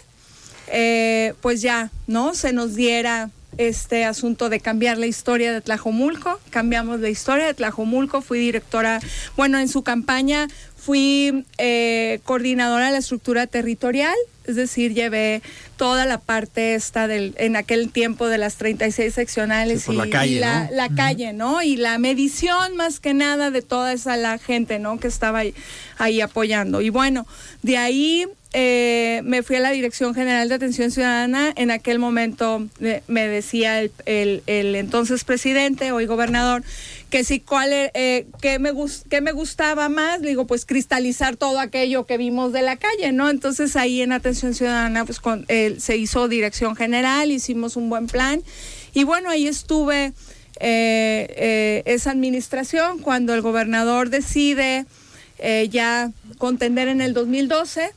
eh, 0.67 1.33
pues 1.41 1.61
ya, 1.61 1.91
¿no? 2.07 2.33
Se 2.33 2.53
nos 2.53 2.75
diera 2.75 3.29
este 3.57 4.05
asunto 4.05 4.49
de 4.49 4.59
cambiar 4.59 4.97
la 4.97 5.07
historia 5.07 5.51
de 5.51 5.61
Tlajomulco. 5.61 6.39
Cambiamos 6.49 6.99
la 6.99 7.09
historia 7.09 7.45
de 7.45 7.53
Tlajomulco. 7.53 8.21
Fui 8.21 8.39
directora, 8.39 8.99
bueno, 9.35 9.57
en 9.59 9.67
su 9.67 9.83
campaña 9.83 10.47
fui 10.75 11.45
eh, 11.57 12.19
coordinadora 12.23 12.85
de 12.85 12.91
la 12.93 12.97
estructura 12.99 13.47
territorial, 13.47 14.15
es 14.45 14.55
decir, 14.55 14.93
llevé 14.93 15.41
toda 15.77 16.05
la 16.05 16.17
parte 16.17 16.75
esta 16.75 17.07
del, 17.07 17.33
en 17.37 17.55
aquel 17.55 17.91
tiempo 17.91 18.27
de 18.27 18.37
las 18.37 18.55
36 18.55 19.13
seccionales 19.13 19.83
Sí, 19.83 19.93
y, 19.93 19.95
la 19.95 20.09
calle, 20.09 20.35
y 20.35 20.39
la, 20.39 20.63
¿no? 20.65 20.71
la 20.71 20.89
calle, 20.89 21.33
¿no? 21.33 21.61
Y 21.61 21.77
la 21.77 21.97
medición 21.99 22.75
más 22.75 22.99
que 22.99 23.13
nada 23.13 23.51
de 23.51 23.61
toda 23.61 23.93
esa 23.93 24.17
la 24.17 24.37
gente, 24.37 24.79
¿no? 24.79 24.99
Que 24.99 25.07
estaba 25.07 25.39
ahí, 25.39 25.53
ahí 25.97 26.19
apoyando. 26.19 26.81
Y 26.81 26.89
bueno, 26.89 27.25
de 27.61 27.77
ahí 27.77 28.27
eh, 28.53 29.21
me 29.25 29.43
fui 29.43 29.57
a 29.57 29.59
la 29.59 29.71
Dirección 29.71 30.15
General 30.15 30.47
de 30.47 30.55
Atención 30.55 30.89
Ciudadana. 30.89 31.53
En 31.57 31.69
aquel 31.69 31.99
momento 31.99 32.65
eh, 32.79 33.03
me 33.07 33.27
decía 33.27 33.81
el, 33.81 33.91
entonces 34.45 35.23
presidente, 35.25 35.91
hoy 35.91 36.05
gobernador, 36.05 36.63
que 37.09 37.23
si 37.23 37.41
cuál 37.41 37.73
e- 37.73 37.91
eh, 37.93 38.25
me 38.59 38.71
qué 39.09 39.21
me 39.21 39.31
gustaba 39.33 39.89
más, 39.89 40.21
digo, 40.21 40.47
pues 40.47 40.65
cristalizar 40.65 41.35
todo 41.35 41.59
aquello 41.59 42.05
que 42.05 42.17
vimos 42.17 42.53
de 42.53 42.61
la 42.61 42.77
calle, 42.77 43.11
¿no? 43.11 43.29
Entonces 43.29 43.75
ahí 43.75 44.01
en 44.01 44.13
Atención 44.13 44.53
Ciudadana, 44.53 45.03
pues 45.03 45.19
con, 45.19 45.45
eh, 45.49 45.75
se 45.79 45.97
hizo 45.97 46.27
Dirección 46.29 46.75
General, 46.75 47.29
hicimos 47.29 47.75
un 47.75 47.89
buen 47.89 48.07
plan. 48.07 48.41
Y 48.93 49.03
bueno, 49.03 49.29
ahí 49.29 49.47
estuve 49.47 50.13
esa 50.59 52.09
administración 52.09 52.97
cuando 52.97 53.35
el 53.35 53.41
gobernador 53.41 54.09
decide 54.09 54.87
ya 55.69 56.11
contender 56.39 56.87
en 56.87 57.01
el 57.01 57.13
2012 57.13 57.91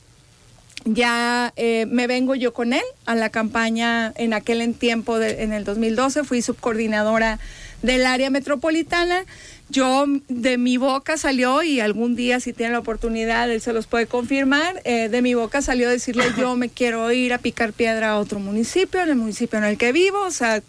ya 0.84 1.52
eh, 1.56 1.86
me 1.90 2.06
vengo 2.06 2.34
yo 2.34 2.52
con 2.52 2.72
él 2.72 2.82
a 3.06 3.14
la 3.14 3.28
campaña 3.30 4.12
en 4.16 4.32
aquel 4.32 4.60
en 4.62 4.74
tiempo, 4.74 5.18
de- 5.18 5.42
en 5.42 5.52
el 5.52 5.64
2012, 5.64 6.24
fui 6.24 6.42
subcoordinadora 6.42 7.38
del 7.82 8.06
área 8.06 8.30
metropolitana. 8.30 9.24
Yo 9.68 10.04
de 10.28 10.58
mi 10.58 10.78
boca 10.78 11.16
salió, 11.16 11.62
y 11.62 11.78
algún 11.80 12.16
día 12.16 12.40
si 12.40 12.52
tiene 12.52 12.72
la 12.72 12.80
oportunidad, 12.80 13.50
él 13.50 13.60
se 13.60 13.72
los 13.72 13.86
puede 13.86 14.06
confirmar, 14.06 14.80
eh, 14.84 15.08
de 15.08 15.22
mi 15.22 15.34
boca 15.34 15.62
salió 15.62 15.88
decirle 15.88 16.24
yo 16.36 16.56
me 16.56 16.68
quiero 16.70 17.12
ir 17.12 17.32
a 17.32 17.38
picar 17.38 17.72
piedra 17.72 18.10
a 18.12 18.18
otro 18.18 18.40
municipio, 18.40 19.00
en 19.00 19.10
el 19.10 19.16
municipio 19.16 19.58
en 19.58 19.64
el 19.66 19.78
que 19.78 19.92
vivo, 19.92 20.20
o 20.22 20.30
sea, 20.32 20.60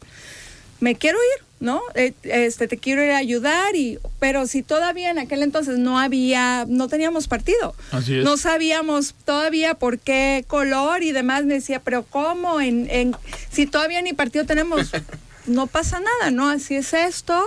me 0.81 0.95
quiero 0.95 1.17
ir, 1.17 1.43
¿no? 1.61 1.81
Eh, 1.93 2.13
este, 2.23 2.67
te 2.67 2.77
quiero 2.77 3.03
ir 3.03 3.11
a 3.11 3.17
ayudar, 3.17 3.75
y, 3.75 3.99
pero 4.19 4.47
si 4.47 4.63
todavía 4.63 5.11
en 5.11 5.19
aquel 5.19 5.43
entonces 5.43 5.77
no 5.77 5.99
había, 5.99 6.65
no 6.67 6.89
teníamos 6.89 7.27
partido. 7.27 7.75
Así 7.91 8.17
es. 8.17 8.25
No 8.25 8.35
sabíamos 8.35 9.13
todavía 9.25 9.75
por 9.75 9.99
qué 9.99 10.43
color 10.47 11.03
y 11.03 11.11
demás. 11.11 11.45
Me 11.45 11.53
decía, 11.53 11.79
pero 11.79 12.03
¿cómo? 12.03 12.59
En, 12.59 12.89
en, 12.89 13.15
si 13.51 13.67
todavía 13.67 14.01
ni 14.01 14.11
partido 14.13 14.45
tenemos, 14.45 14.91
no 15.45 15.67
pasa 15.67 15.99
nada, 15.99 16.31
¿no? 16.31 16.49
Así 16.49 16.75
es 16.75 16.93
esto, 16.93 17.39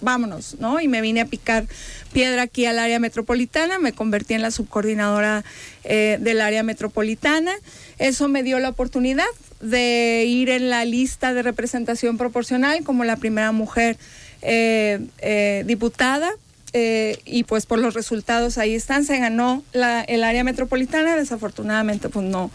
vámonos, 0.00 0.56
¿no? 0.58 0.80
Y 0.80 0.88
me 0.88 1.02
vine 1.02 1.20
a 1.20 1.26
picar 1.26 1.66
piedra 2.12 2.42
aquí 2.42 2.64
al 2.64 2.78
área 2.78 2.98
metropolitana, 2.98 3.78
me 3.78 3.92
convertí 3.92 4.34
en 4.34 4.42
la 4.42 4.52
subcoordinadora 4.52 5.44
eh, 5.82 6.16
del 6.20 6.40
área 6.40 6.62
metropolitana. 6.62 7.52
Eso 7.98 8.28
me 8.28 8.42
dio 8.42 8.58
la 8.58 8.70
oportunidad 8.70 9.26
de 9.64 10.24
ir 10.26 10.50
en 10.50 10.70
la 10.70 10.84
lista 10.84 11.34
de 11.34 11.42
representación 11.42 12.18
proporcional 12.18 12.84
como 12.84 13.04
la 13.04 13.16
primera 13.16 13.52
mujer 13.52 13.96
eh, 14.42 15.00
eh, 15.18 15.64
diputada. 15.66 16.30
eh, 16.72 17.18
y 17.24 17.44
pues 17.44 17.66
por 17.66 17.78
los 17.78 17.94
resultados 17.94 18.58
ahí 18.58 18.74
están, 18.74 19.04
se 19.04 19.18
ganó 19.18 19.62
la, 19.72 20.02
el 20.02 20.24
área 20.24 20.42
metropolitana, 20.42 21.16
desafortunadamente 21.16 22.08
pues 22.08 22.26
no, 22.26 22.50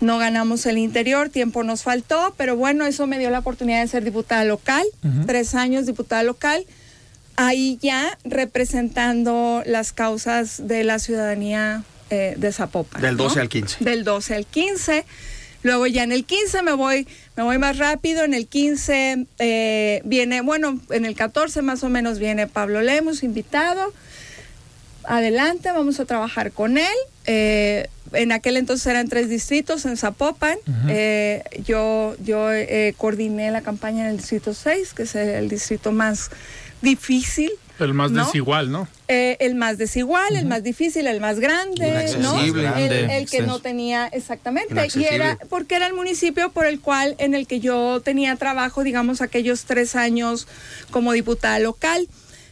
no 0.00 0.18
ganamos 0.18 0.64
el 0.66 0.78
interior, 0.78 1.28
tiempo 1.28 1.64
nos 1.64 1.82
faltó, 1.82 2.34
pero 2.36 2.56
bueno, 2.56 2.86
eso 2.86 3.06
me 3.06 3.18
dio 3.18 3.30
la 3.30 3.40
oportunidad 3.40 3.80
de 3.80 3.88
ser 3.88 4.04
diputada 4.04 4.44
local, 4.44 4.86
tres 5.26 5.54
años 5.56 5.86
diputada 5.86 6.22
local, 6.22 6.64
ahí 7.36 7.78
ya 7.82 8.16
representando 8.24 9.62
las 9.66 9.92
causas 9.92 10.68
de 10.68 10.84
la 10.84 10.98
ciudadanía 10.98 11.82
eh, 12.10 12.34
de 12.36 12.52
Zapopan. 12.52 13.02
Del 13.02 13.16
12 13.16 13.36
¿no? 13.36 13.42
al 13.42 13.48
15. 13.48 13.84
Del 13.84 14.04
12 14.04 14.34
al 14.34 14.46
15. 14.46 15.04
Luego 15.62 15.86
ya 15.86 16.02
en 16.04 16.12
el 16.12 16.24
15 16.24 16.62
me 16.62 16.72
voy, 16.72 17.06
me 17.36 17.42
voy 17.42 17.58
más 17.58 17.78
rápido. 17.78 18.22
En 18.24 18.34
el 18.34 18.46
15 18.46 19.26
eh, 19.38 20.02
viene, 20.04 20.40
bueno, 20.40 20.80
en 20.90 21.04
el 21.04 21.14
14 21.14 21.62
más 21.62 21.82
o 21.82 21.88
menos 21.88 22.18
viene 22.18 22.46
Pablo 22.46 22.80
Lemos, 22.80 23.22
invitado. 23.22 23.92
adelante, 25.04 25.70
vamos 25.72 26.00
a 26.00 26.04
trabajar 26.04 26.52
con 26.52 26.78
él. 26.78 26.96
Eh, 27.26 27.88
en 28.12 28.32
aquel 28.32 28.56
entonces 28.56 28.86
eran 28.86 29.08
tres 29.08 29.28
distritos 29.28 29.84
en 29.84 29.96
Zapopan. 29.96 30.56
Eh, 30.88 31.42
yo 31.64 32.16
yo 32.24 32.52
eh, 32.52 32.94
coordiné 32.96 33.50
la 33.50 33.60
campaña 33.60 34.04
en 34.04 34.10
el 34.10 34.16
distrito 34.16 34.54
6, 34.54 34.94
que 34.94 35.02
es 35.02 35.14
el, 35.14 35.48
distrito 35.48 35.92
más 35.92 36.30
difícil. 36.82 37.50
El 37.78 37.94
más 37.94 38.10
¿no? 38.10 38.24
desigual, 38.24 38.70
¿no? 38.70 38.88
Eh, 39.08 39.36
el 39.40 39.54
más 39.54 39.78
desigual, 39.78 40.34
el 40.36 40.46
más 40.46 40.62
difícil, 40.62 41.06
el 41.06 41.20
más 41.20 41.38
grande, 41.40 42.16
¿no? 42.20 42.38
El, 42.40 43.28
que 43.30 43.42
no 43.42 43.60
tenía 43.60 44.06
exactamente. 44.08 44.74
Y 44.94 45.04
era 45.04 45.38
porque 45.48 45.76
era 45.76 45.86
el 45.86 45.94
municipio 45.94 46.50
por 46.50 46.66
el 46.66 46.80
cual, 46.80 47.14
en 47.18 47.34
el 47.34 47.46
que 47.46 47.60
yo 47.60 48.00
tenía 48.00 48.34
trabajo, 48.36 48.82
digamos, 48.84 49.20
aquellos 49.22 49.64
tres 49.64 49.94
años 49.96 50.46
como 50.90 51.12
diputada 51.12 51.58
local. 51.60 52.08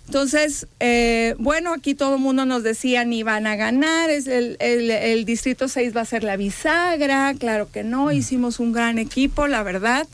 Entonces, 0.06 0.68
eh, 0.78 1.34
bueno, 1.38 1.72
aquí 1.74 1.96
todo 1.96 2.14
el 2.14 2.20
mundo 2.20 2.46
nos 2.46 2.62
decía 2.62 3.04
ni 3.04 3.24
van 3.24 3.48
a 3.48 3.56
ganar, 3.56 4.08
es 4.08 4.28
el, 4.28 4.56
el- 4.60 4.92
el 4.92 5.24
distrito 5.24 5.66
6 5.66 5.96
va 5.96 6.02
a 6.02 6.04
ser 6.04 6.22
la 6.22 6.36
bisagra, 6.36 7.34
claro 7.36 7.68
que 7.72 7.82
no, 7.82 8.12
hicimos 8.12 8.60
un 8.60 8.72
gran 8.72 8.98
equipo, 8.98 9.48
la 9.48 9.64
verdad. 9.64 10.06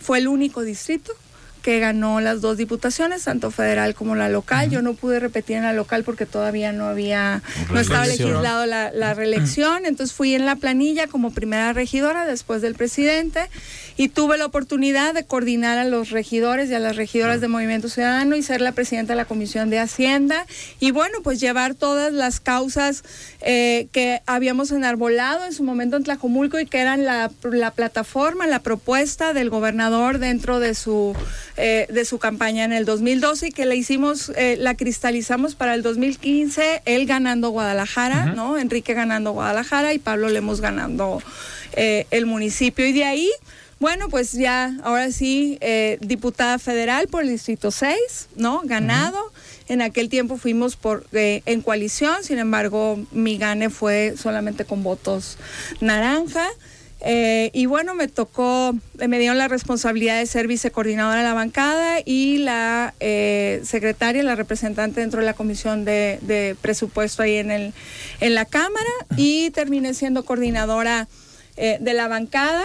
Fue 0.00 0.18
el 0.18 0.28
único 0.28 0.62
distrito 0.62 1.12
que 1.66 1.80
ganó 1.80 2.20
las 2.20 2.42
dos 2.42 2.58
diputaciones, 2.58 3.24
tanto 3.24 3.50
federal 3.50 3.96
como 3.96 4.14
la 4.14 4.28
local. 4.28 4.70
Yo 4.70 4.82
no 4.82 4.94
pude 4.94 5.18
repetir 5.18 5.56
en 5.56 5.64
la 5.64 5.72
local 5.72 6.04
porque 6.04 6.24
todavía 6.24 6.70
no 6.70 6.86
había, 6.86 7.42
no 7.72 7.80
estaba 7.80 8.06
legislado 8.06 8.66
la, 8.66 8.92
la 8.92 9.14
reelección. 9.14 9.84
Entonces 9.84 10.14
fui 10.14 10.36
en 10.36 10.46
la 10.46 10.54
planilla 10.54 11.08
como 11.08 11.32
primera 11.32 11.72
regidora 11.72 12.24
después 12.24 12.62
del 12.62 12.76
presidente 12.76 13.48
y 13.96 14.10
tuve 14.10 14.38
la 14.38 14.46
oportunidad 14.46 15.14
de 15.14 15.24
coordinar 15.24 15.78
a 15.78 15.84
los 15.84 16.10
regidores 16.10 16.70
y 16.70 16.74
a 16.74 16.78
las 16.78 16.94
regidoras 16.96 17.40
de 17.40 17.48
Movimiento 17.48 17.88
Ciudadano 17.88 18.36
y 18.36 18.44
ser 18.44 18.60
la 18.60 18.70
presidenta 18.70 19.14
de 19.14 19.16
la 19.16 19.24
Comisión 19.24 19.70
de 19.70 19.80
Hacienda 19.80 20.46
y 20.78 20.90
bueno, 20.90 21.18
pues 21.24 21.40
llevar 21.40 21.74
todas 21.74 22.12
las 22.12 22.38
causas 22.38 23.02
eh, 23.40 23.88
que 23.90 24.20
habíamos 24.26 24.70
enarbolado 24.70 25.44
en 25.44 25.52
su 25.52 25.64
momento 25.64 25.96
en 25.96 26.04
Tlajomulco 26.04 26.60
y 26.60 26.66
que 26.66 26.78
eran 26.78 27.04
la, 27.04 27.30
la 27.42 27.70
plataforma, 27.72 28.46
la 28.46 28.60
propuesta 28.60 29.32
del 29.32 29.50
gobernador 29.50 30.18
dentro 30.18 30.60
de 30.60 30.74
su 30.74 31.16
eh, 31.56 31.86
de 31.90 32.04
su 32.04 32.18
campaña 32.18 32.64
en 32.64 32.72
el 32.72 32.84
2012 32.84 33.48
y 33.48 33.50
que 33.50 33.64
la 33.64 33.74
hicimos, 33.74 34.32
eh, 34.36 34.56
la 34.58 34.74
cristalizamos 34.74 35.54
para 35.54 35.74
el 35.74 35.82
2015, 35.82 36.82
él 36.84 37.06
ganando 37.06 37.50
Guadalajara, 37.50 38.26
¿no? 38.26 38.58
Enrique 38.58 38.94
ganando 38.94 39.32
Guadalajara 39.32 39.94
y 39.94 39.98
Pablo 39.98 40.28
Lemos 40.28 40.60
ganando 40.60 41.22
eh, 41.72 42.06
el 42.10 42.26
municipio. 42.26 42.86
Y 42.86 42.92
de 42.92 43.04
ahí, 43.04 43.30
bueno, 43.78 44.08
pues 44.08 44.32
ya, 44.32 44.74
ahora 44.82 45.12
sí, 45.12 45.58
eh, 45.60 45.98
diputada 46.00 46.58
federal 46.58 47.08
por 47.08 47.22
el 47.22 47.28
Distrito 47.28 47.70
6, 47.70 47.96
¿no? 48.36 48.62
Ganado. 48.64 49.32
En 49.68 49.82
aquel 49.82 50.08
tiempo 50.08 50.38
fuimos 50.38 50.76
por 50.76 51.06
eh, 51.12 51.42
en 51.44 51.60
coalición, 51.60 52.22
sin 52.22 52.38
embargo, 52.38 52.98
mi 53.12 53.36
gane 53.36 53.68
fue 53.68 54.14
solamente 54.16 54.64
con 54.64 54.82
votos 54.82 55.36
naranja. 55.80 56.48
Eh, 57.08 57.50
y 57.52 57.66
bueno, 57.66 57.94
me 57.94 58.08
tocó, 58.08 58.74
eh, 58.98 59.06
me 59.06 59.20
dieron 59.20 59.38
la 59.38 59.46
responsabilidad 59.46 60.18
de 60.18 60.26
ser 60.26 60.48
vicecoordinadora 60.48 61.18
de 61.18 61.22
la 61.22 61.34
bancada 61.34 62.00
y 62.04 62.38
la 62.38 62.94
eh, 62.98 63.60
secretaria, 63.62 64.24
la 64.24 64.34
representante 64.34 65.02
dentro 65.02 65.20
de 65.20 65.26
la 65.26 65.34
comisión 65.34 65.84
de, 65.84 66.18
de 66.22 66.56
presupuesto 66.60 67.22
ahí 67.22 67.36
en, 67.36 67.52
el, 67.52 67.74
en 68.18 68.34
la 68.34 68.44
Cámara 68.44 68.90
y 69.16 69.50
terminé 69.50 69.94
siendo 69.94 70.24
coordinadora 70.24 71.06
eh, 71.56 71.78
de 71.80 71.94
la 71.94 72.08
bancada. 72.08 72.64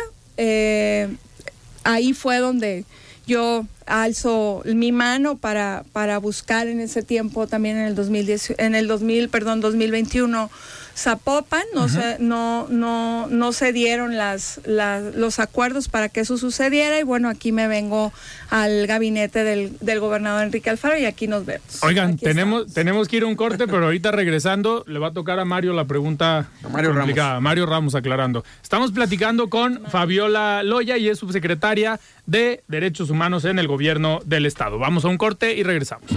Ahí 1.83 2.13
fue 2.13 2.39
donde 2.39 2.83
yo 3.27 3.67
alzo 3.85 4.63
mi 4.65 4.91
mano 4.91 5.37
para, 5.37 5.83
para 5.91 6.17
buscar 6.17 6.67
en 6.67 6.79
ese 6.79 7.03
tiempo 7.03 7.45
también 7.45 7.77
en 7.77 7.85
el 7.85 7.93
2010, 7.93 8.55
en 8.57 8.73
el 8.73 8.87
2000, 8.87 9.29
perdón, 9.29 9.61
2021 9.61 10.49
Zapopan, 10.95 11.63
no 11.73 11.87
se, 11.89 12.17
no, 12.19 12.67
no, 12.69 13.27
no 13.27 13.51
se 13.53 13.73
dieron 13.73 14.17
las, 14.17 14.61
las- 14.65 15.15
los 15.15 15.39
acuerdos 15.39 15.87
para 15.89 16.09
que 16.09 16.19
eso 16.21 16.37
sucediera 16.37 16.99
y 16.99 17.03
bueno, 17.03 17.29
aquí 17.29 17.51
me 17.51 17.67
vengo 17.67 18.11
al 18.49 18.85
gabinete 18.87 19.43
del, 19.43 19.77
del 19.79 19.99
gobernador 19.99 20.43
Enrique 20.43 20.69
Alfaro 20.69 20.97
y 20.97 21.05
aquí 21.05 21.27
nos 21.27 21.45
vemos. 21.45 21.83
Oigan, 21.83 22.11
Aquí 22.13 22.25
tenemos, 22.25 22.61
estamos. 22.61 22.73
tenemos 22.73 23.07
que 23.07 23.17
ir 23.17 23.23
a 23.23 23.27
un 23.27 23.35
corte, 23.35 23.65
pero 23.67 23.85
ahorita 23.85 24.11
regresando 24.11 24.83
le 24.87 24.99
va 24.99 25.07
a 25.07 25.13
tocar 25.13 25.39
a 25.39 25.45
Mario 25.45 25.73
la 25.73 25.85
pregunta 25.85 26.49
A 26.63 26.69
Mario 26.69 26.93
complicada. 26.93 27.39
Mario 27.39 27.65
Ramos 27.65 27.95
aclarando. 27.95 28.43
Estamos 28.61 28.91
platicando 28.91 29.49
con 29.49 29.83
Fabiola 29.89 30.61
Loya 30.63 30.97
y 30.97 31.07
es 31.09 31.19
subsecretaria 31.19 31.99
de 32.25 32.63
Derechos 32.67 33.09
Humanos 33.09 33.45
en 33.45 33.59
el 33.59 33.67
gobierno 33.67 34.19
del 34.25 34.45
estado. 34.45 34.77
Vamos 34.79 35.05
a 35.05 35.07
un 35.07 35.17
corte 35.17 35.55
y 35.55 35.63
regresamos. 35.63 36.09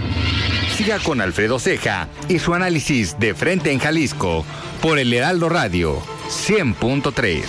Siga 0.76 0.98
con 0.98 1.20
Alfredo 1.20 1.60
Ceja 1.60 2.08
y 2.28 2.40
su 2.40 2.52
análisis 2.52 3.16
de 3.20 3.32
frente 3.32 3.70
en 3.70 3.78
Jalisco 3.78 4.44
por 4.82 4.98
el 4.98 5.12
Heraldo 5.12 5.48
Radio 5.48 6.00
100.3. 6.28 7.44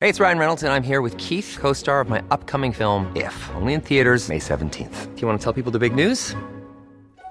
Hey, 0.00 0.08
it's 0.10 0.18
Ryan 0.18 0.38
Reynolds, 0.38 0.64
and 0.64 0.72
I'm 0.72 0.82
here 0.82 1.00
with 1.00 1.16
Keith, 1.16 1.56
co 1.60 1.72
star 1.72 2.00
of 2.00 2.08
my 2.10 2.22
upcoming 2.32 2.72
film, 2.72 3.06
If, 3.14 3.32
only 3.54 3.74
in 3.74 3.80
theaters, 3.80 4.28
May 4.28 4.40
17th. 4.40 5.14
Do 5.14 5.20
you 5.20 5.28
want 5.28 5.40
to 5.40 5.44
tell 5.44 5.52
people 5.52 5.70
the 5.70 5.78
big 5.78 5.94
news? 5.94 6.34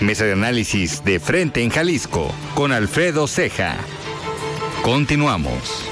Mesa 0.00 0.26
de 0.26 0.32
análisis 0.32 1.02
de 1.04 1.18
frente 1.18 1.62
en 1.62 1.70
Jalisco 1.70 2.30
con 2.54 2.70
Alfredo 2.70 3.26
Ceja. 3.26 3.76
Continuamos. 4.82 5.88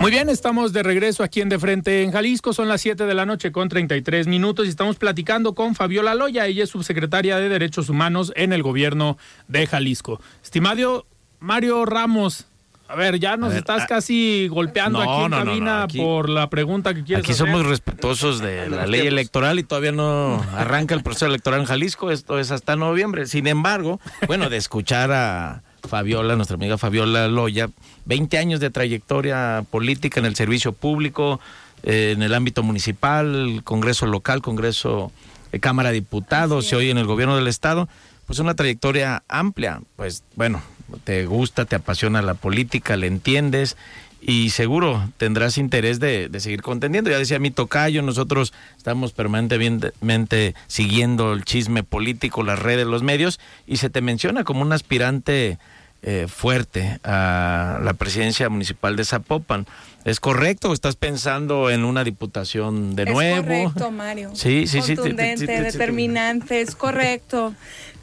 Muy 0.00 0.10
bien, 0.10 0.28
estamos 0.28 0.72
de 0.72 0.82
regreso 0.82 1.22
aquí 1.22 1.40
en 1.40 1.48
De 1.48 1.58
Frente 1.58 2.02
en 2.02 2.10
Jalisco. 2.10 2.52
Son 2.52 2.66
las 2.66 2.80
7 2.80 3.06
de 3.06 3.14
la 3.14 3.26
noche 3.26 3.52
con 3.52 3.68
33 3.68 4.26
minutos 4.26 4.66
y 4.66 4.70
estamos 4.70 4.96
platicando 4.96 5.54
con 5.54 5.76
Fabiola 5.76 6.16
Loya. 6.16 6.46
Ella 6.46 6.64
es 6.64 6.70
subsecretaria 6.70 7.38
de 7.38 7.48
Derechos 7.48 7.88
Humanos 7.88 8.32
en 8.34 8.52
el 8.52 8.64
gobierno 8.64 9.18
de 9.46 9.68
Jalisco. 9.68 10.20
Estimado 10.42 11.06
Mario 11.38 11.84
Ramos, 11.84 12.47
a 12.88 12.94
ver, 12.96 13.18
ya 13.20 13.36
nos 13.36 13.50
ver, 13.50 13.58
estás 13.58 13.82
ah, 13.82 13.86
casi 13.86 14.48
golpeando 14.48 15.04
no, 15.04 15.10
aquí 15.12 15.24
en 15.24 15.30
no, 15.30 15.36
no, 15.38 15.44
no, 15.44 15.50
cabina 15.50 15.82
aquí- 15.84 15.98
por 15.98 16.28
la 16.28 16.48
pregunta 16.50 16.94
que 16.94 17.04
quieres 17.04 17.24
Aquí 17.24 17.32
hacer. 17.32 17.46
somos 17.46 17.66
respetuosos 17.66 18.40
de 18.40 18.68
la 18.70 18.86
ley 18.86 19.06
electoral 19.06 19.58
y 19.58 19.62
todavía 19.62 19.92
no 19.92 20.42
arranca 20.54 20.94
el 20.94 21.02
proceso 21.02 21.26
electoral 21.26 21.60
en 21.60 21.66
Jalisco. 21.66 22.10
Esto 22.10 22.38
es 22.38 22.50
hasta 22.50 22.76
noviembre. 22.76 23.26
Sin 23.26 23.46
embargo, 23.46 24.00
bueno, 24.26 24.48
de 24.50 24.56
escuchar 24.56 25.12
a 25.12 25.62
Fabiola, 25.88 26.34
nuestra 26.36 26.56
amiga 26.56 26.78
Fabiola 26.78 27.28
Loya, 27.28 27.70
20 28.06 28.38
años 28.38 28.58
de 28.60 28.70
trayectoria 28.70 29.64
política 29.70 30.18
en 30.20 30.26
el 30.26 30.34
servicio 30.34 30.72
público, 30.72 31.40
eh, 31.82 32.12
en 32.16 32.22
el 32.22 32.34
ámbito 32.34 32.62
municipal, 32.62 33.60
Congreso 33.64 34.06
local, 34.06 34.42
Congreso 34.42 35.12
de 35.52 35.60
Cámara 35.60 35.90
de 35.90 35.96
Diputados 35.96 36.72
y 36.72 36.74
hoy 36.74 36.90
en 36.90 36.98
el 36.98 37.06
gobierno 37.06 37.36
del 37.36 37.46
Estado, 37.46 37.88
pues 38.26 38.38
una 38.38 38.54
trayectoria 38.54 39.22
amplia. 39.28 39.80
Pues 39.96 40.24
bueno, 40.34 40.60
te 41.04 41.26
gusta, 41.26 41.64
te 41.64 41.76
apasiona 41.76 42.22
la 42.22 42.34
política, 42.34 42.96
le 42.96 43.06
entiendes 43.06 43.76
y 44.20 44.50
seguro 44.50 45.08
tendrás 45.16 45.58
interés 45.58 46.00
de, 46.00 46.28
de 46.28 46.40
seguir 46.40 46.62
contendiendo. 46.62 47.10
Ya 47.10 47.18
decía 47.18 47.38
mi 47.38 47.50
tocayo, 47.50 48.02
nosotros 48.02 48.52
estamos 48.76 49.12
permanentemente 49.12 50.54
siguiendo 50.66 51.32
el 51.32 51.44
chisme 51.44 51.82
político, 51.84 52.42
las 52.42 52.58
redes, 52.58 52.86
los 52.86 53.02
medios, 53.02 53.38
y 53.66 53.76
se 53.76 53.90
te 53.90 54.00
menciona 54.00 54.44
como 54.44 54.62
un 54.62 54.72
aspirante 54.72 55.58
eh, 56.02 56.26
fuerte 56.28 57.00
a 57.02 57.80
la 57.82 57.92
presidencia 57.94 58.48
municipal 58.48 58.94
de 58.94 59.04
Zapopan. 59.04 59.66
¿Es 60.04 60.20
correcto 60.20 60.72
estás 60.72 60.94
pensando 60.94 61.70
en 61.70 61.84
una 61.84 62.04
diputación 62.04 62.94
de 62.94 63.06
nuevo? 63.06 63.52
Es 63.52 63.64
correcto, 63.64 63.90
Mario. 63.90 64.30
Sí, 64.34 64.68
sí, 64.68 64.80
sí. 64.80 64.94
Contundente, 64.94 65.60
determinante, 65.60 66.60
es 66.60 66.76
correcto. 66.76 67.52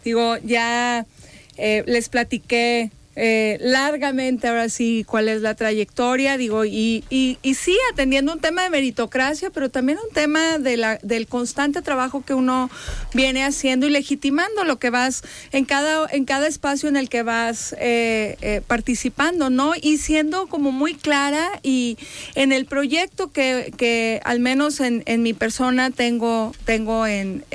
Digo, 0.03 0.35
ya 0.43 1.05
eh, 1.57 1.83
les 1.87 2.09
platiqué 2.09 2.91
eh, 3.17 3.57
largamente 3.61 4.49
ahora 4.49 4.67
sí 4.67 5.05
cuál 5.07 5.29
es 5.29 5.41
la 5.41 5.55
trayectoria, 5.55 6.37
digo, 6.37 6.65
y, 6.65 7.05
y, 7.09 7.37
y, 7.41 7.53
sí 7.53 7.77
atendiendo 7.93 8.33
un 8.33 8.41
tema 8.41 8.63
de 8.63 8.69
meritocracia, 8.69 9.49
pero 9.51 9.69
también 9.69 9.99
un 10.05 10.13
tema 10.13 10.57
de 10.59 10.75
la, 10.75 10.99
del 11.01 11.25
constante 11.25 11.81
trabajo 11.81 12.25
que 12.25 12.33
uno 12.33 12.69
viene 13.13 13.45
haciendo 13.45 13.87
y 13.87 13.89
legitimando 13.89 14.65
lo 14.65 14.79
que 14.79 14.89
vas 14.89 15.23
en 15.53 15.63
cada, 15.63 16.09
en 16.11 16.25
cada 16.25 16.47
espacio 16.47 16.89
en 16.89 16.97
el 16.97 17.07
que 17.07 17.23
vas 17.23 17.73
eh, 17.79 18.61
participando, 18.67 19.49
¿no? 19.49 19.71
Y 19.81 19.97
siendo 19.97 20.47
como 20.47 20.73
muy 20.73 20.93
clara 20.93 21.47
y 21.63 21.97
en 22.35 22.51
el 22.51 22.65
proyecto 22.65 23.31
que, 23.31 23.71
que 23.77 24.19
al 24.25 24.41
menos 24.41 24.81
en, 24.81 25.03
en 25.05 25.23
mi 25.23 25.33
persona 25.33 25.89
tengo, 25.89 26.51
tengo 26.65 27.07
en... 27.07 27.45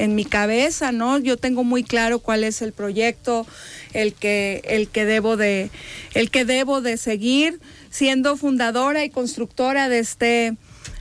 En 0.00 0.14
mi 0.14 0.24
cabeza, 0.24 0.92
¿no? 0.92 1.18
Yo 1.18 1.36
tengo 1.36 1.62
muy 1.62 1.84
claro 1.84 2.20
cuál 2.20 2.44
es 2.44 2.62
el 2.62 2.72
proyecto, 2.72 3.46
el 3.92 4.14
que, 4.14 4.62
el 4.64 4.88
que 4.88 5.04
debo 5.04 5.36
de, 5.36 5.70
el 6.14 6.30
que 6.30 6.44
debo 6.44 6.80
de 6.80 6.96
seguir, 6.96 7.60
siendo 7.90 8.36
fundadora 8.36 9.04
y 9.04 9.10
constructora 9.10 9.88
de 9.88 9.98
este, 9.98 10.56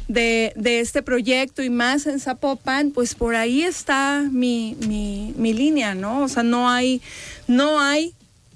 de, 0.07 0.51
de, 0.55 0.79
este 0.81 1.01
proyecto 1.01 1.63
y 1.63 1.69
más 1.69 2.07
en 2.07 2.19
Zapopan, 2.19 2.91
pues 2.91 3.15
por 3.15 3.35
ahí 3.35 3.63
está 3.63 4.25
mi, 4.31 4.75
mi, 4.87 5.33
mi 5.37 5.53
línea, 5.53 5.95
¿no? 5.95 6.23
O 6.23 6.27
sea, 6.27 6.43
no 6.43 6.69
hay, 6.69 7.01
no 7.47 7.79
hay 7.79 8.13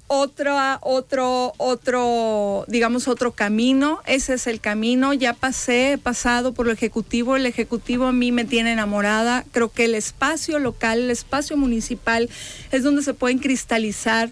otro, 0.07 0.55
otro, 0.81 1.53
otro, 1.57 2.65
digamos, 2.67 3.07
otro 3.07 3.31
camino. 3.31 4.01
Ese 4.05 4.35
es 4.35 4.47
el 4.47 4.59
camino. 4.59 5.13
Ya 5.13 5.33
pasé, 5.33 5.93
he 5.93 5.97
pasado 5.97 6.53
por 6.53 6.67
el 6.67 6.73
Ejecutivo. 6.73 7.35
El 7.35 7.45
Ejecutivo 7.45 8.05
a 8.05 8.11
mí 8.11 8.31
me 8.31 8.45
tiene 8.45 8.73
enamorada. 8.73 9.43
Creo 9.51 9.71
que 9.71 9.85
el 9.85 9.95
espacio 9.95 10.59
local, 10.59 10.99
el 10.99 11.11
espacio 11.11 11.57
municipal, 11.57 12.29
es 12.71 12.83
donde 12.83 13.01
se 13.01 13.13
pueden 13.13 13.39
cristalizar 13.39 14.29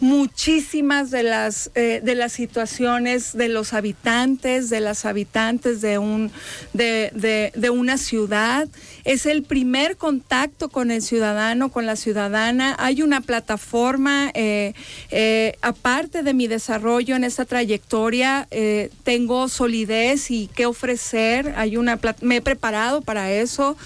muchísimas 0.00 1.10
de 1.10 1.22
las, 1.22 1.70
eh, 1.74 2.00
de 2.02 2.14
las 2.14 2.32
situaciones 2.32 3.32
de 3.36 3.48
los 3.48 3.72
habitantes, 3.72 4.70
de 4.70 4.80
las 4.80 5.04
habitantes 5.04 5.80
de, 5.80 5.98
un, 5.98 6.32
de, 6.72 7.10
de, 7.14 7.52
de 7.54 7.70
una 7.70 7.98
ciudad. 7.98 8.68
Es 9.04 9.26
el 9.26 9.42
primer 9.42 9.96
contacto 9.96 10.70
con 10.70 10.90
el 10.90 11.02
ciudadano, 11.02 11.70
con 11.70 11.86
la 11.86 11.96
ciudadana. 11.96 12.74
Hay 12.78 13.02
una 13.02 13.20
plataforma. 13.20 14.30
Eh, 14.34 14.74
eh, 15.10 15.56
aparte 15.60 16.22
de 16.22 16.34
mi 16.34 16.46
desarrollo 16.46 17.16
en 17.16 17.24
esta 17.24 17.44
trayectoria, 17.44 18.46
eh, 18.50 18.90
tengo 19.02 19.48
solidez 19.48 20.30
y 20.30 20.48
qué 20.54 20.66
ofrecer. 20.66 21.54
Hay 21.56 21.76
una, 21.76 21.98
me 22.20 22.36
he 22.36 22.40
preparado 22.40 23.02
para 23.02 23.32
eso. 23.32 23.76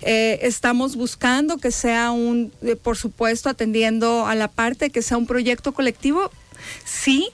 Eh, 0.00 0.40
estamos 0.42 0.96
buscando 0.96 1.58
que 1.58 1.70
sea 1.70 2.10
un, 2.10 2.52
por 2.82 2.96
supuesto, 2.96 3.48
atendiendo 3.48 4.26
a 4.26 4.34
la 4.34 4.48
parte 4.48 4.90
que 4.90 5.02
sea 5.02 5.16
un 5.16 5.26
proyecto 5.26 5.72
colectivo. 5.72 6.30
Sí, 6.84 7.28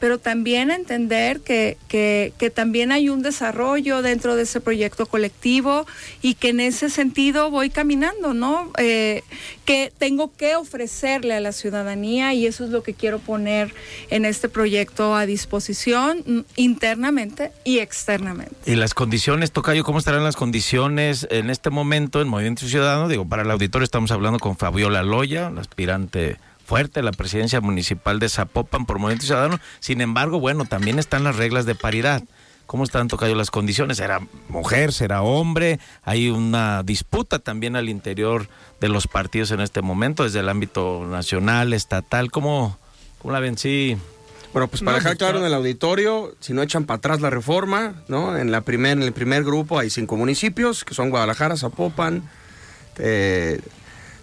pero 0.00 0.18
también 0.18 0.70
entender 0.70 1.40
que, 1.40 1.76
que, 1.88 2.50
también 2.52 2.90
hay 2.90 3.10
un 3.10 3.22
desarrollo 3.22 4.02
dentro 4.02 4.34
de 4.34 4.42
ese 4.42 4.60
proyecto 4.60 5.06
colectivo 5.06 5.86
y 6.22 6.34
que 6.34 6.48
en 6.48 6.60
ese 6.60 6.90
sentido 6.90 7.50
voy 7.50 7.70
caminando, 7.70 8.34
¿no? 8.34 8.72
Eh, 8.78 9.22
que 9.64 9.92
tengo 9.96 10.32
que 10.34 10.56
ofrecerle 10.56 11.34
a 11.34 11.40
la 11.40 11.52
ciudadanía 11.52 12.34
y 12.34 12.46
eso 12.46 12.64
es 12.64 12.70
lo 12.70 12.82
que 12.82 12.94
quiero 12.94 13.18
poner 13.18 13.74
en 14.08 14.24
este 14.24 14.48
proyecto 14.48 15.14
a 15.14 15.26
disposición 15.26 16.24
mm, 16.26 16.40
internamente 16.56 17.52
y 17.64 17.78
externamente. 17.78 18.56
Y 18.66 18.74
las 18.76 18.94
condiciones, 18.94 19.52
Tocayo, 19.52 19.84
¿cómo 19.84 19.98
estarán 19.98 20.24
las 20.24 20.36
condiciones 20.36 21.28
en 21.30 21.50
este 21.50 21.70
momento 21.70 22.22
en 22.22 22.28
Movimiento 22.28 22.66
Ciudadano? 22.66 23.08
Digo, 23.08 23.28
para 23.28 23.42
el 23.42 23.50
auditorio 23.50 23.84
estamos 23.84 24.10
hablando 24.10 24.38
con 24.38 24.56
Fabiola 24.56 25.02
Loya, 25.02 25.50
la 25.50 25.60
aspirante 25.60 26.38
fuerte 26.70 27.02
la 27.02 27.10
presidencia 27.10 27.60
municipal 27.60 28.20
de 28.20 28.28
Zapopan 28.28 28.86
por 28.86 29.00
Movimiento 29.00 29.26
Ciudadano. 29.26 29.58
Sin 29.80 30.00
embargo, 30.00 30.38
bueno, 30.38 30.66
también 30.66 31.00
están 31.00 31.24
las 31.24 31.34
reglas 31.34 31.66
de 31.66 31.74
paridad. 31.74 32.22
¿Cómo 32.66 32.84
están 32.84 33.08
tocando 33.08 33.34
las 33.34 33.50
condiciones? 33.50 33.96
¿Será 33.96 34.20
mujer? 34.48 34.92
¿Será 34.92 35.22
hombre? 35.22 35.80
Hay 36.04 36.28
una 36.30 36.84
disputa 36.84 37.40
también 37.40 37.74
al 37.74 37.88
interior 37.88 38.46
de 38.80 38.88
los 38.88 39.08
partidos 39.08 39.50
en 39.50 39.60
este 39.60 39.82
momento, 39.82 40.22
desde 40.22 40.38
el 40.38 40.48
ámbito 40.48 41.04
nacional, 41.10 41.72
estatal. 41.72 42.30
¿Cómo, 42.30 42.78
cómo 43.18 43.34
la 43.34 43.40
ven? 43.40 43.58
Sí. 43.58 43.96
Bueno, 44.52 44.68
pues 44.68 44.82
para 44.82 44.98
no, 44.98 45.02
dejar 45.02 45.16
claro 45.16 45.40
en 45.40 45.46
el 45.46 45.54
auditorio, 45.54 46.36
si 46.38 46.52
no 46.52 46.62
echan 46.62 46.84
para 46.84 46.98
atrás 46.98 47.20
la 47.20 47.30
reforma, 47.30 47.94
¿no? 48.06 48.38
En, 48.38 48.52
la 48.52 48.60
primer, 48.60 48.92
en 48.92 49.02
el 49.02 49.12
primer 49.12 49.42
grupo 49.42 49.80
hay 49.80 49.90
cinco 49.90 50.16
municipios, 50.16 50.84
que 50.84 50.94
son 50.94 51.10
Guadalajara, 51.10 51.56
Zapopan, 51.56 52.30
eh, 52.98 53.60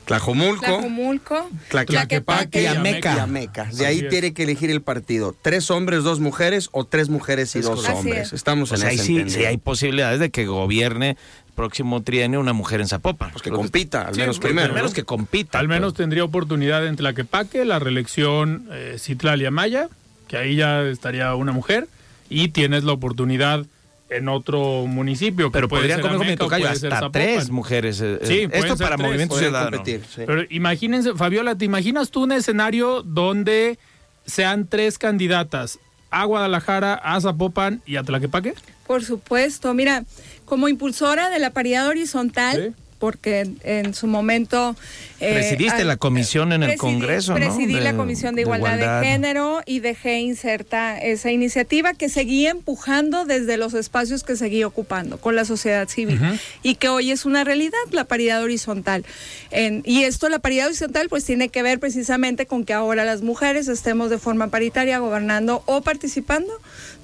Tlajomulco, 0.07 0.65
Tlajomulco 0.65 1.49
Tlaquepaque 1.69 2.63
y 2.63 2.65
Ameca. 2.65 3.15
Y 3.15 3.19
Ameca. 3.19 3.65
De 3.65 3.85
ahí 3.85 3.99
es. 3.99 4.09
tiene 4.09 4.33
que 4.33 4.43
elegir 4.43 4.71
el 4.71 4.81
partido. 4.81 5.35
Tres 5.41 5.69
hombres, 5.69 6.03
dos 6.03 6.19
mujeres 6.19 6.69
o 6.71 6.85
tres 6.85 7.09
mujeres 7.09 7.55
y 7.55 7.59
es 7.59 7.65
dos 7.65 7.87
hombres. 7.89 8.31
Estamos 8.31 8.69
pues 8.69 8.81
en 8.81 8.87
ahí 8.87 8.95
ese 8.95 9.03
sí, 9.03 9.29
sí, 9.29 9.45
hay 9.45 9.57
posibilidades 9.57 10.19
de 10.19 10.29
que 10.29 10.45
gobierne 10.45 11.17
próximo 11.55 12.03
trienio 12.03 12.39
una 12.39 12.53
mujer 12.53 12.79
en 12.79 12.87
Zapopan. 12.87 13.31
Pues 13.31 13.41
que 13.41 13.49
compita, 13.49 14.03
al 14.03 14.15
menos 14.15 14.37
sí, 14.37 14.41
primero. 14.41 14.67
Al 14.67 14.73
menos 14.73 14.91
¿no? 14.91 14.95
que 14.95 15.03
compita. 15.03 15.59
Al 15.59 15.67
menos 15.67 15.93
tendría 15.93 16.23
oportunidad 16.23 16.87
en 16.87 16.95
Tlaquepaque, 16.95 17.65
la 17.65 17.79
reelección 17.79 18.69
eh, 18.71 18.95
Citlalia 18.99 19.51
Maya, 19.51 19.89
que 20.27 20.37
ahí 20.37 20.55
ya 20.55 20.83
estaría 20.83 21.33
una 21.35 21.51
mujer, 21.51 21.89
y 22.29 22.49
tienes 22.49 22.83
la 22.83 22.93
oportunidad 22.93 23.65
en 24.09 24.29
otro 24.29 24.85
municipio. 24.87 25.51
Pero 25.51 25.67
podrían 25.67 26.01
comer 26.01 26.17
con 26.17 26.27
mi 26.27 26.35
tocayo 26.35 26.69
hasta 26.69 27.11
tres 27.11 27.49
mujeres. 27.49 28.01
Eh, 28.01 28.19
sí, 28.23 28.47
esto 28.51 28.77
para 28.77 28.95
tres, 28.95 29.07
Movimiento 29.07 29.37
Ciudadano. 29.37 29.77
Competir, 29.77 30.01
sí. 30.05 30.23
Pero 30.25 30.43
imagínense, 30.49 31.13
Fabiola, 31.15 31.55
¿te 31.55 31.65
imaginas 31.65 32.11
tú 32.11 32.23
un 32.23 32.31
escenario 32.31 33.03
donde 33.03 33.77
sean 34.25 34.67
tres 34.67 34.97
candidatas 34.97 35.79
a 36.09 36.25
Guadalajara, 36.25 36.93
a 36.93 37.19
Zapopan 37.19 37.81
y 37.85 37.97
a 37.97 38.03
Tlaquepaque? 38.03 38.53
Por 38.85 39.03
supuesto, 39.03 39.73
mira, 39.73 40.05
como 40.45 40.69
impulsora 40.69 41.29
de 41.29 41.39
la 41.39 41.51
paridad 41.51 41.87
horizontal, 41.87 42.73
¿Sí? 42.75 42.83
Porque 42.97 43.41
en, 43.41 43.57
en, 43.63 43.93
su 43.93 44.07
momento... 44.07 44.75
Eh, 45.19 45.33
Presidiste 45.33 45.81
al, 45.81 45.87
la 45.87 45.97
comisión 45.97 46.53
en 46.53 46.63
el 46.63 46.69
presidí, 46.69 46.79
Congreso, 46.79 47.33
¿no? 47.33 47.39
Presidí 47.39 47.73
de, 47.73 47.81
la 47.81 47.95
Comisión 47.95 48.35
de 48.35 48.41
Igualdad, 48.41 48.71
de 48.71 48.77
Igualdad, 48.77 49.01
de 49.01 49.07
Género 49.07 49.61
y 49.65 49.79
dejé 49.79 50.19
inserta 50.19 50.97
esa 50.97 51.31
iniciativa 51.31 51.93
que 51.93 52.09
seguí 52.09 52.47
empujando 52.47 53.25
desde 53.25 53.57
los 53.57 53.73
espacios 53.73 54.23
que 54.23 54.35
seguí 54.35 54.63
ocupando 54.63 55.17
con 55.17 55.35
la 55.35 55.45
sociedad 55.45 55.87
civil 55.87 56.19
uh 56.21 56.25
-huh. 56.25 56.39
y 56.63 56.75
que 56.75 56.89
hoy 56.89 57.11
es 57.11 57.25
una 57.25 57.43
realidad, 57.43 57.77
la 57.91 58.05
paridad 58.05 58.43
horizontal. 58.43 59.05
En, 59.51 59.81
y 59.85 60.03
esto, 60.03 60.29
la 60.29 60.39
paridad 60.39 60.67
horizontal, 60.67 61.09
pues 61.09 61.23
tiene 61.25 61.49
que 61.49 61.63
ver 61.63 61.79
precisamente 61.79 62.45
con 62.45 62.65
que 62.65 62.73
ahora 62.73 63.05
las 63.05 63.21
mujeres 63.21 63.67
estemos 63.67 64.09
de 64.09 64.17
forma 64.17 64.47
paritaria 64.47 64.99
gobernando 64.99 65.63
o 65.65 65.81
participando 65.81 66.53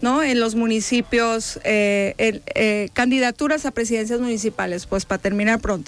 ¿no? 0.01 0.23
en 0.23 0.39
los 0.39 0.56
municipios, 0.56 1.60
eh, 1.63 2.13
el, 2.17 2.41
eh, 2.56 2.89
candidaturas 2.93 3.65
a 3.65 3.71
presidencias 3.71 4.19
municipales, 4.19 4.86
pues 4.86 5.06
para 5.06 5.21
terminar 5.21 5.60
pronto. 5.60 5.83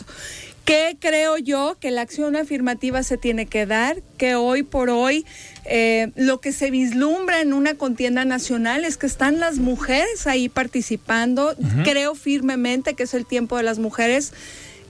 ¿Qué 0.65 0.97
creo 0.99 1.37
yo 1.37 1.77
que 1.79 1.91
la 1.91 2.01
acción 2.01 2.35
afirmativa 2.35 3.03
se 3.03 3.17
tiene 3.17 3.45
que 3.45 3.67
dar? 3.67 4.01
Que 4.17 4.33
hoy 4.33 4.63
por 4.63 4.89
hoy 4.89 5.23
eh, 5.65 6.11
lo 6.15 6.41
que 6.41 6.51
se 6.51 6.71
vislumbra 6.71 7.41
en 7.41 7.53
una 7.53 7.75
contienda 7.75 8.25
nacional 8.25 8.83
es 8.83 8.97
que 8.97 9.05
están 9.05 9.39
las 9.39 9.59
mujeres 9.59 10.25
ahí 10.25 10.49
participando. 10.49 11.53
Uh 11.57 11.63
-huh. 11.63 11.83
Creo 11.83 12.15
firmemente 12.15 12.95
que 12.95 13.03
es 13.03 13.13
el 13.13 13.27
tiempo 13.27 13.57
de 13.57 13.63
las 13.63 13.77
mujeres. 13.77 14.33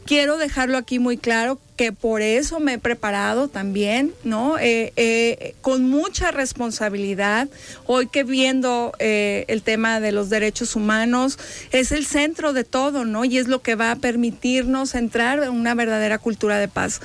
Quiero 0.05 0.37
dejarlo 0.37 0.77
aquí 0.77 0.99
muy 0.99 1.17
claro 1.17 1.59
que 1.77 1.91
por 1.91 2.21
eso 2.21 2.59
me 2.59 2.73
he 2.73 2.77
preparado 2.77 3.47
también, 3.47 4.13
¿no? 4.23 4.59
Eh, 4.59 4.93
eh, 4.97 5.55
con 5.61 5.89
mucha 5.89 6.29
responsabilidad. 6.29 7.47
Hoy 7.87 8.05
que 8.05 8.23
viendo 8.23 8.93
eh, 8.99 9.45
el 9.47 9.63
tema 9.63 9.99
de 9.99 10.11
los 10.11 10.29
derechos 10.29 10.75
humanos, 10.75 11.39
es 11.71 11.91
el 11.91 12.05
centro 12.05 12.53
de 12.53 12.63
todo, 12.63 13.03
¿no? 13.03 13.25
Y 13.25 13.39
es 13.39 13.47
lo 13.47 13.63
que 13.63 13.73
va 13.73 13.89
a 13.89 13.95
permitirnos 13.95 14.93
entrar 14.93 15.41
en 15.41 15.49
una 15.49 15.73
verdadera 15.73 16.19
cultura 16.19 16.59
de 16.59 16.67
paz 16.67 17.01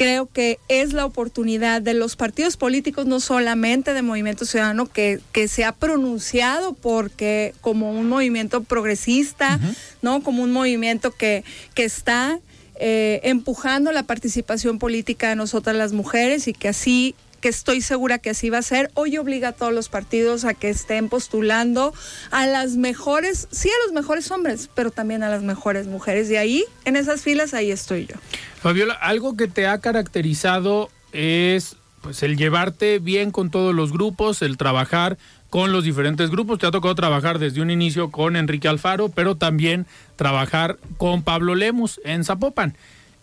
creo 0.00 0.30
que 0.32 0.58
es 0.68 0.94
la 0.94 1.04
oportunidad 1.04 1.82
de 1.82 1.92
los 1.92 2.16
partidos 2.16 2.56
políticos, 2.56 3.04
no 3.04 3.20
solamente 3.20 3.92
de 3.92 4.00
Movimiento 4.00 4.46
Ciudadano, 4.46 4.86
que, 4.86 5.20
que 5.30 5.46
se 5.46 5.62
ha 5.66 5.72
pronunciado 5.72 6.72
porque 6.72 7.52
como 7.60 7.92
un 7.92 8.08
movimiento 8.08 8.62
progresista, 8.62 9.60
uh 9.60 9.66
-huh. 9.66 9.76
¿no? 10.00 10.22
Como 10.22 10.42
un 10.42 10.52
movimiento 10.52 11.10
que, 11.10 11.44
que 11.74 11.84
está 11.84 12.40
eh, 12.76 13.20
empujando 13.24 13.92
la 13.92 14.04
participación 14.04 14.78
política 14.78 15.28
de 15.28 15.36
nosotras 15.36 15.76
las 15.76 15.92
mujeres 15.92 16.48
y 16.48 16.54
que 16.54 16.68
así 16.68 17.14
que 17.40 17.48
estoy 17.48 17.80
segura 17.80 18.18
que 18.18 18.30
así 18.30 18.50
va 18.50 18.58
a 18.58 18.62
ser, 18.62 18.90
hoy 18.94 19.16
obliga 19.18 19.48
a 19.48 19.52
todos 19.52 19.72
los 19.72 19.88
partidos 19.88 20.44
a 20.44 20.54
que 20.54 20.68
estén 20.68 21.08
postulando 21.08 21.92
a 22.30 22.46
las 22.46 22.76
mejores, 22.76 23.48
sí 23.50 23.68
a 23.68 23.86
los 23.86 23.92
mejores 23.92 24.30
hombres, 24.30 24.68
pero 24.74 24.90
también 24.90 25.22
a 25.22 25.28
las 25.28 25.42
mejores 25.42 25.86
mujeres. 25.86 26.30
Y 26.30 26.36
ahí, 26.36 26.64
en 26.84 26.96
esas 26.96 27.22
filas, 27.22 27.54
ahí 27.54 27.70
estoy 27.70 28.06
yo. 28.06 28.16
Fabiola, 28.60 28.94
algo 28.94 29.36
que 29.36 29.48
te 29.48 29.66
ha 29.66 29.78
caracterizado 29.78 30.90
es 31.12 31.76
pues 32.02 32.22
el 32.22 32.36
llevarte 32.36 32.98
bien 32.98 33.30
con 33.30 33.50
todos 33.50 33.74
los 33.74 33.92
grupos, 33.92 34.42
el 34.42 34.56
trabajar 34.56 35.18
con 35.50 35.72
los 35.72 35.84
diferentes 35.84 36.30
grupos. 36.30 36.58
Te 36.58 36.66
ha 36.66 36.70
tocado 36.70 36.94
trabajar 36.94 37.38
desde 37.38 37.60
un 37.60 37.70
inicio 37.70 38.10
con 38.10 38.36
Enrique 38.36 38.68
Alfaro, 38.68 39.08
pero 39.08 39.36
también 39.36 39.86
trabajar 40.16 40.78
con 40.96 41.22
Pablo 41.22 41.54
Lemus 41.54 42.00
en 42.04 42.24
Zapopan. 42.24 42.76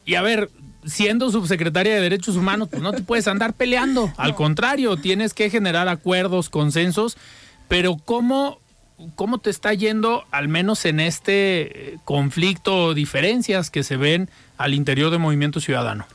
Y 0.05 0.15
a 0.15 0.21
ver, 0.21 0.49
siendo 0.87 1.29
subsecretaria 1.29 1.95
de 1.95 2.01
Derechos 2.01 2.35
Humanos, 2.35 2.69
pues 2.69 2.81
no 2.81 2.93
te 2.93 3.03
puedes 3.03 3.27
andar 3.27 3.53
peleando. 3.53 4.11
Al 4.17 4.35
contrario, 4.35 4.97
tienes 4.97 5.33
que 5.33 5.49
generar 5.49 5.87
acuerdos, 5.87 6.49
consensos. 6.49 7.17
Pero 7.67 7.97
¿cómo, 7.97 8.59
cómo 9.15 9.39
te 9.39 9.49
está 9.49 9.73
yendo, 9.73 10.25
al 10.31 10.47
menos 10.47 10.85
en 10.85 10.99
este 10.99 11.93
eh, 11.93 11.97
conflicto 12.05 12.85
o 12.85 12.93
diferencias 12.93 13.69
que 13.69 13.83
se 13.83 13.97
ven 13.97 14.29
al 14.57 14.73
interior 14.73 15.11
del 15.11 15.19
Movimiento 15.19 15.59
Ciudadano? 15.59 16.07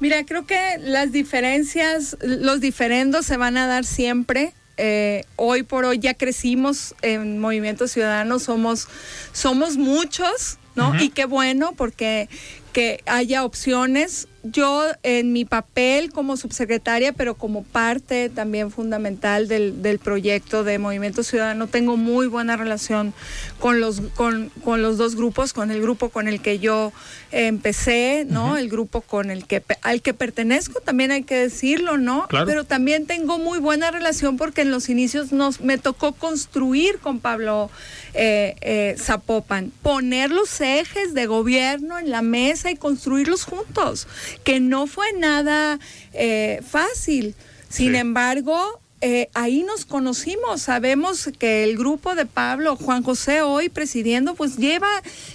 Mira, 0.00 0.24
creo 0.24 0.46
que 0.46 0.78
las 0.80 1.12
diferencias, 1.12 2.16
los 2.22 2.60
diferendos 2.60 3.24
se 3.24 3.36
van 3.36 3.56
a 3.56 3.68
dar 3.68 3.84
siempre. 3.84 4.52
Eh, 4.76 5.24
hoy 5.36 5.62
por 5.62 5.84
hoy 5.84 6.00
ya 6.00 6.14
crecimos 6.14 6.96
en 7.02 7.38
Movimiento 7.38 7.86
Ciudadano, 7.86 8.40
somos, 8.40 8.88
somos 9.32 9.76
muchos, 9.76 10.58
¿no? 10.74 11.00
Y 11.00 11.10
qué 11.10 11.24
bueno, 11.24 11.74
porque 11.76 12.28
que 12.72 13.02
haya 13.06 13.44
opciones. 13.44 14.28
Yo 14.44 14.84
en 15.04 15.32
mi 15.32 15.44
papel 15.44 16.10
como 16.10 16.36
subsecretaria, 16.36 17.12
pero 17.12 17.34
como 17.34 17.62
parte 17.62 18.28
también 18.28 18.72
fundamental 18.72 19.46
del, 19.46 19.82
del 19.82 20.00
proyecto 20.00 20.64
de 20.64 20.78
Movimiento 20.78 21.22
Ciudadano, 21.22 21.68
tengo 21.68 21.96
muy 21.96 22.26
buena 22.26 22.56
relación 22.56 23.14
con 23.60 23.78
los, 23.78 24.00
con, 24.16 24.50
con, 24.64 24.82
los 24.82 24.98
dos 24.98 25.14
grupos, 25.14 25.52
con 25.52 25.70
el 25.70 25.80
grupo 25.80 26.08
con 26.08 26.26
el 26.26 26.40
que 26.40 26.58
yo 26.58 26.92
empecé, 27.30 28.26
¿no? 28.28 28.56
El 28.56 28.68
grupo 28.68 29.00
con 29.00 29.30
el 29.30 29.46
que 29.46 29.62
al 29.82 30.02
que 30.02 30.12
pertenezco, 30.12 30.80
también 30.80 31.12
hay 31.12 31.22
que 31.22 31.36
decirlo, 31.36 31.96
¿no? 31.96 32.26
Pero 32.28 32.64
también 32.64 33.06
tengo 33.06 33.38
muy 33.38 33.60
buena 33.60 33.90
relación 33.92 34.36
porque 34.36 34.62
en 34.62 34.70
los 34.72 34.88
inicios 34.88 35.32
nos 35.32 35.60
me 35.60 35.78
tocó 35.78 36.12
construir 36.12 36.98
con 36.98 37.20
Pablo 37.20 37.70
eh, 38.14 38.56
eh, 38.60 38.96
Zapopan, 38.98 39.72
poner 39.82 40.30
los 40.30 40.60
ejes 40.60 41.14
de 41.14 41.26
gobierno 41.26 41.98
en 41.98 42.10
la 42.10 42.22
mesa 42.22 42.70
y 42.70 42.76
construirlos 42.76 43.44
juntos 43.44 44.08
que 44.44 44.60
no 44.60 44.86
fue 44.86 45.12
nada 45.12 45.78
eh, 46.12 46.60
fácil. 46.68 47.34
Sin 47.68 47.94
embargo, 47.94 48.80
eh, 49.04 49.30
ahí 49.34 49.64
nos 49.64 49.84
conocimos, 49.84 50.62
sabemos 50.62 51.28
que 51.36 51.64
el 51.64 51.76
grupo 51.76 52.14
de 52.14 52.24
Pablo, 52.24 52.76
Juan 52.76 53.02
José 53.02 53.42
hoy 53.42 53.68
presidiendo, 53.68 54.36
pues 54.36 54.58
lleva, 54.58 54.86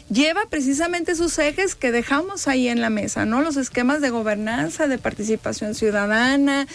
lleva 0.09 0.45
precisamente 0.49 1.15
sus 1.15 1.37
ejes 1.37 1.75
que 1.75 1.91
dejamos 1.91 2.47
ahí 2.47 2.69
en 2.69 2.79
la 2.79 2.89
mesa, 2.89 3.25
¿no? 3.25 3.41
Los 3.41 3.57
esquemas 3.57 3.99
de 3.99 4.09
gobernanza, 4.09 4.87
de 4.87 4.97
participación 4.97 5.75
ciudadana, 5.75 6.65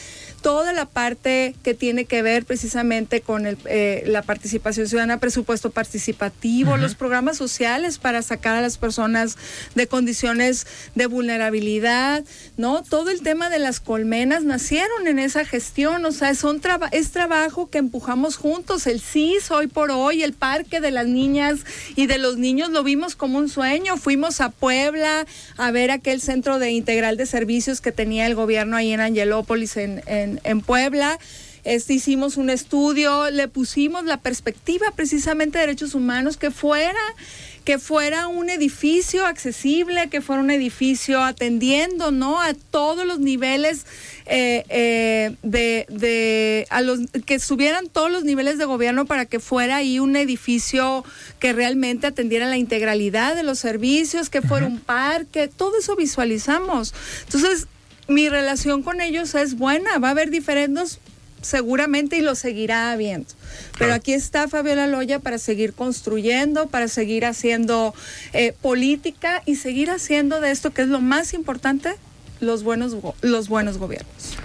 toda 0.42 0.72
la 0.72 0.86
parte 0.86 1.54
que 1.62 1.74
tiene 1.74 2.04
que 2.04 2.22
ver 2.22 2.44
precisamente 2.44 3.20
con 3.20 3.46
el, 3.46 3.56
eh, 3.66 4.02
la 4.06 4.22
participación 4.22 4.88
ciudadana, 4.88 5.18
presupuesto 5.18 5.70
participativo, 5.70 6.76
los 6.76 6.94
programas 6.94 7.36
sociales 7.36 7.98
para 7.98 8.22
sacar 8.22 8.56
a 8.56 8.60
las 8.60 8.76
personas 8.76 9.36
de 9.74 9.86
condiciones 9.86 10.66
de 10.94 11.06
vulnerabilidad, 11.06 12.24
¿no? 12.56 12.82
Todo 12.82 13.10
el 13.10 13.22
tema 13.22 13.48
de 13.48 13.58
las 13.58 13.80
colmenas 13.80 14.44
nacieron 14.44 15.06
en 15.06 15.18
esa 15.18 15.44
gestión, 15.44 16.04
o 16.04 16.12
sea, 16.12 16.34
son 16.34 16.60
es 16.90 17.10
trabajo 17.10 17.70
que 17.70 17.78
empujamos 17.78 18.36
juntos, 18.36 18.86
el 18.86 19.00
CIS 19.00 19.50
hoy 19.50 19.66
por 19.66 19.90
hoy, 19.90 20.22
el 20.22 20.32
parque 20.32 20.80
de 20.80 20.90
las 20.90 21.06
niñas 21.06 21.60
y 21.96 22.06
de 22.06 22.18
los 22.18 22.36
niños 22.36 22.70
lo 22.70 22.82
vimos 22.82 23.16
como 23.16 23.38
un 23.38 23.48
sueño, 23.48 23.96
fuimos 23.96 24.40
a 24.40 24.50
Puebla 24.50 25.26
a 25.56 25.70
ver 25.70 25.90
aquel 25.90 26.20
centro 26.20 26.58
de 26.58 26.70
integral 26.70 27.16
de 27.16 27.26
servicios 27.26 27.80
que 27.80 27.92
tenía 27.92 28.26
el 28.26 28.34
gobierno 28.34 28.76
ahí 28.76 28.92
en 28.92 29.00
Angelópolis, 29.00 29.76
en 29.76 30.02
en, 30.06 30.31
Puebla. 30.64 31.18
Este, 31.64 31.94
hicimos 31.94 32.36
un 32.36 32.50
estudio, 32.50 33.30
le 33.30 33.46
pusimos 33.46 34.04
la 34.04 34.16
perspectiva 34.16 34.90
precisamente 34.96 35.58
de 35.58 35.66
derechos 35.66 35.94
humanos 35.94 36.36
que 36.36 36.50
fuera 36.50 36.98
que 37.64 37.78
fuera 37.78 38.26
un 38.26 38.50
edificio 38.50 39.24
accesible, 39.24 40.08
que 40.08 40.20
fuera 40.20 40.42
un 40.42 40.50
edificio 40.50 41.22
atendiendo, 41.22 42.10
¿no? 42.10 42.40
A 42.40 42.54
todos 42.54 43.06
los 43.06 43.20
niveles 43.20 43.86
eh, 44.26 44.64
eh, 44.68 45.36
de, 45.42 45.86
de, 45.88 46.66
a 46.70 46.80
los 46.80 47.00
que 47.24 47.38
subieran 47.38 47.88
todos 47.88 48.10
los 48.10 48.24
niveles 48.24 48.58
de 48.58 48.64
gobierno 48.64 49.06
para 49.06 49.26
que 49.26 49.38
fuera 49.38 49.76
ahí 49.76 50.00
un 50.00 50.16
edificio 50.16 51.04
que 51.38 51.52
realmente 51.52 52.08
atendiera 52.08 52.48
la 52.48 52.56
integralidad 52.56 53.36
de 53.36 53.44
los 53.44 53.60
servicios, 53.60 54.28
que 54.28 54.42
fuera 54.42 54.66
un 54.66 54.80
parque, 54.80 55.48
todo 55.48 55.78
eso 55.78 55.94
visualizamos. 55.94 56.94
Entonces, 57.26 57.68
mi 58.12 58.28
relación 58.28 58.82
con 58.82 59.00
ellos 59.00 59.34
es 59.34 59.56
buena, 59.56 59.98
va 59.98 60.08
a 60.08 60.10
haber 60.12 60.30
diferendos 60.30 61.00
seguramente 61.42 62.16
y 62.16 62.20
lo 62.20 62.34
seguirá 62.34 62.92
habiendo. 62.92 63.28
Pero 63.78 63.94
aquí 63.94 64.12
está 64.12 64.48
Fabiola 64.48 64.86
Loya 64.86 65.18
para 65.18 65.38
seguir 65.38 65.74
construyendo, 65.74 66.68
para 66.68 66.88
seguir 66.88 67.24
haciendo 67.24 67.94
eh, 68.32 68.54
política 68.62 69.42
y 69.44 69.56
seguir 69.56 69.90
haciendo 69.90 70.40
de 70.40 70.50
esto 70.50 70.70
que 70.70 70.82
es 70.82 70.88
lo 70.88 71.00
más 71.00 71.34
importante, 71.34 71.94
los 72.40 72.62
buenos, 72.62 72.96
los 73.20 73.48
buenos 73.48 73.78
gobiernos. 73.78 74.36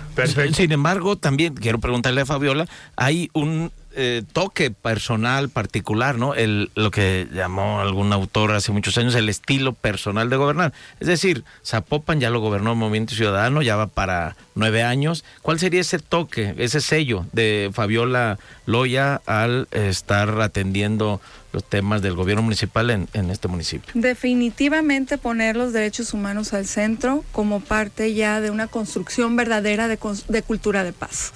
Sin 0.55 0.71
embargo, 0.71 1.15
también 1.15 1.53
quiero 1.53 1.79
preguntarle 1.79 2.21
a 2.21 2.25
Fabiola, 2.25 2.67
hay 2.95 3.29
un 3.33 3.71
eh, 3.99 4.21
toque 4.31 4.69
personal 4.69 5.49
particular, 5.49 6.19
¿no? 6.19 6.35
El, 6.35 6.69
lo 6.75 6.91
que 6.91 7.27
llamó 7.33 7.81
algún 7.81 8.13
autor 8.13 8.51
hace 8.51 8.71
muchos 8.71 8.95
años 8.99 9.15
el 9.15 9.27
estilo 9.27 9.73
personal 9.73 10.29
de 10.29 10.35
gobernar. 10.35 10.71
Es 10.99 11.07
decir, 11.07 11.43
Zapopan 11.65 12.19
ya 12.19 12.29
lo 12.29 12.39
gobernó 12.39 12.75
Movimiento 12.75 13.15
Ciudadano, 13.15 13.63
ya 13.63 13.75
va 13.75 13.87
para 13.87 14.35
nueve 14.53 14.83
años. 14.83 15.25
¿Cuál 15.41 15.57
sería 15.57 15.81
ese 15.81 15.97
toque, 15.97 16.53
ese 16.59 16.79
sello 16.79 17.25
de 17.33 17.71
Fabiola 17.73 18.37
Loya 18.67 19.19
al 19.25 19.67
estar 19.71 20.41
atendiendo 20.41 21.19
los 21.51 21.63
temas 21.63 22.03
del 22.03 22.13
gobierno 22.13 22.43
municipal 22.43 22.91
en, 22.91 23.07
en, 23.13 23.31
este 23.31 23.47
municipio. 23.47 23.89
Definitivamente 23.95 25.17
poner 25.17 25.55
los 25.55 25.73
derechos 25.73 26.13
humanos 26.13 26.53
al 26.53 26.67
centro 26.67 27.23
como 27.31 27.61
parte 27.61 28.13
ya 28.13 28.41
de 28.41 28.51
una 28.51 28.67
construcción 28.67 29.35
verdadera 29.35 29.87
de, 29.87 29.97
de 30.27 30.41
cultura 30.43 30.83
de 30.83 30.93
paz. 30.93 31.33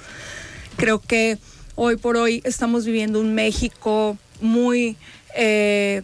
Creo 0.78 1.00
que 1.00 1.40
Hoy 1.84 1.96
por 1.96 2.16
hoy 2.16 2.44
estamos 2.44 2.86
viviendo 2.86 3.20
un 3.20 3.34
México 3.34 4.16
muy... 4.40 4.98
Eh, 5.36 6.04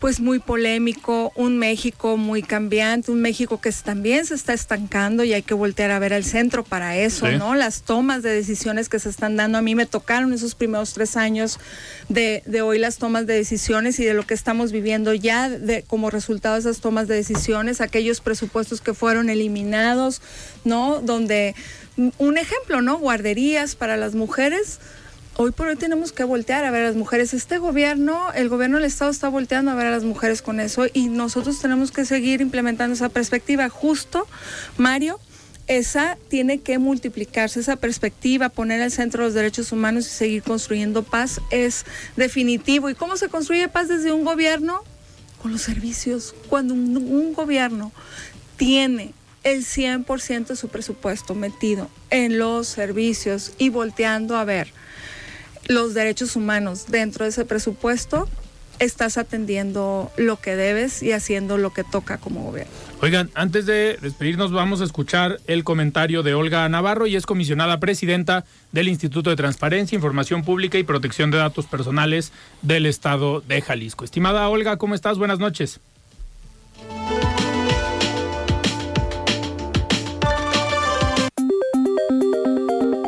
pues 0.00 0.18
muy 0.18 0.40
polémico, 0.40 1.30
un 1.36 1.58
México 1.58 2.16
muy 2.16 2.42
cambiante, 2.42 3.12
un 3.12 3.20
México 3.20 3.60
que 3.60 3.70
también 3.70 4.26
se 4.26 4.34
está 4.34 4.52
estancando 4.52 5.22
y 5.22 5.32
hay 5.32 5.42
que 5.42 5.54
voltear 5.54 5.92
a 5.92 6.00
ver 6.00 6.12
al 6.12 6.24
centro 6.24 6.64
para 6.64 6.96
eso, 6.96 7.30
¿no? 7.30 7.54
Las 7.54 7.82
tomas 7.82 8.24
de 8.24 8.30
decisiones 8.30 8.88
que 8.88 8.98
se 8.98 9.08
están 9.08 9.36
dando, 9.36 9.58
a 9.58 9.62
mí 9.62 9.76
me 9.76 9.86
tocaron 9.86 10.32
esos 10.32 10.56
primeros 10.56 10.92
tres 10.92 11.16
años 11.16 11.60
de, 12.08 12.42
de 12.46 12.62
hoy 12.62 12.80
las 12.80 12.96
tomas 12.96 13.28
de 13.28 13.34
decisiones 13.34 14.00
y 14.00 14.04
de 14.04 14.14
lo 14.14 14.26
que 14.26 14.34
estamos 14.34 14.72
viviendo 14.72 15.14
ya 15.14 15.48
de, 15.48 15.84
como 15.84 16.10
resultado 16.10 16.56
de 16.56 16.62
esas 16.62 16.80
tomas 16.80 17.06
de 17.06 17.14
decisiones, 17.14 17.80
aquellos 17.80 18.20
presupuestos 18.20 18.80
que 18.80 18.94
fueron 18.94 19.30
eliminados, 19.30 20.20
¿no? 20.64 21.00
Donde, 21.00 21.54
un 22.18 22.38
ejemplo, 22.38 22.82
¿no? 22.82 22.98
Guarderías 22.98 23.76
para 23.76 23.96
las 23.96 24.16
mujeres 24.16 24.80
hoy 25.36 25.50
por 25.50 25.68
hoy 25.68 25.76
tenemos 25.76 26.12
que 26.12 26.24
voltear 26.24 26.64
a 26.64 26.70
ver 26.70 26.82
a 26.82 26.86
las 26.88 26.96
mujeres. 26.96 27.34
Este 27.34 27.58
gobierno, 27.58 28.32
el 28.34 28.48
gobierno 28.48 28.76
del 28.76 28.86
Estado 28.86 29.10
está 29.10 29.28
volteando 29.28 29.70
a 29.70 29.74
ver 29.74 29.86
a 29.86 29.90
las 29.90 30.04
mujeres 30.04 30.42
con 30.42 30.60
eso 30.60 30.86
y 30.92 31.08
nosotros 31.08 31.60
tenemos 31.60 31.90
que 31.90 32.04
seguir 32.04 32.40
implementando 32.40 32.94
esa 32.94 33.08
perspectiva. 33.08 33.68
Justo, 33.68 34.26
Mario, 34.76 35.18
esa 35.68 36.18
tiene 36.28 36.60
que 36.60 36.78
multiplicarse, 36.78 37.60
esa 37.60 37.76
perspectiva, 37.76 38.48
poner 38.48 38.82
al 38.82 38.90
centro 38.90 39.24
los 39.24 39.34
derechos 39.34 39.72
humanos 39.72 40.06
y 40.06 40.10
seguir 40.10 40.42
construyendo 40.42 41.02
paz 41.02 41.40
es 41.50 41.84
definitivo. 42.16 42.90
¿Y 42.90 42.94
cómo 42.94 43.16
se 43.16 43.28
construye 43.28 43.68
paz 43.68 43.88
desde 43.88 44.12
un 44.12 44.24
gobierno? 44.24 44.82
Con 45.40 45.52
los 45.52 45.62
servicios. 45.62 46.34
Cuando 46.48 46.74
un, 46.74 46.96
un 46.96 47.32
gobierno 47.32 47.92
tiene 48.56 49.12
el 49.44 49.64
100% 49.64 50.46
de 50.48 50.56
su 50.56 50.68
presupuesto 50.68 51.34
metido 51.34 51.88
en 52.10 52.38
los 52.38 52.68
servicios 52.68 53.52
y 53.58 53.70
volteando 53.70 54.36
a 54.36 54.44
ver 54.44 54.72
los 55.66 55.94
derechos 55.94 56.36
humanos 56.36 56.86
dentro 56.88 57.24
de 57.24 57.30
ese 57.30 57.44
presupuesto, 57.44 58.28
estás 58.78 59.16
atendiendo 59.18 60.10
lo 60.16 60.40
que 60.40 60.56
debes 60.56 61.02
y 61.02 61.12
haciendo 61.12 61.56
lo 61.56 61.72
que 61.72 61.84
toca 61.84 62.18
como 62.18 62.42
gobierno. 62.42 62.72
Oigan, 63.00 63.30
antes 63.34 63.66
de 63.66 63.98
despedirnos 64.00 64.52
vamos 64.52 64.80
a 64.80 64.84
escuchar 64.84 65.40
el 65.46 65.64
comentario 65.64 66.22
de 66.22 66.34
Olga 66.34 66.68
Navarro 66.68 67.06
y 67.06 67.16
es 67.16 67.26
comisionada 67.26 67.80
presidenta 67.80 68.44
del 68.70 68.88
Instituto 68.88 69.30
de 69.30 69.36
Transparencia, 69.36 69.96
Información 69.96 70.44
Pública 70.44 70.78
y 70.78 70.84
Protección 70.84 71.30
de 71.30 71.38
Datos 71.38 71.66
Personales 71.66 72.32
del 72.62 72.86
Estado 72.86 73.40
de 73.40 73.60
Jalisco. 73.60 74.04
Estimada 74.04 74.48
Olga, 74.48 74.76
¿cómo 74.76 74.94
estás? 74.94 75.18
Buenas 75.18 75.38
noches. 75.38 75.80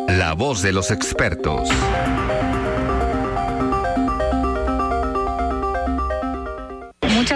La 0.09 0.35
voz 0.37 0.63
de 0.63 0.73
los 0.73 0.91
expertos. 0.91 1.69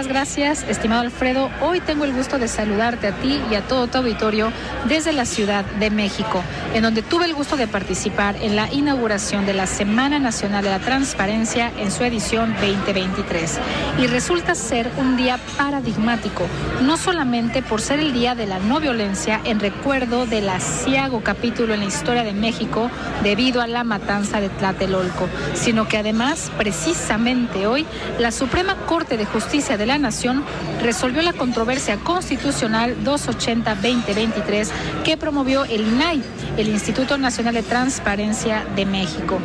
Gracias, 0.09 0.65
estimado 0.67 1.01
Alfredo. 1.01 1.51
Hoy 1.61 1.81
tengo 1.81 2.03
el 2.03 2.11
gusto 2.11 2.39
de 2.39 2.47
saludarte 2.47 3.07
a 3.07 3.11
ti 3.11 3.39
y 3.51 3.53
a 3.53 3.61
todo 3.61 3.85
tu 3.85 3.99
auditorio 3.99 4.51
desde 4.85 5.13
la 5.13 5.23
Ciudad 5.23 5.63
de 5.63 5.91
México, 5.91 6.43
en 6.73 6.81
donde 6.81 7.03
tuve 7.03 7.25
el 7.25 7.35
gusto 7.35 7.55
de 7.57 7.67
participar 7.67 8.35
en 8.37 8.55
la 8.55 8.73
inauguración 8.73 9.45
de 9.45 9.53
la 9.53 9.67
Semana 9.67 10.17
Nacional 10.17 10.63
de 10.63 10.71
la 10.71 10.79
Transparencia 10.79 11.71
en 11.77 11.91
su 11.91 12.03
edición 12.03 12.53
2023. 12.53 13.59
Y 13.99 14.07
resulta 14.07 14.55
ser 14.55 14.89
un 14.97 15.15
día 15.15 15.39
paradigmático, 15.57 16.47
no 16.81 16.97
solamente 16.97 17.61
por 17.61 17.79
ser 17.79 17.99
el 17.99 18.11
día 18.11 18.33
de 18.33 18.47
la 18.47 18.57
no 18.57 18.79
violencia 18.79 19.39
en 19.43 19.59
recuerdo 19.59 20.25
del 20.25 20.49
asiago 20.49 21.21
capítulo 21.21 21.75
en 21.75 21.81
la 21.81 21.85
historia 21.85 22.23
de 22.23 22.33
México 22.33 22.89
debido 23.21 23.61
a 23.61 23.67
la 23.67 23.83
matanza 23.83 24.41
de 24.41 24.49
Tlatelolco, 24.49 25.29
sino 25.53 25.87
que 25.87 25.99
además, 25.99 26.51
precisamente 26.57 27.67
hoy, 27.67 27.85
la 28.17 28.31
Suprema 28.31 28.75
Corte 28.87 29.15
de 29.15 29.25
Justicia 29.27 29.77
de 29.77 29.85
la 29.85 29.98
Nación 29.99 30.43
resolvió 30.81 31.21
la 31.21 31.33
controversia 31.33 31.97
constitucional 31.97 32.95
280-2023 33.03 34.69
que 35.03 35.17
promovió 35.17 35.65
el 35.65 35.81
INAI, 35.81 36.21
el 36.57 36.69
Instituto 36.69 37.17
Nacional 37.17 37.53
de 37.53 37.63
Transparencia 37.63 38.65
de 38.75 38.85
México, 38.85 39.39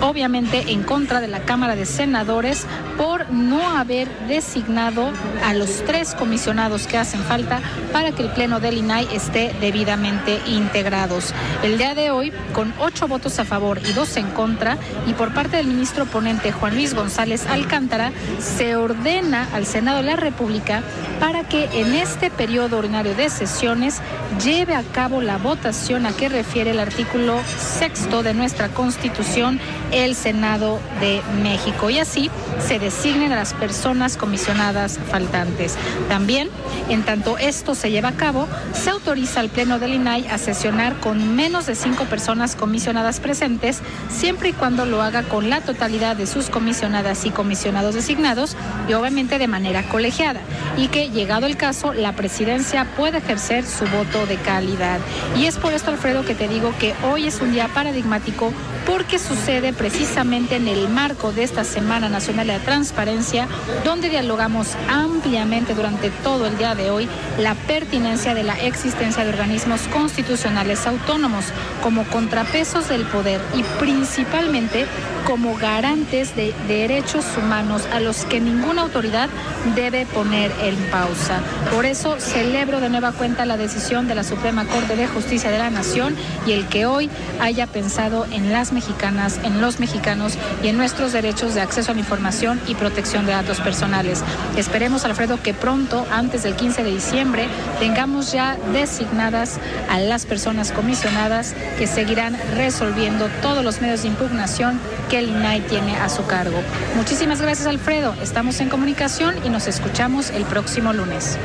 obviamente 0.00 0.72
en 0.72 0.82
contra 0.82 1.20
de 1.20 1.28
la 1.28 1.40
Cámara 1.40 1.76
de 1.76 1.86
Senadores 1.86 2.66
por 2.96 3.30
no 3.30 3.76
haber 3.76 4.08
designado 4.26 5.10
a 5.44 5.54
los 5.54 5.84
tres 5.84 6.14
comisionados 6.14 6.86
que 6.86 6.98
hacen 6.98 7.20
falta 7.20 7.60
para 7.92 8.12
que 8.12 8.22
el 8.22 8.30
Pleno 8.30 8.60
del 8.60 8.78
INAI 8.78 9.08
esté 9.14 9.54
debidamente 9.60 10.40
integrados. 10.46 11.32
El 11.62 11.78
día 11.78 11.94
de 11.94 12.10
hoy, 12.10 12.32
con 12.52 12.72
ocho 12.78 13.08
votos 13.08 13.38
a 13.38 13.44
favor 13.44 13.78
y 13.88 13.92
dos 13.92 14.16
en 14.16 14.28
contra, 14.30 14.78
y 15.06 15.12
por 15.12 15.32
parte 15.32 15.56
del 15.56 15.66
ministro 15.66 16.06
ponente 16.06 16.52
Juan 16.52 16.74
Luis 16.74 16.94
González 16.94 17.46
Alcántara, 17.46 18.12
se 18.40 18.76
ordena 18.76 19.48
al 19.52 19.66
Senado 19.66 19.97
de 19.98 20.04
la 20.04 20.16
República 20.16 20.82
para 21.20 21.44
que 21.44 21.64
en 21.80 21.94
este 21.94 22.30
periodo 22.30 22.78
ordinario 22.78 23.14
de 23.14 23.28
sesiones 23.28 24.00
lleve 24.42 24.74
a 24.74 24.82
cabo 24.82 25.20
la 25.20 25.36
votación 25.36 26.06
a 26.06 26.12
que 26.12 26.28
refiere 26.28 26.70
el 26.70 26.78
artículo 26.78 27.40
sexto 27.58 28.22
de 28.22 28.34
nuestra 28.34 28.68
Constitución, 28.68 29.60
el 29.90 30.14
Senado 30.14 30.78
de 31.00 31.20
México. 31.42 31.90
Y 31.90 31.98
así 31.98 32.30
se 32.66 32.78
designen 32.78 33.32
a 33.32 33.36
las 33.36 33.54
personas 33.54 34.16
comisionadas 34.16 34.98
faltantes. 35.10 35.76
También, 36.08 36.48
en 36.88 37.02
tanto 37.02 37.38
esto 37.38 37.74
se 37.74 37.90
lleva 37.90 38.10
a 38.10 38.16
cabo, 38.16 38.48
se 38.72 38.90
autoriza 38.90 39.40
al 39.40 39.48
Pleno 39.48 39.78
del 39.78 39.94
INAI 39.94 40.28
a 40.28 40.38
sesionar 40.38 41.00
con 41.00 41.34
menos 41.34 41.66
de 41.66 41.74
cinco 41.74 42.04
personas 42.04 42.54
comisionadas 42.56 43.20
presentes, 43.20 43.80
siempre 44.10 44.50
y 44.50 44.52
cuando 44.52 44.86
lo 44.86 45.02
haga 45.02 45.22
con 45.24 45.50
la 45.50 45.60
totalidad 45.60 46.16
de 46.16 46.26
sus 46.26 46.48
comisionadas 46.48 47.24
y 47.24 47.30
comisionados 47.30 47.94
designados 47.94 48.56
y 48.88 48.92
obviamente 48.92 49.38
de 49.38 49.48
manera 49.48 49.87
colegiada. 49.88 50.40
Y 50.76 50.88
que, 50.88 51.10
llegado 51.10 51.46
el 51.46 51.56
caso, 51.56 51.92
la 51.92 52.12
presidencia 52.12 52.86
puede 52.96 53.18
ejercer 53.18 53.64
su 53.66 53.84
voto 53.86 54.26
de 54.26 54.36
calidad. 54.36 55.00
Y 55.36 55.46
es 55.46 55.56
por 55.56 55.72
esto, 55.72 55.90
Alfredo, 55.90 56.24
que 56.24 56.34
te 56.34 56.48
digo 56.48 56.72
que 56.78 56.94
hoy 57.10 57.26
es 57.26 57.40
un 57.40 57.52
día 57.52 57.68
paradigmático 57.68 58.52
porque 58.86 59.18
sucede 59.18 59.72
precisamente 59.72 60.56
en 60.56 60.68
el 60.68 60.88
marco 60.88 61.32
de 61.32 61.42
esta 61.42 61.64
Semana 61.64 62.08
Nacional 62.08 62.46
de 62.46 62.58
la 62.58 62.64
Transparencia, 62.64 63.48
donde 63.84 64.08
dialogamos 64.08 64.68
ampliamente 64.88 65.74
durante 65.74 66.10
todo 66.10 66.46
el 66.46 66.56
día 66.56 66.74
de 66.74 66.90
hoy 66.90 67.08
la 67.38 67.54
pertinencia 67.54 68.34
de 68.34 68.44
la 68.44 68.54
existencia 68.54 69.24
de 69.24 69.30
organismos 69.30 69.82
constitucionales 69.92 70.86
autónomos 70.86 71.46
como 71.82 72.04
contrapesos 72.04 72.88
del 72.88 73.04
poder 73.04 73.40
y 73.54 73.62
principalmente 73.78 74.86
como 75.28 75.54
garantes 75.58 76.34
de 76.36 76.54
derechos 76.68 77.26
humanos 77.36 77.86
a 77.92 78.00
los 78.00 78.24
que 78.24 78.40
ninguna 78.40 78.80
autoridad 78.80 79.28
debe 79.76 80.06
poner 80.06 80.50
en 80.62 80.74
pausa. 80.90 81.40
Por 81.70 81.84
eso 81.84 82.18
celebro 82.18 82.80
de 82.80 82.88
nueva 82.88 83.12
cuenta 83.12 83.44
la 83.44 83.58
decisión 83.58 84.08
de 84.08 84.14
la 84.14 84.24
Suprema 84.24 84.64
Corte 84.64 84.96
de 84.96 85.06
Justicia 85.06 85.50
de 85.50 85.58
la 85.58 85.68
Nación 85.68 86.16
y 86.46 86.52
el 86.52 86.66
que 86.68 86.86
hoy 86.86 87.10
haya 87.40 87.66
pensado 87.66 88.24
en 88.32 88.52
las 88.52 88.72
mexicanas, 88.72 89.38
en 89.44 89.60
los 89.60 89.80
mexicanos 89.80 90.38
y 90.62 90.68
en 90.68 90.78
nuestros 90.78 91.12
derechos 91.12 91.54
de 91.54 91.60
acceso 91.60 91.90
a 91.90 91.94
la 91.94 92.00
información 92.00 92.58
y 92.66 92.74
protección 92.74 93.26
de 93.26 93.32
datos 93.32 93.60
personales. 93.60 94.24
Esperemos, 94.56 95.04
Alfredo, 95.04 95.42
que 95.42 95.52
pronto, 95.52 96.06
antes 96.10 96.44
del 96.44 96.56
15 96.56 96.84
de 96.84 96.90
diciembre, 96.90 97.48
tengamos 97.80 98.32
ya 98.32 98.56
designadas 98.72 99.58
a 99.90 100.00
las 100.00 100.24
personas 100.24 100.72
comisionadas 100.72 101.54
que 101.76 101.86
seguirán 101.86 102.34
resolviendo 102.56 103.28
todos 103.42 103.62
los 103.62 103.82
medios 103.82 104.00
de 104.02 104.08
impugnación 104.08 104.80
que 105.10 105.17
el 105.18 105.28
INAI 105.28 105.60
tiene 105.62 105.96
a 105.96 106.08
su 106.08 106.26
cargo. 106.26 106.60
Muchísimas 106.96 107.40
gracias, 107.40 107.66
Alfredo. 107.66 108.14
Estamos 108.22 108.60
en 108.60 108.68
comunicación 108.68 109.34
y 109.44 109.48
nos 109.48 109.66
escuchamos 109.66 110.30
el 110.30 110.44
próximo 110.44 110.92
lunes. 110.92 111.38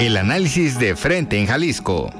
El 0.00 0.16
análisis 0.16 0.78
de 0.78 0.96
frente 0.96 1.38
en 1.38 1.46
Jalisco. 1.46 2.10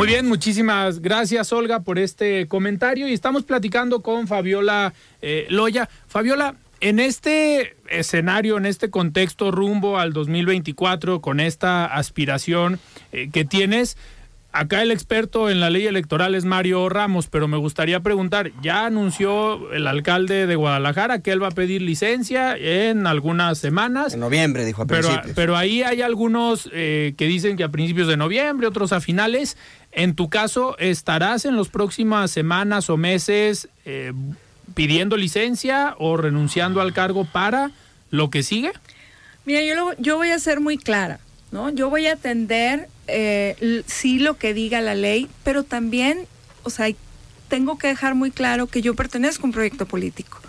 Muy 0.00 0.06
bien, 0.06 0.26
muchísimas 0.26 1.00
gracias 1.00 1.52
Olga 1.52 1.80
por 1.80 1.98
este 1.98 2.48
comentario 2.48 3.06
y 3.06 3.12
estamos 3.12 3.44
platicando 3.44 4.00
con 4.00 4.26
Fabiola 4.26 4.94
eh, 5.20 5.46
Loya. 5.50 5.90
Fabiola, 6.06 6.54
en 6.80 7.00
este 7.00 7.76
escenario, 7.88 8.56
en 8.56 8.66
este 8.66 8.90
contexto 8.90 9.50
rumbo 9.50 9.98
al 9.98 10.12
2024, 10.12 11.20
con 11.20 11.40
esta 11.40 11.86
aspiración 11.86 12.78
eh, 13.12 13.30
que 13.30 13.44
tienes, 13.44 13.96
Acá 14.52 14.82
el 14.82 14.90
experto 14.90 15.48
en 15.48 15.60
la 15.60 15.70
ley 15.70 15.86
electoral 15.86 16.34
es 16.34 16.44
Mario 16.44 16.88
Ramos, 16.88 17.28
pero 17.28 17.46
me 17.46 17.56
gustaría 17.56 18.00
preguntar, 18.00 18.50
ya 18.60 18.84
anunció 18.84 19.72
el 19.72 19.86
alcalde 19.86 20.48
de 20.48 20.56
Guadalajara 20.56 21.20
que 21.20 21.30
él 21.30 21.40
va 21.40 21.48
a 21.48 21.52
pedir 21.52 21.82
licencia 21.82 22.56
en 22.56 23.06
algunas 23.06 23.58
semanas. 23.58 24.14
En 24.14 24.18
noviembre, 24.18 24.64
dijo 24.64 24.82
a 24.82 24.86
pero, 24.86 25.06
principios. 25.06 25.36
pero 25.36 25.56
ahí 25.56 25.84
hay 25.84 26.02
algunos 26.02 26.68
eh, 26.72 27.14
que 27.16 27.26
dicen 27.26 27.56
que 27.56 27.62
a 27.62 27.68
principios 27.68 28.08
de 28.08 28.16
noviembre, 28.16 28.66
otros 28.66 28.92
a 28.92 29.00
finales. 29.00 29.56
En 29.92 30.16
tu 30.16 30.28
caso, 30.28 30.76
¿estarás 30.78 31.44
en 31.44 31.56
las 31.56 31.68
próximas 31.68 32.32
semanas 32.32 32.90
o 32.90 32.96
meses 32.96 33.68
eh, 33.84 34.12
pidiendo 34.74 35.16
licencia 35.16 35.94
o 35.98 36.16
renunciando 36.16 36.80
al 36.80 36.92
cargo 36.92 37.24
para 37.24 37.70
lo 38.10 38.30
que 38.30 38.42
sigue? 38.42 38.72
Mira, 39.44 39.62
yo, 39.62 39.74
lo- 39.74 39.96
yo 39.98 40.16
voy 40.16 40.30
a 40.30 40.38
ser 40.38 40.60
muy 40.60 40.76
clara, 40.78 41.20
¿no? 41.52 41.70
Yo 41.70 41.90
voy 41.90 42.06
a 42.06 42.14
atender 42.14 42.88
eh, 43.06 43.82
sí 43.86 44.18
lo 44.18 44.36
que 44.36 44.54
diga 44.54 44.80
la 44.80 44.94
ley, 44.94 45.28
pero 45.44 45.64
también, 45.64 46.26
o 46.62 46.70
sea, 46.70 46.86
tengo 47.48 47.78
que 47.78 47.88
dejar 47.88 48.14
muy 48.14 48.30
claro 48.30 48.66
que 48.68 48.82
yo 48.82 48.94
pertenezco 48.94 49.42
a 49.44 49.46
un 49.46 49.52
proyecto 49.52 49.86
político 49.86 50.39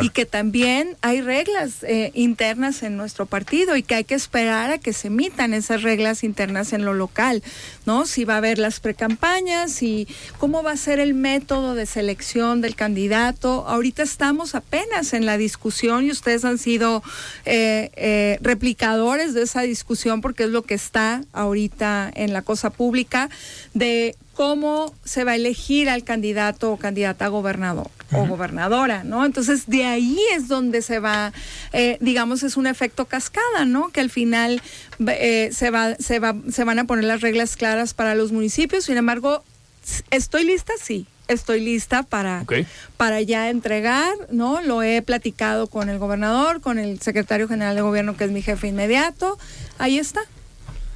Y 0.00 0.10
que 0.10 0.26
también 0.26 0.96
hay 1.00 1.20
reglas 1.20 1.82
eh, 1.82 2.10
internas 2.14 2.82
en 2.82 2.96
nuestro 2.96 3.26
partido 3.26 3.76
y 3.76 3.82
que 3.82 3.94
hay 3.94 4.04
que 4.04 4.14
esperar 4.14 4.70
a 4.70 4.78
que 4.78 4.92
se 4.92 5.08
emitan 5.08 5.54
esas 5.54 5.82
reglas 5.82 6.24
internas 6.24 6.72
en 6.72 6.84
lo 6.84 6.94
local, 6.94 7.42
¿no? 7.84 8.06
Si 8.06 8.24
va 8.24 8.34
a 8.34 8.38
haber 8.38 8.58
las 8.58 8.80
precampañas 8.80 9.82
y 9.82 10.08
cómo 10.38 10.62
va 10.62 10.72
a 10.72 10.76
ser 10.76 10.98
el 10.98 11.14
método 11.14 11.74
de 11.74 11.86
selección 11.86 12.60
del 12.60 12.74
candidato. 12.74 13.64
Ahorita 13.66 14.02
estamos 14.02 14.54
apenas 14.54 15.12
en 15.12 15.26
la 15.26 15.38
discusión 15.38 16.04
y 16.04 16.10
ustedes 16.10 16.44
han 16.44 16.58
sido 16.58 17.02
eh, 17.44 17.90
eh, 17.96 18.38
replicadores 18.40 19.34
de 19.34 19.42
esa 19.42 19.62
discusión 19.62 20.20
porque 20.20 20.44
es 20.44 20.50
lo 20.50 20.62
que 20.62 20.74
está 20.74 21.22
ahorita 21.32 22.10
en 22.14 22.32
la 22.32 22.42
cosa 22.42 22.70
pública 22.70 23.30
de 23.74 24.16
cómo 24.36 24.94
se 25.04 25.24
va 25.24 25.32
a 25.32 25.36
elegir 25.36 25.88
al 25.88 26.04
candidato 26.04 26.70
o 26.70 26.76
candidata 26.76 27.24
a 27.24 27.28
gobernador 27.28 27.90
o 28.12 28.26
gobernadora, 28.26 29.02
¿no? 29.02 29.24
Entonces 29.24 29.66
de 29.66 29.84
ahí 29.84 30.18
es 30.34 30.46
donde 30.46 30.82
se 30.82 31.00
va, 31.00 31.32
eh, 31.72 31.96
digamos, 32.00 32.42
es 32.42 32.56
un 32.56 32.66
efecto 32.66 33.06
cascada, 33.06 33.64
¿no? 33.64 33.88
Que 33.88 34.00
al 34.00 34.10
final 34.10 34.60
eh, 35.08 35.48
se 35.52 35.70
va, 35.70 35.96
se 35.96 36.18
va, 36.18 36.36
se 36.50 36.64
van 36.64 36.78
a 36.78 36.84
poner 36.84 37.04
las 37.04 37.22
reglas 37.22 37.56
claras 37.56 37.94
para 37.94 38.14
los 38.14 38.30
municipios. 38.30 38.84
Sin 38.84 38.98
embargo, 38.98 39.42
estoy 40.10 40.44
lista, 40.44 40.74
sí. 40.80 41.06
Estoy 41.28 41.60
lista 41.60 42.04
para, 42.04 42.44
para 42.96 43.20
ya 43.20 43.50
entregar, 43.50 44.12
¿no? 44.30 44.60
Lo 44.60 44.84
he 44.84 45.02
platicado 45.02 45.66
con 45.66 45.88
el 45.88 45.98
gobernador, 45.98 46.60
con 46.60 46.78
el 46.78 47.00
secretario 47.00 47.48
general 47.48 47.74
de 47.74 47.82
gobierno, 47.82 48.16
que 48.16 48.24
es 48.24 48.30
mi 48.30 48.42
jefe 48.42 48.68
inmediato. 48.68 49.36
Ahí 49.78 49.98
está. 49.98 50.20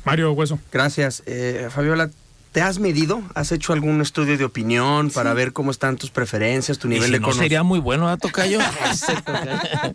Mario 0.05 0.31
Hueso. 0.33 0.61
Gracias. 0.71 1.25
Eh, 1.27 1.69
Fabiola, 1.71 2.11
¿te 2.53 2.61
has 2.63 2.79
medido? 2.81 3.23
¿Has 3.35 3.53
hecho 3.53 3.73
algún 3.73 4.01
estudio 4.01 4.37
de 4.37 4.45
opinión 4.45 5.11
para 5.11 5.35
ver 5.35 5.53
cómo 5.53 5.71
están 5.71 5.97
tus 5.97 6.11
preferencias, 6.11 6.79
tu 6.79 6.89
Y 6.89 6.91
nivel 6.95 7.07
si 7.07 7.13
de 7.13 7.19
no 7.21 7.27
conocimiento? 7.27 7.45
sería 7.45 7.63
muy 7.63 7.79
bueno, 7.79 8.13
¿eh, 8.13 8.17
Tocayo? 8.21 8.59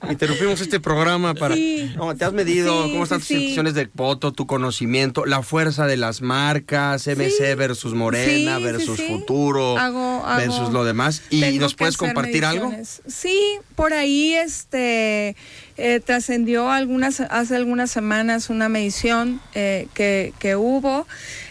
Interrumpimos 0.10 0.62
este 0.62 0.80
programa 0.80 1.34
para... 1.34 1.56
Sí. 1.56 1.92
No, 1.96 2.16
¿Te 2.16 2.26
has 2.26 2.34
medido 2.34 2.86
Sí, 2.86 2.92
cómo 2.92 3.04
están 3.04 3.20
sí, 3.20 3.24
tus 3.24 3.28
sí. 3.28 3.34
intenciones 3.36 3.74
de 3.74 3.90
voto, 3.94 4.32
tu 4.32 4.48
conocimiento, 4.48 5.26
la 5.26 5.42
fuerza 5.44 5.86
de 5.86 5.98
las 5.98 6.22
marcas, 6.22 7.08
MC 7.08 7.56
versus 7.56 7.94
Morena 7.94 8.58
Sí, 8.58 8.64
versus 8.64 8.98
sí, 8.98 9.06
sí. 9.08 9.14
Futuro 9.14 9.78
Hago- 9.78 10.24
hago- 10.26 10.38
versus 10.38 10.72
lo 10.72 10.84
demás? 10.86 11.24
¿Y 11.30 11.42
Tengo 11.42 11.62
nos 11.62 11.76
puedes 11.76 11.98
compartir 11.98 12.46
algo? 12.46 12.72
Sí, 13.08 13.40
por 13.76 13.94
ahí 13.94 14.34
este 14.36 15.36
eh, 15.78 16.00
trascendió 16.06 16.70
algunas 16.72 17.20
hace 17.20 17.56
algunas 17.56 17.92
semanas 17.92 18.50
una 18.50 18.70
medición 18.70 19.42
eh, 19.54 19.88
que, 19.94 20.34
que 20.40 20.56
hubo. 20.56 21.08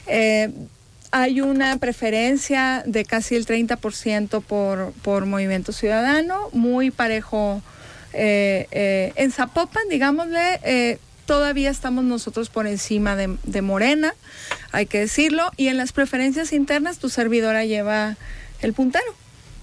Eh, 0.06 0.50
hay 1.14 1.40
una 1.40 1.76
preferencia 1.76 2.82
de 2.86 3.04
casi 3.04 3.36
el 3.36 3.46
30% 3.46 4.42
por, 4.42 4.92
por 5.02 5.26
Movimiento 5.26 5.70
Ciudadano, 5.70 6.48
muy 6.52 6.90
parejo 6.90 7.62
eh, 8.12 8.66
eh, 8.72 9.12
en 9.14 9.30
Zapopan, 9.30 9.84
digámosle, 9.88 10.58
eh, 10.64 10.98
todavía 11.24 11.70
estamos 11.70 12.02
nosotros 12.02 12.50
por 12.50 12.66
encima 12.66 13.14
de, 13.14 13.36
de, 13.44 13.62
Morena, 13.62 14.12
hay 14.72 14.86
que 14.86 14.98
decirlo, 14.98 15.52
y 15.56 15.68
en 15.68 15.76
las 15.76 15.92
preferencias 15.92 16.52
internas 16.52 16.98
tu 16.98 17.08
servidora 17.08 17.64
lleva 17.64 18.16
el 18.60 18.72
puntero, 18.72 19.14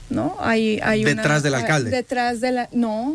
¿no? 0.10 0.38
Hay, 0.40 0.80
hay 0.82 1.04
detrás 1.04 1.44
del 1.44 1.56
alcalde. 1.56 1.90
Detrás 1.90 2.40
de 2.40 2.54
la, 2.54 2.70
no. 2.72 3.14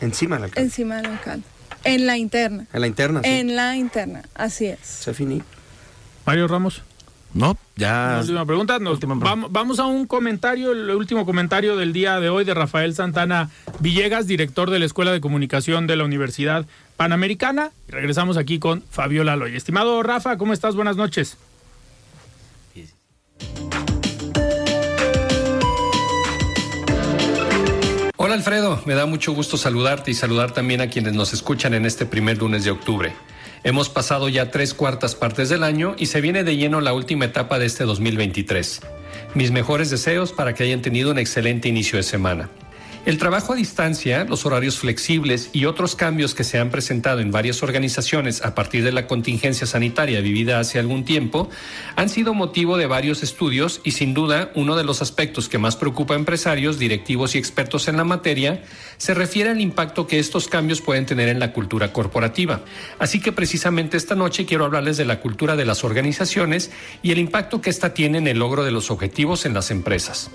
Encima 0.00 0.36
del 0.36 0.44
alcalde. 0.44 0.66
Encima 0.66 0.96
del 0.96 1.06
alcalde. 1.06 1.44
En 1.84 2.06
la 2.06 2.16
interna. 2.16 2.64
En 2.72 2.80
la 2.80 2.86
interna. 2.86 3.20
Sí. 3.22 3.28
En 3.28 3.56
la 3.56 3.76
interna, 3.76 4.22
así 4.34 4.68
es. 4.68 4.78
Se 4.80 5.12
finí. 5.12 5.42
Mario 6.24 6.48
Ramos. 6.48 6.82
No, 7.34 7.58
ya. 7.74 8.18
última 8.20 8.46
pregunta. 8.46 8.78
Nos, 8.78 8.94
última 8.94 9.14
pregunta. 9.14 9.28
Vamos, 9.28 9.52
vamos, 9.52 9.78
a 9.80 9.86
un 9.86 10.06
comentario, 10.06 10.70
el 10.70 10.88
último 10.90 11.26
comentario 11.26 11.76
del 11.76 11.92
día 11.92 12.20
de 12.20 12.28
hoy 12.28 12.44
de 12.44 12.54
Rafael 12.54 12.94
Santana 12.94 13.50
Villegas, 13.80 14.28
director 14.28 14.70
de 14.70 14.78
la 14.78 14.84
Escuela 14.84 15.10
de 15.10 15.20
Comunicación 15.20 15.88
de 15.88 15.96
la 15.96 16.04
Universidad 16.04 16.64
Panamericana. 16.96 17.72
Y 17.88 17.92
regresamos 17.92 18.36
aquí 18.36 18.60
con 18.60 18.82
Fabiola 18.88 19.34
Loy. 19.34 19.56
Estimado 19.56 20.00
Rafa, 20.04 20.38
¿cómo 20.38 20.52
estás? 20.52 20.76
Buenas 20.76 20.96
noches. 20.96 21.36
Hola 28.16 28.36
Alfredo, 28.36 28.80
me 28.86 28.94
da 28.94 29.06
mucho 29.06 29.32
gusto 29.32 29.56
saludarte 29.56 30.12
y 30.12 30.14
saludar 30.14 30.52
también 30.52 30.80
a 30.80 30.88
quienes 30.88 31.12
nos 31.12 31.34
escuchan 31.34 31.74
en 31.74 31.84
este 31.84 32.06
primer 32.06 32.38
lunes 32.38 32.64
de 32.64 32.70
octubre. 32.70 33.12
Hemos 33.66 33.88
pasado 33.88 34.28
ya 34.28 34.50
tres 34.50 34.74
cuartas 34.74 35.14
partes 35.14 35.48
del 35.48 35.64
año 35.64 35.94
y 35.96 36.06
se 36.06 36.20
viene 36.20 36.44
de 36.44 36.54
lleno 36.58 36.82
la 36.82 36.92
última 36.92 37.24
etapa 37.24 37.58
de 37.58 37.64
este 37.64 37.84
2023. 37.84 38.82
Mis 39.32 39.52
mejores 39.52 39.88
deseos 39.88 40.32
para 40.32 40.52
que 40.52 40.64
hayan 40.64 40.82
tenido 40.82 41.10
un 41.10 41.18
excelente 41.18 41.66
inicio 41.66 41.96
de 41.96 42.02
semana. 42.02 42.50
El 43.06 43.18
trabajo 43.18 43.52
a 43.52 43.56
distancia, 43.56 44.24
los 44.24 44.46
horarios 44.46 44.78
flexibles 44.78 45.50
y 45.52 45.66
otros 45.66 45.94
cambios 45.94 46.34
que 46.34 46.42
se 46.42 46.58
han 46.58 46.70
presentado 46.70 47.20
en 47.20 47.30
varias 47.30 47.62
organizaciones 47.62 48.42
a 48.42 48.54
partir 48.54 48.82
de 48.82 48.92
la 48.92 49.06
contingencia 49.06 49.66
sanitaria 49.66 50.22
vivida 50.22 50.58
hace 50.58 50.78
algún 50.78 51.04
tiempo 51.04 51.50
han 51.96 52.08
sido 52.08 52.32
motivo 52.32 52.78
de 52.78 52.86
varios 52.86 53.22
estudios 53.22 53.82
y 53.84 53.90
sin 53.90 54.14
duda 54.14 54.50
uno 54.54 54.74
de 54.74 54.84
los 54.84 55.02
aspectos 55.02 55.50
que 55.50 55.58
más 55.58 55.76
preocupa 55.76 56.14
a 56.14 56.16
empresarios, 56.16 56.78
directivos 56.78 57.34
y 57.34 57.38
expertos 57.38 57.88
en 57.88 57.98
la 57.98 58.04
materia 58.04 58.62
se 58.96 59.12
refiere 59.12 59.50
al 59.50 59.60
impacto 59.60 60.06
que 60.06 60.18
estos 60.18 60.48
cambios 60.48 60.80
pueden 60.80 61.04
tener 61.04 61.28
en 61.28 61.40
la 61.40 61.52
cultura 61.52 61.92
corporativa. 61.92 62.62
Así 62.98 63.20
que 63.20 63.32
precisamente 63.32 63.98
esta 63.98 64.14
noche 64.14 64.46
quiero 64.46 64.64
hablarles 64.64 64.96
de 64.96 65.04
la 65.04 65.20
cultura 65.20 65.56
de 65.56 65.66
las 65.66 65.84
organizaciones 65.84 66.70
y 67.02 67.12
el 67.12 67.18
impacto 67.18 67.60
que 67.60 67.68
ésta 67.68 67.92
tiene 67.92 68.16
en 68.16 68.28
el 68.28 68.38
logro 68.38 68.64
de 68.64 68.70
los 68.70 68.90
objetivos 68.90 69.44
en 69.44 69.52
las 69.52 69.70
empresas. 69.70 70.30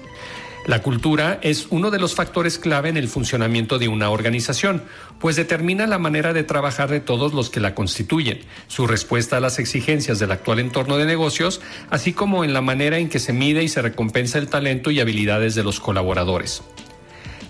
La 0.65 0.81
cultura 0.83 1.39
es 1.41 1.67
uno 1.69 1.89
de 1.89 1.99
los 1.99 2.15
factores 2.15 2.59
clave 2.59 2.89
en 2.89 2.97
el 2.97 3.07
funcionamiento 3.07 3.79
de 3.79 3.87
una 3.87 4.09
organización, 4.09 4.83
pues 5.19 5.35
determina 5.35 5.87
la 5.87 5.97
manera 5.97 6.33
de 6.33 6.43
trabajar 6.43 6.89
de 6.89 6.99
todos 6.99 7.33
los 7.33 7.49
que 7.49 7.59
la 7.59 7.73
constituyen, 7.73 8.41
su 8.67 8.85
respuesta 8.85 9.37
a 9.37 9.39
las 9.39 9.57
exigencias 9.57 10.19
del 10.19 10.31
actual 10.31 10.59
entorno 10.59 10.97
de 10.97 11.05
negocios, 11.05 11.61
así 11.89 12.13
como 12.13 12.43
en 12.43 12.53
la 12.53 12.61
manera 12.61 12.99
en 12.99 13.09
que 13.09 13.19
se 13.19 13.33
mide 13.33 13.63
y 13.63 13.67
se 13.67 13.81
recompensa 13.81 14.37
el 14.37 14.49
talento 14.49 14.91
y 14.91 14.99
habilidades 14.99 15.55
de 15.55 15.63
los 15.63 15.79
colaboradores. 15.79 16.61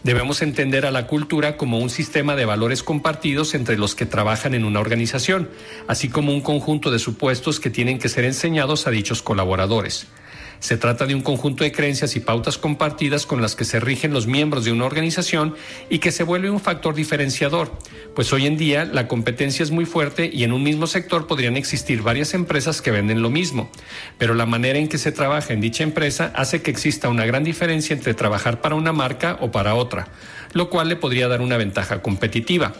Debemos 0.04 0.42
entender 0.42 0.86
a 0.86 0.92
la 0.92 1.08
cultura 1.08 1.58
como 1.58 1.80
un 1.80 1.90
sistema 1.90 2.38
de 2.38 2.46
valores 2.46 2.84
compartidos 2.84 3.54
entre 3.54 3.78
los 3.78 3.96
que 3.96 4.06
trabajan 4.06 4.54
en 4.54 4.64
una 4.64 4.80
organización, 4.80 5.50
así 5.88 6.08
como 6.08 6.32
un 6.32 6.40
conjunto 6.40 6.90
de 6.90 7.00
supuestos 7.00 7.60
que 7.60 7.70
tienen 7.70 8.00
que 8.00 8.08
ser 8.08 8.24
enseñados 8.24 8.88
a 8.88 8.92
dichos 8.92 9.22
colaboradores. 9.22 10.08
Se 10.60 10.78
trata 10.78 11.06
de 11.06 11.16
un 11.16 11.22
conjunto 11.22 11.64
de 11.64 11.72
creencias 11.72 12.16
y 12.16 12.20
pautas 12.20 12.58
compartidas 12.58 13.26
con 13.26 13.42
las 13.42 13.56
que 13.56 13.66
se 13.66 13.80
rigen 13.80 14.14
los 14.14 14.28
miembros 14.28 14.66
de 14.66 14.72
una 14.72 14.86
organización 14.86 15.56
y 15.90 16.00
que 16.00 16.12
se 16.12 16.24
vuelve 16.24 16.50
un 16.50 16.60
factor 16.60 16.96
diferenciador, 16.96 17.72
pues 18.14 18.34
hoy 18.34 18.46
en 18.46 18.58
día 18.58 18.86
la 18.86 19.08
competencia 19.08 19.64
es 19.64 19.72
muy 19.72 19.86
fuerte 19.86 20.30
y 20.32 20.44
en 20.44 20.52
un 20.52 20.64
mismo 20.64 20.88
sector 20.88 21.28
podrían 21.28 21.56
existir 21.56 22.02
varias 22.02 22.34
empresas 22.34 22.82
que 22.82 22.92
venden 22.92 23.22
lo 23.22 23.30
mismo, 23.30 23.70
pero 24.18 24.34
la 24.34 24.46
manera 24.46 24.80
en 24.80 24.90
que 24.90 24.98
se 24.98 25.12
trabaja 25.12 25.54
en 25.54 25.62
dicha 25.62 25.84
empresa 25.84 26.34
hace 26.36 26.62
que 26.62 26.72
exista 26.72 27.10
una 27.10 27.26
gran 27.26 27.44
diferencia 27.44 27.94
entre 27.94 28.14
trabajar 28.14 28.62
para 28.62 28.76
una 28.76 28.94
marca 28.94 29.38
o 29.42 29.52
para 29.52 29.76
otra, 29.76 30.10
lo 30.54 30.70
cual 30.70 30.90
le 30.90 30.96
podría 30.96 31.28
dar 31.28 31.42
una 31.42 31.58
ventaja 31.58 32.02
competitiva. 32.02 32.74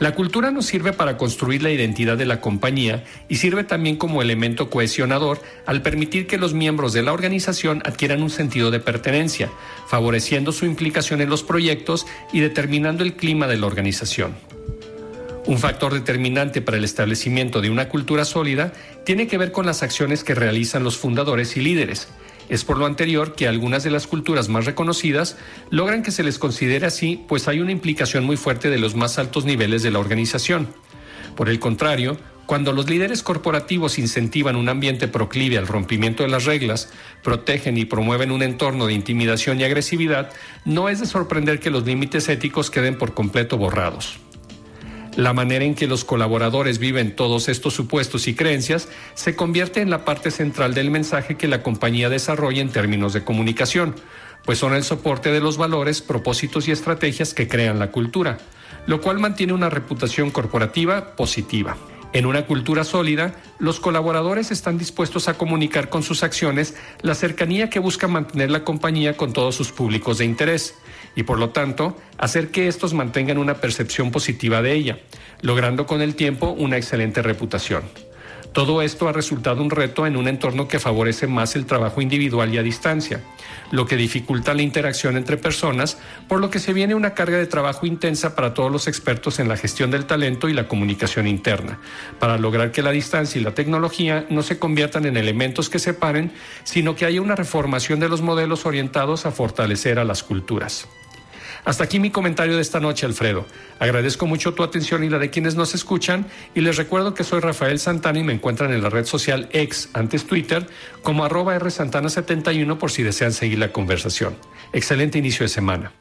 La 0.00 0.14
cultura 0.14 0.52
nos 0.52 0.66
sirve 0.66 0.92
para 0.92 1.16
construir 1.16 1.62
la 1.62 1.72
identidad 1.72 2.16
de 2.16 2.26
la 2.26 2.40
compañía 2.40 3.02
y 3.28 3.36
sirve 3.36 3.64
también 3.64 3.96
como 3.96 4.22
elemento 4.22 4.70
cohesionador 4.70 5.40
al 5.66 5.82
permitir 5.82 6.28
que 6.28 6.38
los 6.38 6.54
miembros 6.54 6.92
de 6.92 7.02
la 7.02 7.12
organización 7.12 7.82
adquieran 7.84 8.22
un 8.22 8.30
sentido 8.30 8.70
de 8.70 8.78
pertenencia, 8.78 9.50
favoreciendo 9.88 10.52
su 10.52 10.66
implicación 10.66 11.20
en 11.20 11.30
los 11.30 11.42
proyectos 11.42 12.06
y 12.32 12.38
determinando 12.38 13.02
el 13.02 13.14
clima 13.14 13.48
de 13.48 13.56
la 13.56 13.66
organización. 13.66 14.36
Un 15.46 15.58
factor 15.58 15.92
determinante 15.92 16.60
para 16.62 16.76
el 16.76 16.84
establecimiento 16.84 17.60
de 17.60 17.70
una 17.70 17.88
cultura 17.88 18.24
sólida 18.24 18.72
tiene 19.04 19.26
que 19.26 19.38
ver 19.38 19.50
con 19.50 19.66
las 19.66 19.82
acciones 19.82 20.22
que 20.22 20.34
realizan 20.34 20.84
los 20.84 20.96
fundadores 20.96 21.56
y 21.56 21.60
líderes, 21.60 22.08
es 22.48 22.64
por 22.64 22.78
lo 22.78 22.86
anterior 22.86 23.34
que 23.34 23.48
algunas 23.48 23.84
de 23.84 23.90
las 23.90 24.06
culturas 24.06 24.48
más 24.48 24.64
reconocidas 24.64 25.36
logran 25.70 26.02
que 26.02 26.10
se 26.10 26.22
les 26.22 26.38
considere 26.38 26.86
así, 26.86 27.24
pues 27.28 27.48
hay 27.48 27.60
una 27.60 27.72
implicación 27.72 28.24
muy 28.24 28.36
fuerte 28.36 28.70
de 28.70 28.78
los 28.78 28.94
más 28.94 29.18
altos 29.18 29.44
niveles 29.44 29.82
de 29.82 29.90
la 29.90 29.98
organización. 29.98 30.68
Por 31.36 31.48
el 31.48 31.58
contrario, 31.58 32.18
cuando 32.46 32.72
los 32.72 32.88
líderes 32.88 33.22
corporativos 33.22 33.98
incentivan 33.98 34.56
un 34.56 34.70
ambiente 34.70 35.06
proclive 35.06 35.58
al 35.58 35.66
rompimiento 35.66 36.22
de 36.22 36.30
las 36.30 36.46
reglas, 36.46 36.90
protegen 37.22 37.76
y 37.76 37.84
promueven 37.84 38.30
un 38.30 38.42
entorno 38.42 38.86
de 38.86 38.94
intimidación 38.94 39.60
y 39.60 39.64
agresividad, 39.64 40.30
no 40.64 40.88
es 40.88 40.98
de 40.98 41.06
sorprender 41.06 41.60
que 41.60 41.70
los 41.70 41.84
límites 41.84 42.28
éticos 42.30 42.70
queden 42.70 42.96
por 42.96 43.12
completo 43.12 43.58
borrados. 43.58 44.18
La 45.18 45.32
manera 45.32 45.64
en 45.64 45.74
que 45.74 45.88
los 45.88 46.04
colaboradores 46.04 46.78
viven 46.78 47.16
todos 47.16 47.48
estos 47.48 47.74
supuestos 47.74 48.28
y 48.28 48.36
creencias 48.36 48.88
se 49.14 49.34
convierte 49.34 49.80
en 49.80 49.90
la 49.90 50.04
parte 50.04 50.30
central 50.30 50.74
del 50.74 50.92
mensaje 50.92 51.36
que 51.36 51.48
la 51.48 51.64
compañía 51.64 52.08
desarrolla 52.08 52.62
en 52.62 52.68
términos 52.68 53.14
de 53.14 53.24
comunicación, 53.24 53.96
pues 54.44 54.58
son 54.58 54.74
el 54.74 54.84
soporte 54.84 55.32
de 55.32 55.40
los 55.40 55.56
valores, 55.56 56.02
propósitos 56.02 56.68
y 56.68 56.70
estrategias 56.70 57.34
que 57.34 57.48
crean 57.48 57.80
la 57.80 57.90
cultura, 57.90 58.38
lo 58.86 59.00
cual 59.00 59.18
mantiene 59.18 59.54
una 59.54 59.70
reputación 59.70 60.30
corporativa 60.30 61.16
positiva. 61.16 61.76
En 62.14 62.24
una 62.24 62.46
cultura 62.46 62.84
sólida, 62.84 63.34
los 63.58 63.80
colaboradores 63.80 64.50
están 64.50 64.78
dispuestos 64.78 65.28
a 65.28 65.34
comunicar 65.34 65.90
con 65.90 66.02
sus 66.02 66.22
acciones 66.22 66.74
la 67.02 67.14
cercanía 67.14 67.68
que 67.68 67.80
busca 67.80 68.08
mantener 68.08 68.50
la 68.50 68.64
compañía 68.64 69.16
con 69.16 69.34
todos 69.34 69.54
sus 69.54 69.72
públicos 69.72 70.16
de 70.18 70.24
interés 70.24 70.74
y 71.14 71.24
por 71.24 71.38
lo 71.38 71.50
tanto 71.50 71.98
hacer 72.16 72.50
que 72.50 72.66
estos 72.66 72.94
mantengan 72.94 73.36
una 73.36 73.54
percepción 73.54 74.10
positiva 74.10 74.62
de 74.62 74.72
ella, 74.72 74.98
logrando 75.42 75.86
con 75.86 76.00
el 76.00 76.14
tiempo 76.14 76.48
una 76.50 76.78
excelente 76.78 77.20
reputación. 77.20 77.82
Todo 78.58 78.82
esto 78.82 79.06
ha 79.06 79.12
resultado 79.12 79.62
un 79.62 79.70
reto 79.70 80.04
en 80.04 80.16
un 80.16 80.26
entorno 80.26 80.66
que 80.66 80.80
favorece 80.80 81.28
más 81.28 81.54
el 81.54 81.64
trabajo 81.64 82.00
individual 82.00 82.52
y 82.52 82.58
a 82.58 82.62
distancia, 82.64 83.22
lo 83.70 83.86
que 83.86 83.94
dificulta 83.94 84.52
la 84.52 84.62
interacción 84.62 85.16
entre 85.16 85.36
personas, 85.36 85.96
por 86.26 86.40
lo 86.40 86.50
que 86.50 86.58
se 86.58 86.72
viene 86.72 86.96
una 86.96 87.14
carga 87.14 87.38
de 87.38 87.46
trabajo 87.46 87.86
intensa 87.86 88.34
para 88.34 88.54
todos 88.54 88.72
los 88.72 88.88
expertos 88.88 89.38
en 89.38 89.46
la 89.46 89.56
gestión 89.56 89.92
del 89.92 90.06
talento 90.06 90.48
y 90.48 90.54
la 90.54 90.66
comunicación 90.66 91.28
interna, 91.28 91.78
para 92.18 92.36
lograr 92.36 92.72
que 92.72 92.82
la 92.82 92.90
distancia 92.90 93.40
y 93.40 93.44
la 93.44 93.54
tecnología 93.54 94.26
no 94.28 94.42
se 94.42 94.58
conviertan 94.58 95.06
en 95.06 95.16
elementos 95.16 95.68
que 95.68 95.78
separen, 95.78 96.32
sino 96.64 96.96
que 96.96 97.04
haya 97.06 97.22
una 97.22 97.36
reformación 97.36 98.00
de 98.00 98.08
los 98.08 98.22
modelos 98.22 98.66
orientados 98.66 99.24
a 99.24 99.30
fortalecer 99.30 100.00
a 100.00 100.04
las 100.04 100.24
culturas. 100.24 100.88
Hasta 101.68 101.84
aquí 101.84 102.00
mi 102.00 102.10
comentario 102.10 102.56
de 102.56 102.62
esta 102.62 102.80
noche, 102.80 103.04
Alfredo. 103.04 103.44
Agradezco 103.78 104.26
mucho 104.26 104.54
tu 104.54 104.62
atención 104.62 105.04
y 105.04 105.10
la 105.10 105.18
de 105.18 105.28
quienes 105.28 105.54
nos 105.54 105.74
escuchan 105.74 106.24
y 106.54 106.62
les 106.62 106.78
recuerdo 106.78 107.12
que 107.12 107.24
soy 107.24 107.40
Rafael 107.40 107.78
Santana 107.78 108.20
y 108.20 108.24
me 108.24 108.32
encuentran 108.32 108.72
en 108.72 108.82
la 108.82 108.88
red 108.88 109.04
social 109.04 109.50
ex, 109.52 109.90
antes 109.92 110.24
Twitter, 110.24 110.66
como 111.02 111.26
arroba 111.26 111.58
rsantana71 111.58 112.78
por 112.78 112.90
si 112.90 113.02
desean 113.02 113.34
seguir 113.34 113.58
la 113.58 113.70
conversación. 113.70 114.34
Excelente 114.72 115.18
inicio 115.18 115.44
de 115.44 115.50
semana. 115.50 115.92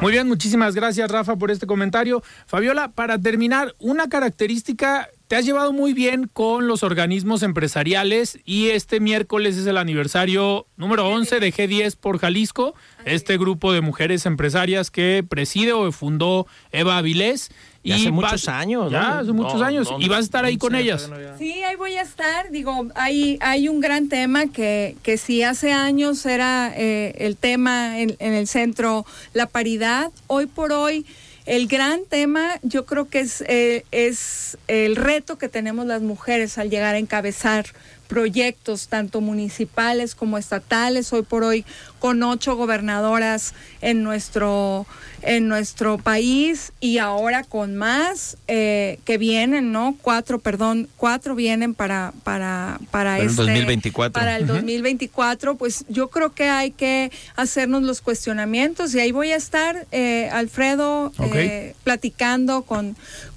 Muy 0.00 0.10
bien, 0.10 0.26
muchísimas 0.26 0.74
gracias 0.74 1.08
Rafa 1.08 1.36
por 1.36 1.52
este 1.52 1.68
comentario. 1.68 2.24
Fabiola, 2.46 2.90
para 2.90 3.20
terminar, 3.20 3.76
una 3.78 4.08
característica 4.08 5.08
te 5.34 5.38
has 5.38 5.46
llevado 5.46 5.72
muy 5.72 5.94
bien 5.94 6.30
con 6.32 6.68
los 6.68 6.84
organismos 6.84 7.42
empresariales 7.42 8.38
y 8.44 8.68
este 8.68 9.00
miércoles 9.00 9.56
es 9.56 9.66
el 9.66 9.78
aniversario 9.78 10.68
número 10.76 11.08
11 11.08 11.40
de 11.40 11.52
G10 11.52 11.96
por 11.96 12.20
Jalisco, 12.20 12.76
este 13.04 13.36
grupo 13.36 13.72
de 13.72 13.80
mujeres 13.80 14.26
empresarias 14.26 14.92
que 14.92 15.26
preside 15.28 15.72
o 15.72 15.90
fundó 15.90 16.46
Eva 16.70 16.98
Avilés. 16.98 17.50
Y 17.82 17.90
hace 17.90 18.12
muchos 18.12 18.46
años. 18.46 18.92
Ya, 18.92 19.18
hace 19.18 19.32
muchos 19.32 19.60
años. 19.60 19.92
y 19.98 20.08
vas 20.08 20.18
a 20.18 20.22
estar 20.22 20.44
ahí 20.44 20.56
con 20.56 20.76
ellas. 20.76 21.10
Sí, 21.36 21.64
ahí 21.64 21.74
voy 21.74 21.94
a 21.94 22.02
estar. 22.02 22.52
Digo, 22.52 22.86
hay, 22.94 23.36
hay 23.40 23.68
un 23.68 23.80
gran 23.80 24.08
tema 24.08 24.46
que, 24.46 24.96
que 25.02 25.18
si 25.18 25.42
hace 25.42 25.72
años 25.72 26.24
era 26.26 26.72
eh, 26.76 27.12
el 27.18 27.36
tema 27.36 27.98
en, 27.98 28.14
en 28.20 28.34
el 28.34 28.46
centro, 28.46 29.04
la 29.32 29.46
paridad, 29.46 30.12
hoy 30.28 30.46
por 30.46 30.72
hoy 30.72 31.04
el 31.46 31.68
gran 31.68 32.04
tema 32.06 32.58
yo 32.62 32.86
creo 32.86 33.08
que 33.08 33.20
es, 33.20 33.42
eh, 33.42 33.84
es 33.90 34.56
el 34.66 34.96
reto 34.96 35.36
que 35.36 35.48
tenemos 35.48 35.86
las 35.86 36.02
mujeres 36.02 36.58
al 36.58 36.70
llegar 36.70 36.94
a 36.94 36.98
encabezar 36.98 37.66
proyectos 38.14 38.86
tanto 38.86 39.20
municipales 39.20 40.14
como 40.14 40.38
estatales, 40.38 41.12
hoy 41.12 41.22
por 41.22 41.42
hoy 41.42 41.64
con 41.98 42.22
ocho 42.22 42.54
gobernadoras 42.54 43.54
en 43.80 44.04
nuestro, 44.04 44.86
en 45.22 45.48
nuestro 45.48 45.98
país 45.98 46.72
y 46.78 46.98
ahora 46.98 47.42
con 47.42 47.74
más 47.74 48.36
eh, 48.46 49.00
que 49.04 49.18
vienen, 49.18 49.72
¿no? 49.72 49.96
Cuatro, 50.00 50.38
perdón, 50.38 50.88
cuatro 50.96 51.34
vienen 51.34 51.74
para, 51.74 52.12
para, 52.22 52.78
para, 52.92 53.18
el 53.18 53.26
este, 53.26 53.42
2024. 53.42 54.12
Para 54.12 54.36
el 54.36 54.44
Ujú. 54.44 54.52
2024, 54.52 55.56
pues 55.56 55.84
yo 55.88 56.06
creo 56.06 56.32
que 56.34 56.48
hay 56.48 56.70
que 56.70 57.10
hacernos 57.34 57.82
los 57.82 58.00
cuestionamientos 58.00 58.94
y 58.94 59.00
ahí 59.00 59.10
voy 59.10 59.32
a 59.32 59.36
estar, 59.36 59.88
eh, 59.90 60.28
Alfredo, 60.30 61.10
eh, 61.18 61.74
platicando 61.82 62.62
con, 62.62 62.94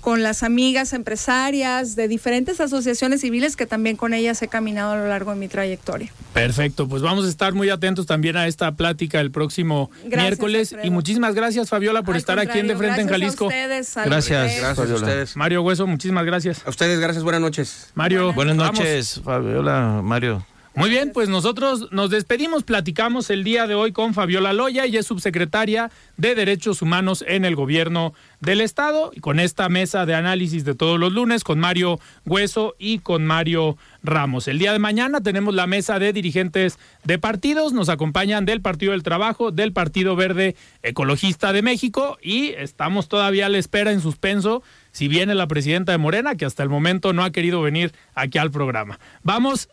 con 0.08 0.24
las 0.24 0.41
amigas 0.41 0.93
empresarias 0.93 1.97
de 1.97 2.08
diferentes 2.08 2.62
asociaciones 2.62 3.20
civiles 3.20 3.58
que 3.58 3.66
también 3.66 3.97
con 3.97 4.14
ellas 4.14 4.41
he 4.41 4.47
caminado 4.47 4.93
a 4.93 4.95
lo 4.95 5.05
largo 5.10 5.32
de 5.32 5.38
mi 5.38 5.49
trayectoria. 5.49 6.14
Perfecto, 6.34 6.88
pues 6.88 7.01
vamos 7.01 7.26
a 7.26 7.28
estar 7.28 7.53
muy 7.53 7.70
atentos 7.70 8.05
también 8.05 8.38
a 8.38 8.47
esta 8.47 8.72
plática 8.72 9.20
el 9.20 9.32
próximo 9.32 9.91
Gracias, 10.05 10.22
miércoles. 10.22 10.72
Alfredo. 10.72 10.88
Y 10.88 10.91
muchísimas 10.91 11.36
gracias, 11.36 11.68
Fabiola, 11.68 12.03
por 12.03 12.14
Al 12.16 12.20
estar 12.22 12.39
aquí 12.39 12.58
en 12.58 12.70
De 12.70 12.78
Frente 12.78 13.01
en 13.01 13.08
gracias 13.08 13.10
a 13.10 13.26
Jalisco. 13.26 13.45
ustedes, 13.47 13.97
al 13.97 14.05
Gracias. 14.10 14.43
Gracias 14.43 14.64
a 14.64 14.76
Fabiola. 14.76 14.95
ustedes. 14.95 15.36
Mario 15.36 15.62
Hueso, 15.64 15.86
muchísimas 15.88 16.24
gracias. 16.24 16.66
A 16.66 16.70
ustedes, 16.70 17.01
gracias, 17.01 17.26
buenas 17.26 17.41
noches. 17.41 17.89
Mario, 17.93 18.32
Buenas 18.32 18.55
vamos. 18.55 18.80
noches, 18.80 19.20
Fabiola, 19.26 19.99
Mario. 20.01 20.45
Muy 20.78 20.91
bien, 20.91 21.09
pues 21.11 21.28
nosotros 21.28 21.91
nos 21.91 22.11
despedimos, 22.11 22.61
platicamos 22.61 23.32
el 23.32 23.43
día 23.43 23.65
de 23.65 23.73
hoy 23.73 23.91
con 23.91 24.13
Fabiola 24.13 24.53
Loya, 24.53 24.86
ella 24.86 24.99
es 24.99 25.07
subsecretaria 25.07 25.89
de 26.17 26.36
Derechos 26.36 26.84
Humanos 26.84 27.25
en 27.28 27.45
el 27.45 27.55
gobierno 27.55 28.13
del 28.41 28.61
estado 28.61 29.09
y 29.11 29.19
con 29.19 29.39
esta 29.39 29.69
mesa 29.69 30.05
de 30.05 30.13
análisis 30.13 30.65
de 30.65 30.75
todos 30.75 30.99
los 30.99 31.11
lunes 31.11 31.43
con 31.43 31.57
Mario 31.57 31.99
Hueso 32.28 32.75
y 32.78 32.99
con 32.99 33.25
Mario 33.25 33.75
Ramos. 34.03 34.47
El 34.47 34.59
día 34.59 34.71
de 34.71 34.78
mañana 34.78 35.19
tenemos 35.19 35.55
la 35.55 35.65
mesa 35.65 35.97
de 35.97 36.13
dirigentes 36.13 36.78
de 37.03 37.17
partidos, 37.17 37.73
nos 37.73 37.89
acompañan 37.89 38.45
del 38.45 38.61
Partido 38.61 38.91
del 38.91 39.01
Trabajo, 39.01 39.49
del 39.49 39.73
Partido 39.73 40.15
Verde 40.15 40.55
Ecologista 40.84 41.53
de 41.53 41.63
México 41.63 42.19
y 42.21 42.49
estamos 42.49 43.09
todavía 43.09 43.47
a 43.47 43.49
la 43.49 43.57
espera 43.57 43.91
en 43.91 43.99
suspenso 43.99 44.61
si 44.91 45.07
viene 45.07 45.34
la 45.34 45.47
presidenta 45.47 45.91
de 45.91 45.97
Morena, 45.97 46.36
que 46.36 46.45
hasta 46.45 46.61
el 46.61 46.69
momento 46.69 47.13
no 47.13 47.23
ha 47.23 47.32
querido 47.32 47.61
venir 47.61 47.93
aquí 48.13 48.38
al 48.38 48.51
programa. 48.51 48.99
Vamos 49.23 49.69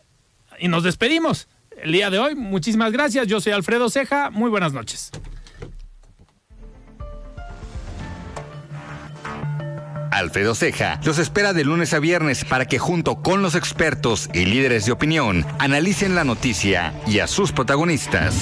y 0.59 0.67
nos 0.67 0.83
despedimos 0.83 1.47
el 1.81 1.91
día 1.91 2.09
de 2.09 2.19
hoy. 2.19 2.35
Muchísimas 2.35 2.91
gracias. 2.91 3.27
Yo 3.27 3.41
soy 3.41 3.53
Alfredo 3.53 3.89
Ceja. 3.89 4.29
Muy 4.29 4.49
buenas 4.49 4.73
noches. 4.73 5.11
Alfredo 10.11 10.55
Ceja 10.55 11.01
los 11.03 11.19
espera 11.19 11.51
de 11.51 11.65
lunes 11.65 11.93
a 11.93 11.99
viernes 11.99 12.45
para 12.45 12.65
que 12.65 12.79
junto 12.79 13.21
con 13.21 13.41
los 13.41 13.53
expertos 13.53 14.29
y 14.33 14.45
líderes 14.45 14.85
de 14.85 14.93
opinión 14.93 15.45
analicen 15.59 16.15
la 16.15 16.23
noticia 16.23 16.93
y 17.05 17.19
a 17.19 17.27
sus 17.27 17.51
protagonistas. 17.51 18.35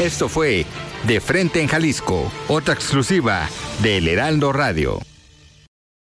Esto 0.00 0.28
fue 0.28 0.66
De 1.06 1.20
Frente 1.20 1.60
en 1.60 1.68
Jalisco, 1.68 2.32
otra 2.48 2.74
exclusiva 2.74 3.48
de 3.82 3.98
El 3.98 4.08
Heraldo 4.08 4.52
Radio. 4.52 5.00